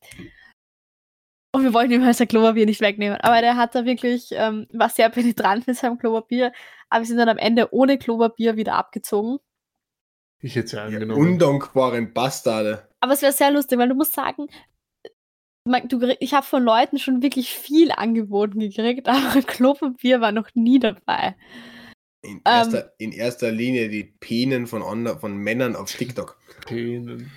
Und 1.52 1.64
wir 1.64 1.74
wollten 1.74 1.92
ihm 1.92 2.04
halt 2.04 2.16
sein 2.16 2.28
Klopapier 2.28 2.64
nicht 2.64 2.80
wegnehmen. 2.80 3.18
Aber 3.20 3.40
der 3.40 3.56
hat 3.56 3.74
da 3.74 3.84
wirklich, 3.84 4.28
ähm, 4.32 4.68
war 4.72 4.88
sehr 4.88 5.10
penetrant 5.10 5.66
mit 5.66 5.76
seinem 5.76 5.98
Klopapier. 5.98 6.52
Aber 6.88 7.00
wir 7.00 7.06
sind 7.06 7.18
dann 7.18 7.28
am 7.28 7.38
Ende 7.38 7.74
ohne 7.74 7.98
Klopapier 7.98 8.56
wieder 8.56 8.74
abgezogen. 8.74 9.38
Ich 10.40 10.54
hätte 10.54 10.66
es 10.66 10.72
ja 10.72 10.84
angenommen. 10.84 11.20
undankbaren 11.20 12.14
Bastarde. 12.14 12.88
Aber 13.00 13.12
es 13.12 13.22
wäre 13.22 13.32
sehr 13.32 13.50
lustig, 13.50 13.78
weil 13.78 13.88
du 13.88 13.96
musst 13.96 14.14
sagen, 14.14 14.46
du, 15.64 16.16
ich 16.20 16.34
habe 16.34 16.46
von 16.46 16.62
Leuten 16.62 16.98
schon 16.98 17.22
wirklich 17.22 17.50
viel 17.50 17.92
angeboten 17.92 18.60
gekriegt, 18.60 19.08
aber 19.08 19.42
Klopapier 19.42 20.20
war 20.20 20.32
noch 20.32 20.48
nie 20.54 20.78
dabei. 20.78 21.36
In 22.22 22.36
Ähm. 22.36 22.40
erster, 22.44 22.92
in 22.98 23.12
erster 23.12 23.50
Linie 23.50 23.88
die 23.88 24.04
Penen 24.04 24.66
von, 24.66 24.82
von 25.18 25.36
Männern 25.36 25.76
auf 25.76 25.92
TikTok. 25.92 26.38
Penen. 26.66 27.30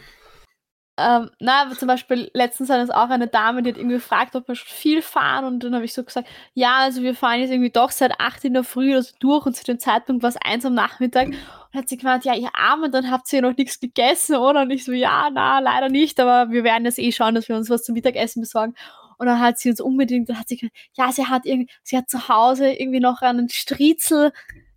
Ähm, 0.95 1.31
na, 1.39 1.71
zum 1.71 1.87
Beispiel 1.87 2.29
letztens 2.35 2.69
hat 2.69 2.79
uns 2.79 2.91
auch 2.91 3.09
eine 3.09 3.27
Dame, 3.27 3.63
die 3.63 3.71
hat 3.71 3.77
irgendwie 3.77 3.95
gefragt, 3.95 4.35
ob 4.35 4.47
wir 4.47 4.53
schon 4.53 4.67
viel 4.67 5.01
fahren 5.01 5.43
und 5.45 5.63
dann 5.63 5.73
habe 5.73 5.85
ich 5.85 5.93
so 5.93 6.03
gesagt, 6.03 6.27
ja, 6.53 6.77
also 6.81 7.01
wir 7.01 7.15
fahren 7.15 7.39
jetzt 7.39 7.49
irgendwie 7.49 7.71
doch 7.71 7.89
seit 7.89 8.19
8 8.19 8.45
in 8.45 8.53
der 8.53 8.63
Früh 8.63 8.91
oder 8.91 9.01
so 9.01 9.15
durch 9.19 9.47
und 9.47 9.55
zu 9.55 9.63
dem 9.63 9.79
Zeitpunkt 9.79 10.21
war 10.21 10.29
es 10.29 10.37
1 10.37 10.65
am 10.65 10.75
Nachmittag 10.75 11.29
und 11.29 11.37
hat 11.73 11.89
sie 11.89 11.97
gemeint, 11.97 12.25
ja, 12.25 12.35
ihr 12.35 12.51
Armen, 12.53 12.91
dann 12.91 13.09
habt 13.09 13.31
ihr 13.33 13.41
noch 13.41 13.57
nichts 13.57 13.79
gegessen, 13.79 14.35
oder? 14.35 14.61
Und 14.61 14.69
ich 14.69 14.85
so, 14.85 14.91
ja, 14.91 15.29
na, 15.33 15.57
leider 15.59 15.89
nicht, 15.89 16.19
aber 16.19 16.51
wir 16.51 16.63
werden 16.63 16.85
jetzt 16.85 16.99
eh 16.99 17.11
schauen, 17.11 17.33
dass 17.33 17.49
wir 17.49 17.55
uns 17.55 17.71
was 17.71 17.83
zum 17.83 17.93
Mittagessen 17.93 18.41
besorgen. 18.41 18.75
Und 19.17 19.25
dann 19.25 19.39
hat 19.39 19.57
sie 19.57 19.69
uns 19.71 19.81
unbedingt, 19.81 20.29
dann 20.29 20.39
hat 20.39 20.47
sie 20.47 20.57
gesagt, 20.57 20.77
ja, 20.93 21.11
sie 21.11 21.25
hat 21.25 21.45
irgendwie, 21.45 21.71
sie 21.81 21.97
hat 21.97 22.07
zu 22.07 22.27
Hause 22.27 22.71
irgendwie 22.71 22.99
noch 22.99 23.21
einen 23.21 23.49
Striezel, 23.49 24.31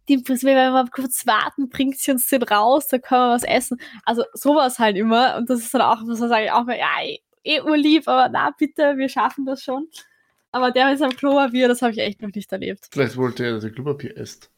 die, 0.09 0.22
wenn 0.28 0.40
wir 0.42 0.70
mal 0.70 0.86
kurz 0.90 1.26
warten, 1.26 1.68
bringt 1.68 1.98
sie 1.98 2.12
uns 2.12 2.28
den 2.28 2.42
raus, 2.42 2.88
dann 2.88 3.02
können 3.02 3.22
wir 3.22 3.34
was 3.34 3.42
essen. 3.44 3.80
Also 4.04 4.24
sowas 4.32 4.78
halt 4.78 4.96
immer. 4.96 5.36
Und 5.36 5.50
das 5.50 5.61
ist 5.61 5.74
dann 5.74 5.82
auch, 5.82 6.00
was 6.07 6.18
sage 6.18 6.44
ich 6.44 6.52
auch 6.52 6.64
mal, 6.64 6.78
ja, 6.78 6.88
eh, 7.02 7.18
eh 7.44 7.61
urlieb, 7.61 8.07
aber 8.09 8.28
na 8.28 8.50
bitte, 8.57 8.96
wir 8.96 9.09
schaffen 9.09 9.44
das 9.46 9.62
schon. 9.62 9.88
Aber 10.52 10.70
der 10.70 10.88
mit 10.90 10.98
seinem 10.98 11.16
Klopapier, 11.16 11.68
das 11.68 11.82
habe 11.82 11.92
ich 11.92 11.98
echt 11.98 12.22
noch 12.22 12.30
nicht 12.34 12.50
erlebt. 12.50 12.88
Vielleicht 12.90 13.16
wollte 13.16 13.44
er, 13.44 13.52
dass 13.54 13.64
er 13.64 13.70
Klopapier 13.70 14.16
isst. 14.16 14.50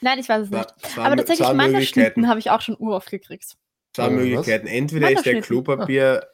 Nein, 0.00 0.18
ich 0.18 0.28
weiß 0.28 0.44
es 0.44 0.50
nicht. 0.50 0.70
zwei, 0.80 1.02
Aber 1.02 1.16
tatsächlich 1.16 1.52
Möglichkeiten. 1.52 2.26
habe 2.28 2.38
ich 2.38 2.50
auch 2.50 2.62
schon 2.62 2.76
uroft 2.76 3.10
gekriegt. 3.10 3.56
Zwei 3.94 4.04
Äh, 4.04 4.06
was? 4.06 4.12
Möglichkeiten. 4.12 4.66
Entweder 4.66 5.10
ist 5.10 5.26
der. 5.26 5.42
Klopapier. 5.42 6.26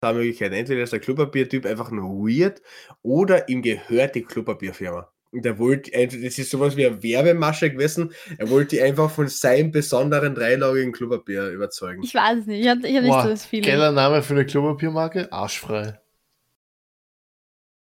Zwei 0.00 0.12
Möglichkeiten. 0.14 0.54
Entweder 0.54 0.82
ist 0.84 0.92
der 0.92 1.00
Klopapiertyp 1.00 1.66
einfach 1.66 1.90
nur 1.90 2.08
weird 2.26 2.62
oder 3.02 3.48
ihm 3.48 3.62
gehört 3.62 4.14
die 4.14 4.22
Klopapierfirma. 4.22 5.12
Und 5.30 5.44
er 5.44 5.58
wollte, 5.58 5.92
entweder- 5.92 6.24
das 6.24 6.38
ist 6.38 6.50
sowas 6.50 6.74
wie 6.76 6.86
eine 6.86 7.02
Werbemasche 7.02 7.70
gewesen, 7.70 8.12
er 8.38 8.48
wollte 8.48 8.76
die 8.76 8.82
einfach 8.82 9.10
von 9.10 9.28
seinem 9.28 9.70
besonderen 9.70 10.34
dreilagigen 10.34 10.92
Klopapier 10.92 11.48
überzeugen. 11.48 12.02
Ich 12.02 12.14
weiß 12.14 12.38
es 12.40 12.46
nicht. 12.46 12.60
Ich 12.62 12.68
habe 12.68 12.80
hab 12.80 13.02
nicht 13.02 13.22
so 13.22 13.28
das 13.28 13.44
Feeling. 13.44 13.70
geiler 13.70 13.92
Name 13.92 14.22
für 14.22 14.32
eine 14.34 14.46
Klopapiermarke? 14.46 15.30
Arschfrei. 15.32 16.00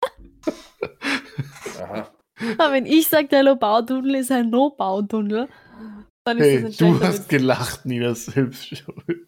Aha. 1.81 2.11
Aber 2.59 2.73
wenn 2.73 2.87
ich 2.87 3.09
sage, 3.09 3.29
der 3.29 3.43
Low-Bau-Tunnel 3.45 4.17
ist 4.17 4.31
ein 4.31 4.51
No-Bau-Tunnel, 4.51 5.49
dann 6.25 6.39
ist 6.39 6.45
Hey, 6.45 6.63
das 6.63 6.81
ein 6.81 6.93
du 6.95 7.01
hast 7.01 7.19
Witz. 7.21 7.29
gelacht, 7.29 7.87
Nina, 7.87 8.15
selbst 8.15 8.67
schuld. 8.77 9.27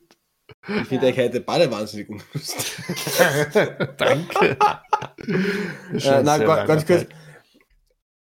Ich 0.82 0.88
finde 0.88 1.06
Ja. 1.06 1.12
euch 1.12 1.18
heute 1.18 1.40
beide 1.40 1.70
wahnsinnig 1.70 2.08
unlustig. 2.10 2.74
Danke. 3.96 4.56
Äh, 5.26 6.10
ein 6.10 6.24
nein, 6.24 6.44
ganz 6.44 6.84
kurz. 6.86 7.06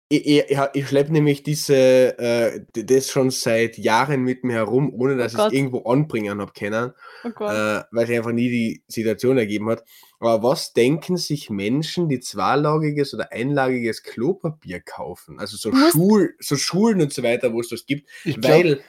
Ich, 0.08 0.24
ich, 0.24 0.58
ich, 0.74 0.86
schleppe 0.86 1.12
nämlich 1.12 1.42
diese, 1.42 2.16
äh, 2.18 2.60
das 2.72 3.10
schon 3.10 3.30
seit 3.30 3.76
Jahren 3.76 4.22
mit 4.22 4.44
mir 4.44 4.52
herum, 4.52 4.94
ohne 4.94 5.16
dass 5.16 5.34
Oh 5.34 5.38
ich 5.38 5.46
es 5.46 5.52
irgendwo 5.52 5.82
anbringen 5.82 6.40
habe 6.40 6.52
können, 6.52 6.92
Oh 7.24 7.28
äh, 7.28 7.82
weil 7.90 8.06
sich 8.06 8.16
einfach 8.16 8.30
nie 8.30 8.48
die 8.48 8.82
Situation 8.86 9.36
ergeben 9.36 9.68
hat. 9.68 9.82
Aber 10.20 10.44
was 10.44 10.72
denken 10.72 11.16
sich 11.16 11.50
Menschen, 11.50 12.08
die 12.08 12.20
zweilagiges 12.20 13.14
oder 13.14 13.32
einlagiges 13.32 14.04
Klopapier 14.04 14.80
kaufen? 14.80 15.40
Also 15.40 15.56
so, 15.56 15.72
Schul, 15.90 16.34
so 16.38 16.56
Schulen 16.56 17.00
und 17.00 17.12
so 17.12 17.24
weiter, 17.24 17.52
wo 17.52 17.60
es 17.60 17.68
das 17.68 17.84
gibt. 17.84 18.08
Ich 18.24 18.40
glaub, 18.40 18.52
Weil 18.52 18.80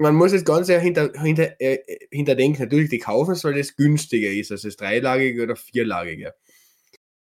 man 0.00 0.14
muss 0.14 0.32
das 0.32 0.44
Ganze 0.44 0.74
ja 0.74 0.78
hinter, 0.78 1.12
hinter, 1.20 1.60
äh, 1.60 1.78
hinterdenken. 2.10 2.62
Natürlich, 2.62 2.90
die 2.90 2.98
kaufen 2.98 3.32
es, 3.32 3.44
weil 3.44 3.54
das 3.54 3.76
günstiger 3.76 4.30
ist 4.30 4.50
als 4.50 4.62
das 4.62 4.76
dreilagige 4.76 5.42
oder 5.42 5.56
vierlagige. 5.56 6.34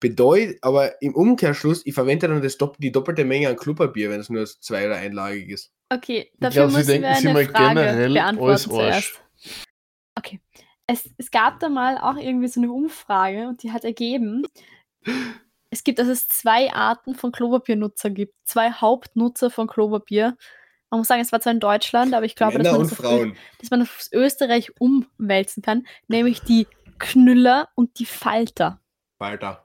Bedeutet, 0.00 0.58
aber 0.62 1.00
im 1.00 1.14
Umkehrschluss, 1.14 1.86
ich 1.86 1.94
verwende 1.94 2.28
dann 2.28 2.42
das, 2.42 2.58
dopp- 2.58 2.76
die 2.78 2.92
doppelte 2.92 3.24
Menge 3.24 3.48
an 3.48 3.56
Klopapier, 3.56 4.10
wenn 4.10 4.20
es 4.20 4.28
nur 4.28 4.44
zwei- 4.44 4.86
oder 4.86 4.96
einlagig 4.96 5.48
ist. 5.48 5.72
Okay, 5.90 6.30
ich 6.32 6.40
dafür 6.40 6.66
glaub, 6.66 6.70
sie 6.70 6.76
müssen 6.76 6.88
denken 6.88 7.08
wir 7.08 7.16
sich 7.16 7.28
eine 7.28 7.44
Frage 7.46 7.68
generell 7.74 8.12
beantworten 8.12 8.58
zuerst. 8.58 9.20
Okay. 10.16 10.40
Es, 10.86 11.08
es 11.16 11.30
gab 11.30 11.60
da 11.60 11.70
mal 11.70 11.96
auch 11.96 12.16
irgendwie 12.16 12.48
so 12.48 12.60
eine 12.60 12.70
Umfrage 12.70 13.48
und 13.48 13.62
die 13.62 13.72
hat 13.72 13.84
ergeben, 13.84 14.44
es 15.70 15.82
gibt, 15.82 15.98
dass 15.98 16.08
es 16.08 16.28
zwei 16.28 16.72
Arten 16.72 17.14
von 17.14 17.32
Klopapiernutzer 17.32 18.10
gibt. 18.10 18.34
Zwei 18.44 18.70
Hauptnutzer 18.70 19.50
von 19.50 19.66
Klopapier. 19.66 20.36
Man 20.90 21.00
muss 21.00 21.08
sagen, 21.08 21.22
es 21.22 21.32
war 21.32 21.40
zwar 21.40 21.52
in 21.52 21.60
Deutschland, 21.60 22.14
aber 22.14 22.26
ich 22.26 22.36
glaube, 22.36 22.58
dass 22.58 22.70
man, 22.70 22.82
das 22.82 23.00
auf, 23.04 23.26
dass 23.60 23.70
man 23.70 23.80
das 23.80 23.88
auf 23.88 24.08
Österreich 24.12 24.78
umwälzen 24.78 25.62
kann, 25.62 25.86
nämlich 26.06 26.42
die 26.42 26.68
Knüller 26.98 27.70
und 27.74 27.98
die 27.98 28.06
Falter. 28.06 28.80
Walter, 29.18 29.63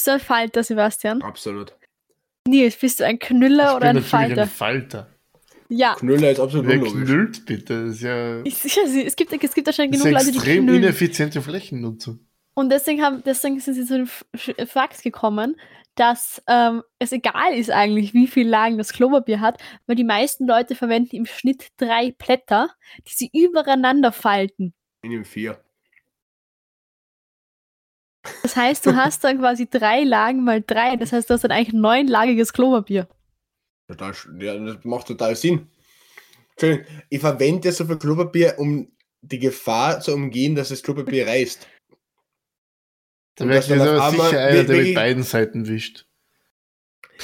Bist 0.00 0.06
du 0.06 0.12
ein 0.12 0.20
Falter, 0.20 0.62
Sebastian? 0.62 1.20
absolut. 1.20 1.76
Nils, 2.48 2.74
bist 2.76 3.00
du 3.00 3.04
ein 3.04 3.18
Knüller 3.18 3.64
Ich 3.64 3.76
oder 3.76 3.80
bin 3.80 3.88
ein 3.88 3.94
natürlich 3.96 4.08
Falter? 4.10 4.42
ein 4.44 4.48
Falter. 4.48 5.10
Ja. 5.68 5.94
Knüller 5.96 6.30
ist 6.30 6.40
absolut 6.40 6.68
Wer 6.68 6.78
unlogisch. 6.80 7.04
knüllt 7.04 7.44
bitte? 7.44 7.84
Das 7.84 7.96
ist 7.96 8.00
ja, 8.00 8.42
Ich, 8.44 8.56
sicher, 8.56 8.80
es 8.84 9.14
gibt, 9.14 9.30
es 9.30 9.54
gibt 9.54 9.68
ist 9.68 9.76
genug 9.76 10.04
Leute, 10.10 10.24
die 10.32 10.38
extrem 10.38 10.64
knüllen. 10.64 10.84
ineffiziente 10.84 11.42
Flächennutzung. 11.42 12.20
Und 12.54 12.70
deswegen, 12.70 13.02
haben, 13.02 13.22
deswegen 13.26 13.60
sind 13.60 13.74
sie 13.74 13.84
zu 13.84 13.92
dem 13.98 14.04
F- 14.04 14.24
Sch- 14.34 14.66
Fakt 14.66 15.02
gekommen, 15.02 15.60
dass 15.96 16.42
ähm, 16.48 16.82
es 16.98 17.12
egal 17.12 17.52
ist 17.52 17.70
eigentlich, 17.70 18.14
wie 18.14 18.26
viel 18.26 18.48
Lagen 18.48 18.78
das 18.78 18.94
Klopapier 18.94 19.40
hat, 19.40 19.60
weil 19.86 19.96
die 19.96 20.04
meisten 20.04 20.46
Leute 20.46 20.74
verwenden 20.74 21.14
im 21.14 21.26
Schnitt 21.26 21.66
drei 21.76 22.12
Blätter, 22.12 22.70
die 23.06 23.12
sie 23.14 23.30
übereinander 23.34 24.12
falten. 24.12 24.72
Ich 25.02 25.10
nehme 25.10 25.26
vier. 25.26 25.62
Das 28.42 28.56
heißt, 28.56 28.84
du 28.86 28.94
hast 28.96 29.24
dann 29.24 29.38
quasi 29.38 29.68
drei 29.68 30.02
Lagen 30.02 30.44
mal 30.44 30.62
drei. 30.62 30.96
Das 30.96 31.12
heißt, 31.12 31.30
du 31.30 31.34
hast 31.34 31.44
dann 31.44 31.52
eigentlich 31.52 31.74
ein 31.74 31.80
neunlagiges 31.80 32.52
Klopapier. 32.52 33.08
Total, 33.88 34.14
ja, 34.38 34.58
das 34.58 34.84
macht 34.84 35.08
total 35.08 35.34
Sinn. 35.36 35.68
Entschuldigung, 36.50 37.02
ich 37.08 37.20
verwende 37.20 37.68
ja 37.68 37.72
so 37.72 37.86
viel 37.86 37.98
Klopapier, 37.98 38.54
um 38.58 38.90
die 39.22 39.38
Gefahr 39.38 40.00
zu 40.00 40.12
umgehen, 40.14 40.54
dass 40.54 40.68
das 40.68 40.82
Klopapier 40.82 41.26
reißt. 41.26 41.66
Da 43.36 43.48
wäre 43.48 43.60
ich 43.60 43.66
dann 43.66 43.80
aber 43.80 44.10
sicher 44.10 44.40
einer, 44.40 44.64
der 44.64 44.76
mit 44.76 44.94
beiden 44.94 45.22
Seiten 45.22 45.66
wischt. 45.66 46.06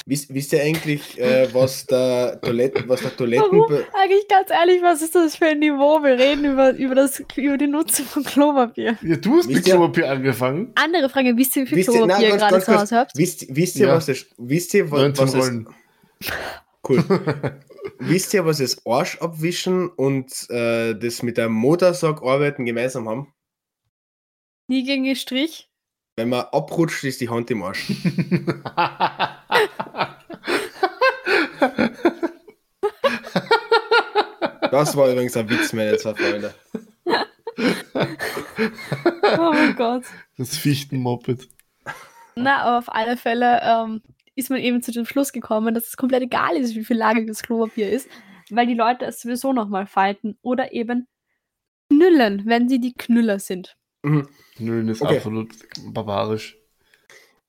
Wisst, 0.05 0.33
wisst 0.33 0.53
ihr 0.53 0.61
eigentlich, 0.61 1.19
äh, 1.19 1.47
was 1.53 1.85
der 1.85 2.39
Toiletten, 2.41 2.87
was 2.87 3.01
der 3.01 3.11
Warum? 3.11 3.67
Toiletten, 3.67 3.85
Eigentlich 3.93 4.27
ganz 4.27 4.49
ehrlich, 4.51 4.81
was 4.81 5.01
ist 5.01 5.15
das 5.15 5.35
für 5.35 5.45
ein 5.47 5.59
Niveau? 5.59 6.01
Wir 6.03 6.17
reden 6.17 6.45
über, 6.45 6.71
über, 6.75 6.95
das, 6.95 7.21
über 7.35 7.57
die 7.57 7.67
Nutzung 7.67 8.05
von 8.05 8.23
Klopapier. 8.23 8.97
Ja, 9.01 9.15
du 9.15 9.37
hast 9.37 9.47
mit 9.47 9.57
Wisst 9.57 9.67
ihr- 9.67 9.73
Klopapier 9.75 10.09
angefangen. 10.11 10.71
Andere 10.75 11.09
Frage, 11.09 11.35
wisst 11.35 11.55
ihr, 11.55 11.63
wie 11.63 11.67
viel 11.67 11.77
Wisst 11.79 11.89
ihr- 11.89 12.05
nein, 12.05 12.19
Klopapier 12.19 12.27
ihr 12.27 12.29
ganz- 12.37 12.41
gerade 12.41 12.53
ganz 12.53 12.65
zu. 12.65 12.79
Hause 12.81 12.95
habt? 12.97 13.11
wisst, 13.17 13.45
wisst 13.55 13.75
ihr, 13.77 13.87
Ja. 13.87 13.95
was 13.95 14.05
das, 14.05 14.25
wisst 14.37 14.73
ihr, 14.73 14.91
was, 14.91 15.01
19 15.01 15.23
was 15.23 15.33
es, 15.33 15.39
Rollen. 15.41 15.67
cool. 16.89 17.03
wisst 17.99 18.33
ihr, 18.33 18.45
was 18.45 18.57
das 18.59 18.85
Arsch 18.85 19.17
abwischen 19.19 19.89
und 19.89 20.31
äh, 20.49 20.93
das 20.93 21.23
mit 21.23 21.37
der 21.37 21.49
Motorsack 21.49 22.21
arbeiten 22.21 22.65
gemeinsam 22.65 23.07
haben? 23.09 23.33
Nie 24.69 24.83
gegen 24.83 25.03
den 25.05 25.15
Strich? 25.15 25.66
Wenn 26.17 26.29
man 26.29 26.45
abrutscht, 26.51 27.03
ist 27.03 27.21
die 27.21 27.29
Hand 27.29 27.51
im 27.51 27.63
Arsch. 27.63 27.91
Das 34.69 34.95
war 34.97 35.09
übrigens 35.09 35.37
ein 35.37 35.49
Witz, 35.49 35.71
meine 35.73 35.97
zwei 35.97 36.13
Freunde. 36.13 36.53
Oh 39.39 39.51
mein 39.53 39.75
Gott. 39.75 40.03
das 40.37 40.57
Fichtenmoped. 40.57 41.47
Na, 42.35 42.63
aber 42.63 42.77
auf 42.79 42.93
alle 42.93 43.17
Fälle 43.17 43.61
ähm, 43.63 44.01
ist 44.35 44.49
man 44.49 44.59
eben 44.59 44.81
zu 44.81 44.91
dem 44.91 45.05
Schluss 45.05 45.31
gekommen, 45.31 45.73
dass 45.73 45.87
es 45.87 45.97
komplett 45.97 46.23
egal 46.23 46.57
ist, 46.57 46.75
wie 46.75 46.83
viel 46.83 46.97
lagiges 46.97 47.41
Klopapier 47.41 47.89
ist, 47.89 48.09
weil 48.51 48.67
die 48.67 48.73
Leute 48.73 49.05
es 49.05 49.21
sowieso 49.21 49.53
nochmal 49.53 49.87
falten 49.87 50.37
oder 50.41 50.73
eben 50.73 51.07
knüllen, 51.89 52.43
wenn 52.45 52.67
sie 52.67 52.79
die 52.79 52.93
Knüller 52.93 53.39
sind. 53.39 53.77
Mhm. 54.07 54.27
Nö, 54.59 54.91
ist 54.91 55.01
Okay. 55.01 55.17
absolut 55.17 55.53
barbarisch. 55.93 56.57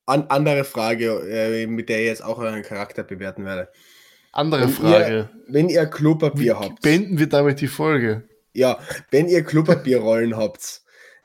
An, 0.06 0.24
andere 0.28 0.64
Frage, 0.64 1.06
äh, 1.30 1.66
mit 1.66 1.88
der 1.88 2.00
ich 2.00 2.06
jetzt 2.06 2.24
auch 2.24 2.38
euren 2.38 2.62
Charakter 2.62 3.02
bewerten 3.02 3.44
werde. 3.44 3.68
Andere 4.32 4.62
Wenn 4.62 4.68
Frage. 4.70 5.30
Wenn 5.48 5.68
ihr 5.68 5.84
Wie 5.84 5.90
Klopapier 5.90 6.58
habt, 6.58 6.82
beenden 6.82 7.18
wir 7.18 7.28
damit 7.28 7.60
die 7.60 7.66
Folge? 7.68 8.28
ja, 8.54 8.78
wenn 9.10 9.28
ihr 9.28 9.42
Klopapierrollen 9.44 10.36
habt, 10.36 10.82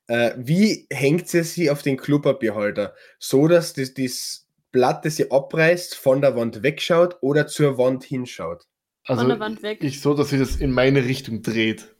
äh, 0.07 0.31
wie 0.37 0.85
hängt 0.91 1.33
ihr 1.33 1.43
sie 1.43 1.69
auf 1.71 1.81
den 1.81 1.97
Klopapierhalter? 1.97 2.93
So, 3.19 3.47
dass 3.47 3.73
das, 3.73 3.93
das 3.93 4.47
Blatt, 4.71 5.05
das 5.05 5.17
ihr 5.19 5.31
abreißt, 5.31 5.95
von 5.95 6.21
der 6.21 6.35
Wand 6.35 6.61
wegschaut 6.63 7.17
oder 7.21 7.47
zur 7.47 7.77
Wand 7.77 8.03
hinschaut? 8.03 8.63
Also 9.05 9.21
Von 9.21 9.29
der 9.29 9.39
Wand 9.39 9.63
weg. 9.63 9.83
ich 9.83 10.01
so, 10.01 10.13
dass 10.13 10.29
sie 10.29 10.37
das 10.39 10.57
in 10.57 10.71
meine 10.71 11.03
Richtung 11.05 11.41
dreht. 11.41 11.92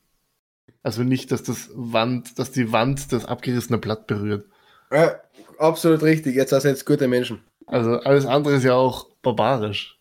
Also 0.84 1.04
nicht, 1.04 1.32
dass 1.32 1.44
das 1.44 1.72
Wand, 1.74 2.38
dass 2.38 2.52
die 2.52 2.72
Wand 2.72 3.12
das 3.14 3.26
abgerissene 3.26 3.78
Blatt 3.78 4.06
berührt. 4.06 4.46
Äh, 4.90 5.12
absolut 5.58 6.04
richtig, 6.04 6.36
jetzt 6.36 6.52
ihr 6.52 6.60
jetzt 6.64 6.86
gute 6.86 7.08
Menschen. 7.08 7.42
Also 7.66 8.00
alles 8.02 8.26
andere 8.26 8.56
ist 8.56 8.64
ja 8.64 8.76
auch 8.76 9.10
barbarisch. 9.22 10.00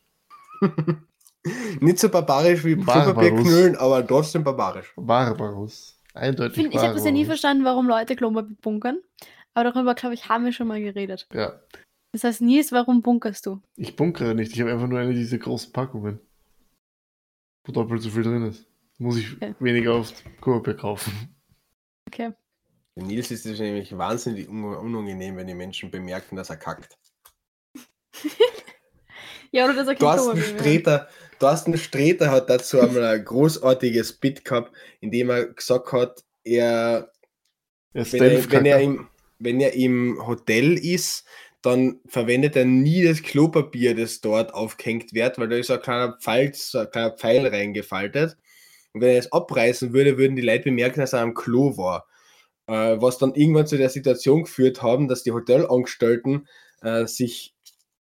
Nicht 1.80 1.99
so 1.99 2.09
barbarisch 2.09 2.64
wie 2.64 2.74
Barbarus. 2.74 3.05
Klopapier 3.05 3.43
knüllen, 3.43 3.76
aber 3.76 4.07
trotzdem 4.07 4.45
barbarisch. 4.45 4.93
Barbarus. 4.97 6.01
Ich, 6.09 6.16
Eindeutig 6.16 6.55
find, 6.57 6.74
ich 6.74 6.80
habe 6.80 6.95
das 6.95 7.05
ja 7.05 7.11
nie 7.11 7.24
verstanden, 7.24 7.64
warum 7.64 7.89
Leute 7.89 8.16
Klopapier 8.16 8.57
bunkern. 8.61 8.99
Aber 9.55 9.70
darüber, 9.70 9.95
glaube 9.95 10.14
ich, 10.14 10.28
haben 10.28 10.45
wir 10.45 10.53
schon 10.53 10.68
mal 10.68 10.80
geredet. 10.80 11.26
Ja, 11.33 11.61
Das 12.12 12.24
heißt, 12.24 12.43
Nils, 12.43 12.72
warum 12.72 13.03
bunkerst 13.03 13.47
du? 13.47 13.61
ich 13.76 13.97
bunkere 13.97 14.35
nicht. 14.35 14.53
Ich 14.53 14.61
habe 14.61 14.72
einfach 14.72 14.89
nur 14.89 14.99
eine 14.99 15.14
dieser 15.14 15.39
großen 15.39 15.72
Packungen. 15.72 16.20
Wo 17.64 17.72
doppelt 17.72 18.03
so 18.03 18.11
viel 18.11 18.22
drin 18.24 18.47
ist. 18.47 18.66
Muss 19.03 19.16
ich 19.18 19.32
Okay. 19.34 19.55
weniger 19.59 19.96
oft 19.96 20.22
Klopapier 20.40 20.74
kaufen. 20.74 21.34
Okay. 22.07 22.32
Für 22.94 23.05
Nils 23.05 23.30
ist 23.30 23.46
es 23.46 23.59
nämlich 23.59 23.96
wahnsinnig 23.96 24.48
un 24.48 24.64
unangenehm, 24.64 25.36
wenn 25.36 25.46
die 25.46 25.55
Menschen 25.55 25.90
bemerken, 25.90 26.36
dass 26.36 26.50
er 26.50 26.57
kackt. 26.57 26.96
Ja, 29.55 29.66
oder 29.66 29.74
dass 29.74 29.86
er 29.86 29.96
kein 29.96 30.16
Thorsten. 30.16 30.40
Streter, 30.40 31.09
Thorsten 31.38 31.76
Streter 31.76 32.30
hat 32.30 32.48
dazu 32.48 32.80
einmal 32.80 33.05
ein 33.05 33.22
großartiges 33.22 34.14
Bit 34.14 34.46
gehabt, 34.46 34.72
in 35.00 35.11
dem 35.11 35.28
er 35.28 35.44
gesagt 35.53 35.92
hat, 35.92 36.24
er, 36.42 37.12
Er 37.92 38.11
wenn, 38.12 38.22
er, 38.22 38.50
wenn, 38.50 38.64
er 38.64 38.80
im, 38.80 39.09
wenn 39.38 39.61
er 39.61 39.74
im 39.74 40.26
Hotel 40.26 40.78
ist, 40.78 41.26
dann 41.61 42.00
verwendet 42.07 42.57
er 42.57 42.64
nie 42.64 43.05
das 43.05 43.22
Klopapier, 43.22 43.94
das 43.94 44.22
dort 44.22 44.55
aufgehängt 44.55 45.12
wird, 45.12 45.36
weil 45.38 45.50
da 45.50 45.57
ist 45.57 45.66
so 45.66 45.74
ein 45.74 45.82
kleiner 45.82 46.16
Pfeil, 46.18 46.55
so 46.55 46.78
ein 46.78 46.90
kleiner 46.90 47.11
Pfeil 47.11 47.46
reingefaltet. 47.46 48.38
Und 48.95 49.01
wenn 49.01 49.11
er 49.11 49.18
es 49.18 49.32
abreißen 49.32 49.93
würde, 49.93 50.18
würden 50.18 50.36
die 50.36 50.43
Leute 50.43 50.64
bemerken, 50.64 51.01
dass 51.01 51.12
er 51.12 51.20
am 51.20 51.34
Klo 51.34 51.76
war. 51.76 52.07
Äh, 52.66 53.01
was 53.01 53.18
dann 53.18 53.34
irgendwann 53.34 53.66
zu 53.66 53.76
der 53.76 53.88
Situation 53.88 54.45
geführt 54.45 54.82
haben, 54.82 55.09
dass 55.09 55.22
die 55.22 55.32
Hotelangestellten 55.32 56.47
äh, 56.82 57.07
sich 57.07 57.55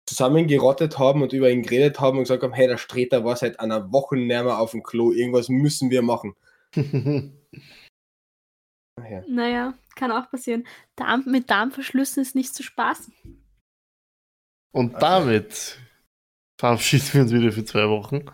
zusammengerottet 0.06 1.00
haben 1.00 1.22
und 1.22 1.34
über 1.34 1.50
ihn 1.50 1.64
geredet 1.64 2.00
haben 2.00 2.18
und 2.18 2.26
gesagt 2.26 2.44
haben, 2.44 2.54
hey, 2.54 2.68
der 2.68 2.78
Streter 2.78 3.24
war 3.24 3.36
seit 3.38 3.60
einer 3.60 3.92
Woche 3.92 4.18
nicht 4.18 4.28
mehr 4.28 4.60
auf 4.60 4.72
dem 4.72 4.84
Klo, 4.84 5.12
irgendwas 5.12 5.50
müssen 5.50 5.90
wir 5.90 6.02
machen. 6.02 6.36
Ach 6.76 6.84
ja. 9.10 9.24
Naja, 9.28 9.74
kann 9.96 10.12
auch 10.12 10.30
passieren. 10.30 10.68
Darm, 10.96 11.24
mit 11.28 11.50
Darmverschlüssen 11.50 12.22
ist 12.22 12.36
nicht 12.36 12.54
zu 12.54 12.64
spaßen. 12.64 13.14
Und 14.74 15.02
damit 15.02 15.80
verabschieden 16.60 17.14
wir 17.14 17.22
uns 17.22 17.32
wieder 17.32 17.52
für 17.52 17.66
zwei 17.66 17.90
Wochen. 17.90 18.26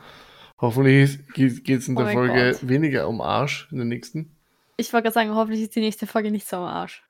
Hoffentlich 0.59 1.19
geht 1.33 1.67
es 1.67 1.87
in 1.87 1.95
Oh 1.95 1.99
der 1.99 2.05
mein 2.05 2.15
Folge 2.15 2.51
Gott. 2.51 2.67
weniger 2.67 3.07
um 3.07 3.21
Arsch 3.21 3.67
in 3.71 3.77
der 3.77 3.85
nächsten. 3.85 4.35
Ich 4.77 4.91
wollte 4.93 5.03
gerade 5.03 5.13
sagen, 5.13 5.35
hoffentlich 5.35 5.61
ist 5.63 5.75
die 5.75 5.81
nächste 5.81 6.07
Folge 6.07 6.31
nicht 6.31 6.47
so 6.47 6.57
am 6.57 6.63
Arsch. 6.63 7.03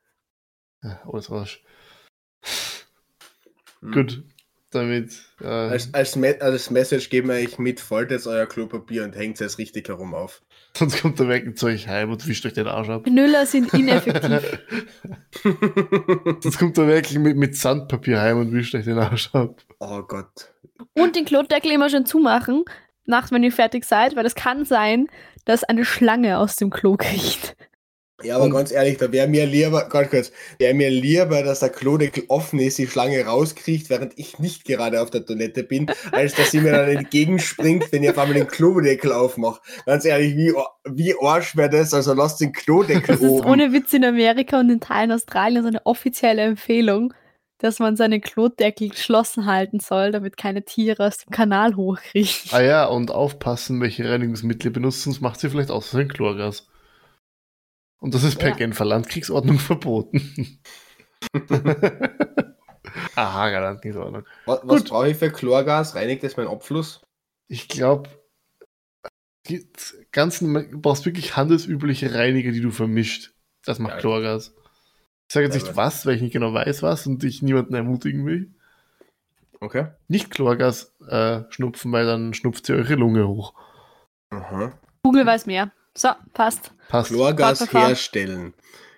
Ja, 0.84 1.02
alles 1.12 1.30
Arsch. 1.32 1.64
Hm. 3.82 3.92
Gut, 3.92 4.24
damit. 4.72 5.14
Äh, 5.42 5.46
Als, 5.48 5.94
als, 5.94 6.16
Me 6.16 6.36
als 6.42 6.70
Message 6.72 7.10
geben 7.10 7.30
wir 7.30 7.36
euch 7.36 7.58
mit, 7.60 7.80
faltet 7.80 8.26
euer 8.28 8.46
Klopapier 8.48 9.04
und 9.04 9.16
hängt 9.16 9.40
es 9.42 9.58
richtig 9.58 9.88
herum 9.88 10.14
auf. 10.14 10.42
sonst 10.76 11.02
kommt 11.02 11.20
der 11.20 11.30
Weg 11.30 11.58
zu 11.58 11.68
euch 11.68 11.88
heim 11.88 12.12
und 12.12 12.26
wischt 12.28 12.46
euch 12.46 12.54
den 12.54 12.68
Arsch 12.68 12.90
ab. 12.90 13.04
Knüller 13.06 13.46
sind 13.46 13.74
ineffektiv. 13.74 14.60
sonst 16.42 16.58
kommt 16.58 16.78
der 16.78 16.88
Weg 16.88 17.12
mit, 17.20 17.38
mit 17.38 17.56
Sandpapier 17.56 18.20
heim 18.20 18.40
und 18.40 18.52
wischt 18.54 18.76
euch 18.76 18.86
den 18.86 18.98
Arsch 18.98 19.30
ab. 19.34 19.62
oh 19.80 20.02
Gott. 20.04 20.54
Und 20.94 21.16
den 21.16 21.26
Klodeckel 21.26 21.72
immer 21.72 21.90
schön 21.90 22.06
zumachen, 22.06 22.64
nachts, 23.08 23.32
wenn 23.32 23.44
ihr 23.44 23.52
fertig 23.52 23.86
seid, 23.86 24.16
weil 24.16 24.26
es 24.26 24.36
kann 24.36 24.66
sein, 24.66 25.08
dass 25.46 25.64
eine 25.64 25.86
Schlange 25.86 26.38
aus 26.40 26.56
dem 26.56 26.70
Klo 26.70 26.96
kriecht. 26.98 27.56
Ja, 28.24 28.38
aber 28.38 28.50
ganz 28.50 28.72
ehrlich, 28.72 28.98
da 28.98 29.12
wäre 29.12 29.28
mir 29.28 29.46
lieber, 29.46 29.88
ganz 29.90 30.10
kurz, 30.10 30.32
wäre 30.58 30.74
mir 30.74 30.90
lieber, 30.90 31.44
dass 31.44 31.60
der 31.60 31.70
Klodeckel 31.70 32.24
offen 32.30 32.58
ist, 32.58 32.80
die 32.80 32.88
Schlange 32.88 33.24
rauskriegt, 33.24 33.92
während 33.92 34.18
ich 34.18 34.40
nicht 34.40 34.66
gerade 34.66 35.04
auf 35.04 35.12
der 35.12 35.24
Toilette 35.24 35.62
bin, 35.64 35.86
als 36.12 36.34
dass 36.34 36.50
sie 36.50 36.62
mir 36.62 36.72
dann 36.72 36.90
entgegenspringt, 36.90 37.92
wenn 37.92 38.02
ich 38.02 38.10
auf 38.10 38.18
einmal 38.18 38.34
den 38.34 38.48
Klodeckel 38.48 39.12
aufmache. 39.12 39.62
Ganz 39.86 40.04
ehrlich, 40.04 40.36
wie, 40.36 40.52
wie 40.86 41.14
Arsch 41.22 41.56
wäre 41.56 41.70
das? 41.70 41.94
Also 41.94 42.16
lasst 42.16 42.42
den 42.42 42.54
Klodeckel 42.54 43.04
Das 43.06 43.22
ist 43.22 43.30
oben. 43.30 43.50
ohne 43.52 43.72
Witz 43.72 43.94
in 43.94 44.04
Amerika 44.04 44.60
und 44.60 44.72
in 44.72 44.80
Teilen 44.80 45.12
Australiens 45.12 45.68
eine 45.68 45.86
offizielle 45.86 46.42
Empfehlung, 46.42 47.14
dass 47.60 47.80
man 47.80 47.96
seinen 47.96 48.22
Klodeckel 48.22 48.90
geschlossen 48.90 49.46
halten 49.46 49.80
soll, 49.80 50.12
damit 50.12 50.38
keine 50.38 50.64
Tiere 50.64 51.08
aus 51.08 51.18
dem 51.18 51.32
Kanal 51.32 51.76
hochkriechen. 51.76 52.52
Ah 52.54 52.62
ja, 52.62 52.86
und 52.86 53.12
aufpassen, 53.12 53.82
welche 53.82 54.10
Reinigungsmittel 54.10 54.68
ihr 54.70 54.74
benutzt, 54.74 55.04
sonst 55.04 55.22
macht 55.22 55.40
sie 55.40 55.50
vielleicht 55.50 55.72
aus 55.72 55.90
Versehen 55.90 56.10
Chlorgas. 56.10 56.68
Und 58.00 58.14
das 58.14 58.24
ist 58.24 58.38
per 58.38 58.50
Ja. 58.50 58.56
Genfer 58.56 58.86
Landkriegsordnung 58.86 59.58
verboten. 59.60 60.60
Aha, 63.16 63.48
Landkriegsordnung. 63.50 64.24
Was, 64.46 64.60
was 64.64 64.84
brauche 64.84 65.10
ich 65.10 65.18
für 65.18 65.32
Chlorgas? 65.32 65.96
Reinigt 65.96 66.24
das 66.24 66.38
mein 66.38 66.48
Abfluss? 66.48 67.02
Ich 67.48 67.68
glaube, 67.68 68.10
ganz, 70.12 70.42
normal- 70.42 70.68
du 70.70 70.80
brauchst 70.80 71.06
wirklich 71.06 71.36
handelsübliche 71.36 72.14
Reiniger, 72.14 72.52
die 72.52 72.62
du 72.62 72.72
vermischt. 72.72 73.34
Das 73.66 73.80
macht 73.80 73.96
Ja. 73.96 74.00
Chlorgas. 74.00 74.54
Ich 75.28 75.34
sage 75.34 75.46
jetzt 75.46 75.56
nicht 75.56 75.76
was, 75.76 76.06
weil 76.06 76.16
ich 76.16 76.22
nicht 76.22 76.34
genau 76.34 76.54
weiß 76.54 76.84
was 76.84 77.06
und 77.06 77.24
ich 77.24 77.42
niemanden 77.42 77.74
ermutigen 77.74 78.26
will. 78.26 78.52
Okay. 79.60 79.88
Nicht 80.08 80.30
Chlorgas 80.32 80.96
äh, 81.10 81.42
schnupfen, 81.50 81.92
weil 81.92 82.06
dann 82.06 82.34
schnupft 82.34 82.70
ihr 82.70 82.76
eure 82.76 82.96
Lunge 82.96 83.28
hoch. 83.28 83.54
Aha. 84.30 84.72
Google 85.04 85.26
weiß 85.26 85.46
mehr. 85.46 85.72
So, 85.96 86.10
passt. 86.34 86.72
Passt. 86.90 87.10
Chlorgas 87.10 87.74
herstellen. 87.74 88.54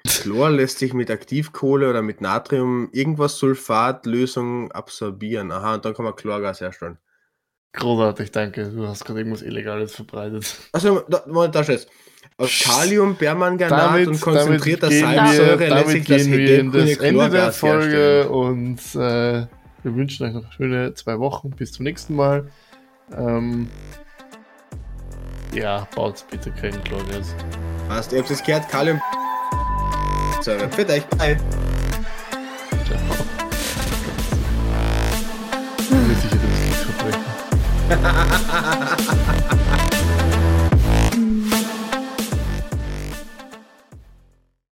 Chlor 0.05 0.49
lässt 0.49 0.79
sich 0.79 0.93
mit 0.93 1.09
Aktivkohle 1.11 1.89
oder 1.89 2.01
mit 2.01 2.21
Natrium 2.21 2.89
irgendwas 2.91 3.37
Sulfatlösung 3.37 4.71
absorbieren. 4.71 5.51
Aha, 5.51 5.75
und 5.75 5.85
dann 5.85 5.93
kann 5.93 6.05
man 6.05 6.15
Chlorgas 6.15 6.61
herstellen. 6.61 6.97
Großartig, 7.73 8.31
danke. 8.31 8.69
Du 8.69 8.87
hast 8.87 9.05
gerade 9.05 9.19
irgendwas 9.19 9.41
Illegales 9.41 9.95
verbreitet. 9.95 10.57
Also, 10.71 11.03
da, 11.07 11.23
Moment, 11.27 11.55
da 11.55 11.63
steht's. 11.63 11.87
Aus 12.39 12.57
Kalium, 12.63 13.17
Permanganat 13.17 13.91
Damit, 13.91 14.07
und 14.07 14.21
konzentrierter 14.21 14.89
Salzsäure 14.89 15.59
wir, 15.59 15.69
lässt 15.71 15.89
sich 15.89 16.05
das 16.05 16.23
gehen 16.25 16.71
wir 16.71 16.85
das 16.85 16.97
Ende 16.99 17.29
der 17.29 17.51
Folge 17.51 17.97
herstellen. 17.97 18.27
und 18.29 18.79
äh, 18.95 19.45
wir 19.83 19.95
wünschen 19.95 20.25
euch 20.25 20.33
noch 20.33 20.49
schöne 20.53 20.93
zwei 20.93 21.19
Wochen. 21.19 21.49
Bis 21.49 21.73
zum 21.73 21.83
nächsten 21.83 22.15
Mal. 22.15 22.49
Ähm, 23.17 23.67
ja, 25.53 25.85
baut 25.93 26.23
bitte 26.31 26.51
kein 26.51 26.81
Chlorgas. 26.85 27.35
Passt, 27.89 28.13
ihr 28.13 28.19
habt 28.19 28.31
es 28.31 28.41
gehört, 28.41 28.69
Kalium. 28.69 29.01
Säure. 30.41 30.69
Für 30.69 30.87
euch, 30.87 31.05
bye. 31.17 31.35
Ciao. 32.85 32.99
Ich 35.81 35.89
bin 35.89 36.15
sicher, 36.15 36.37
das 36.41 36.59
ist 36.69 36.83
verbrechen. 37.89 39.35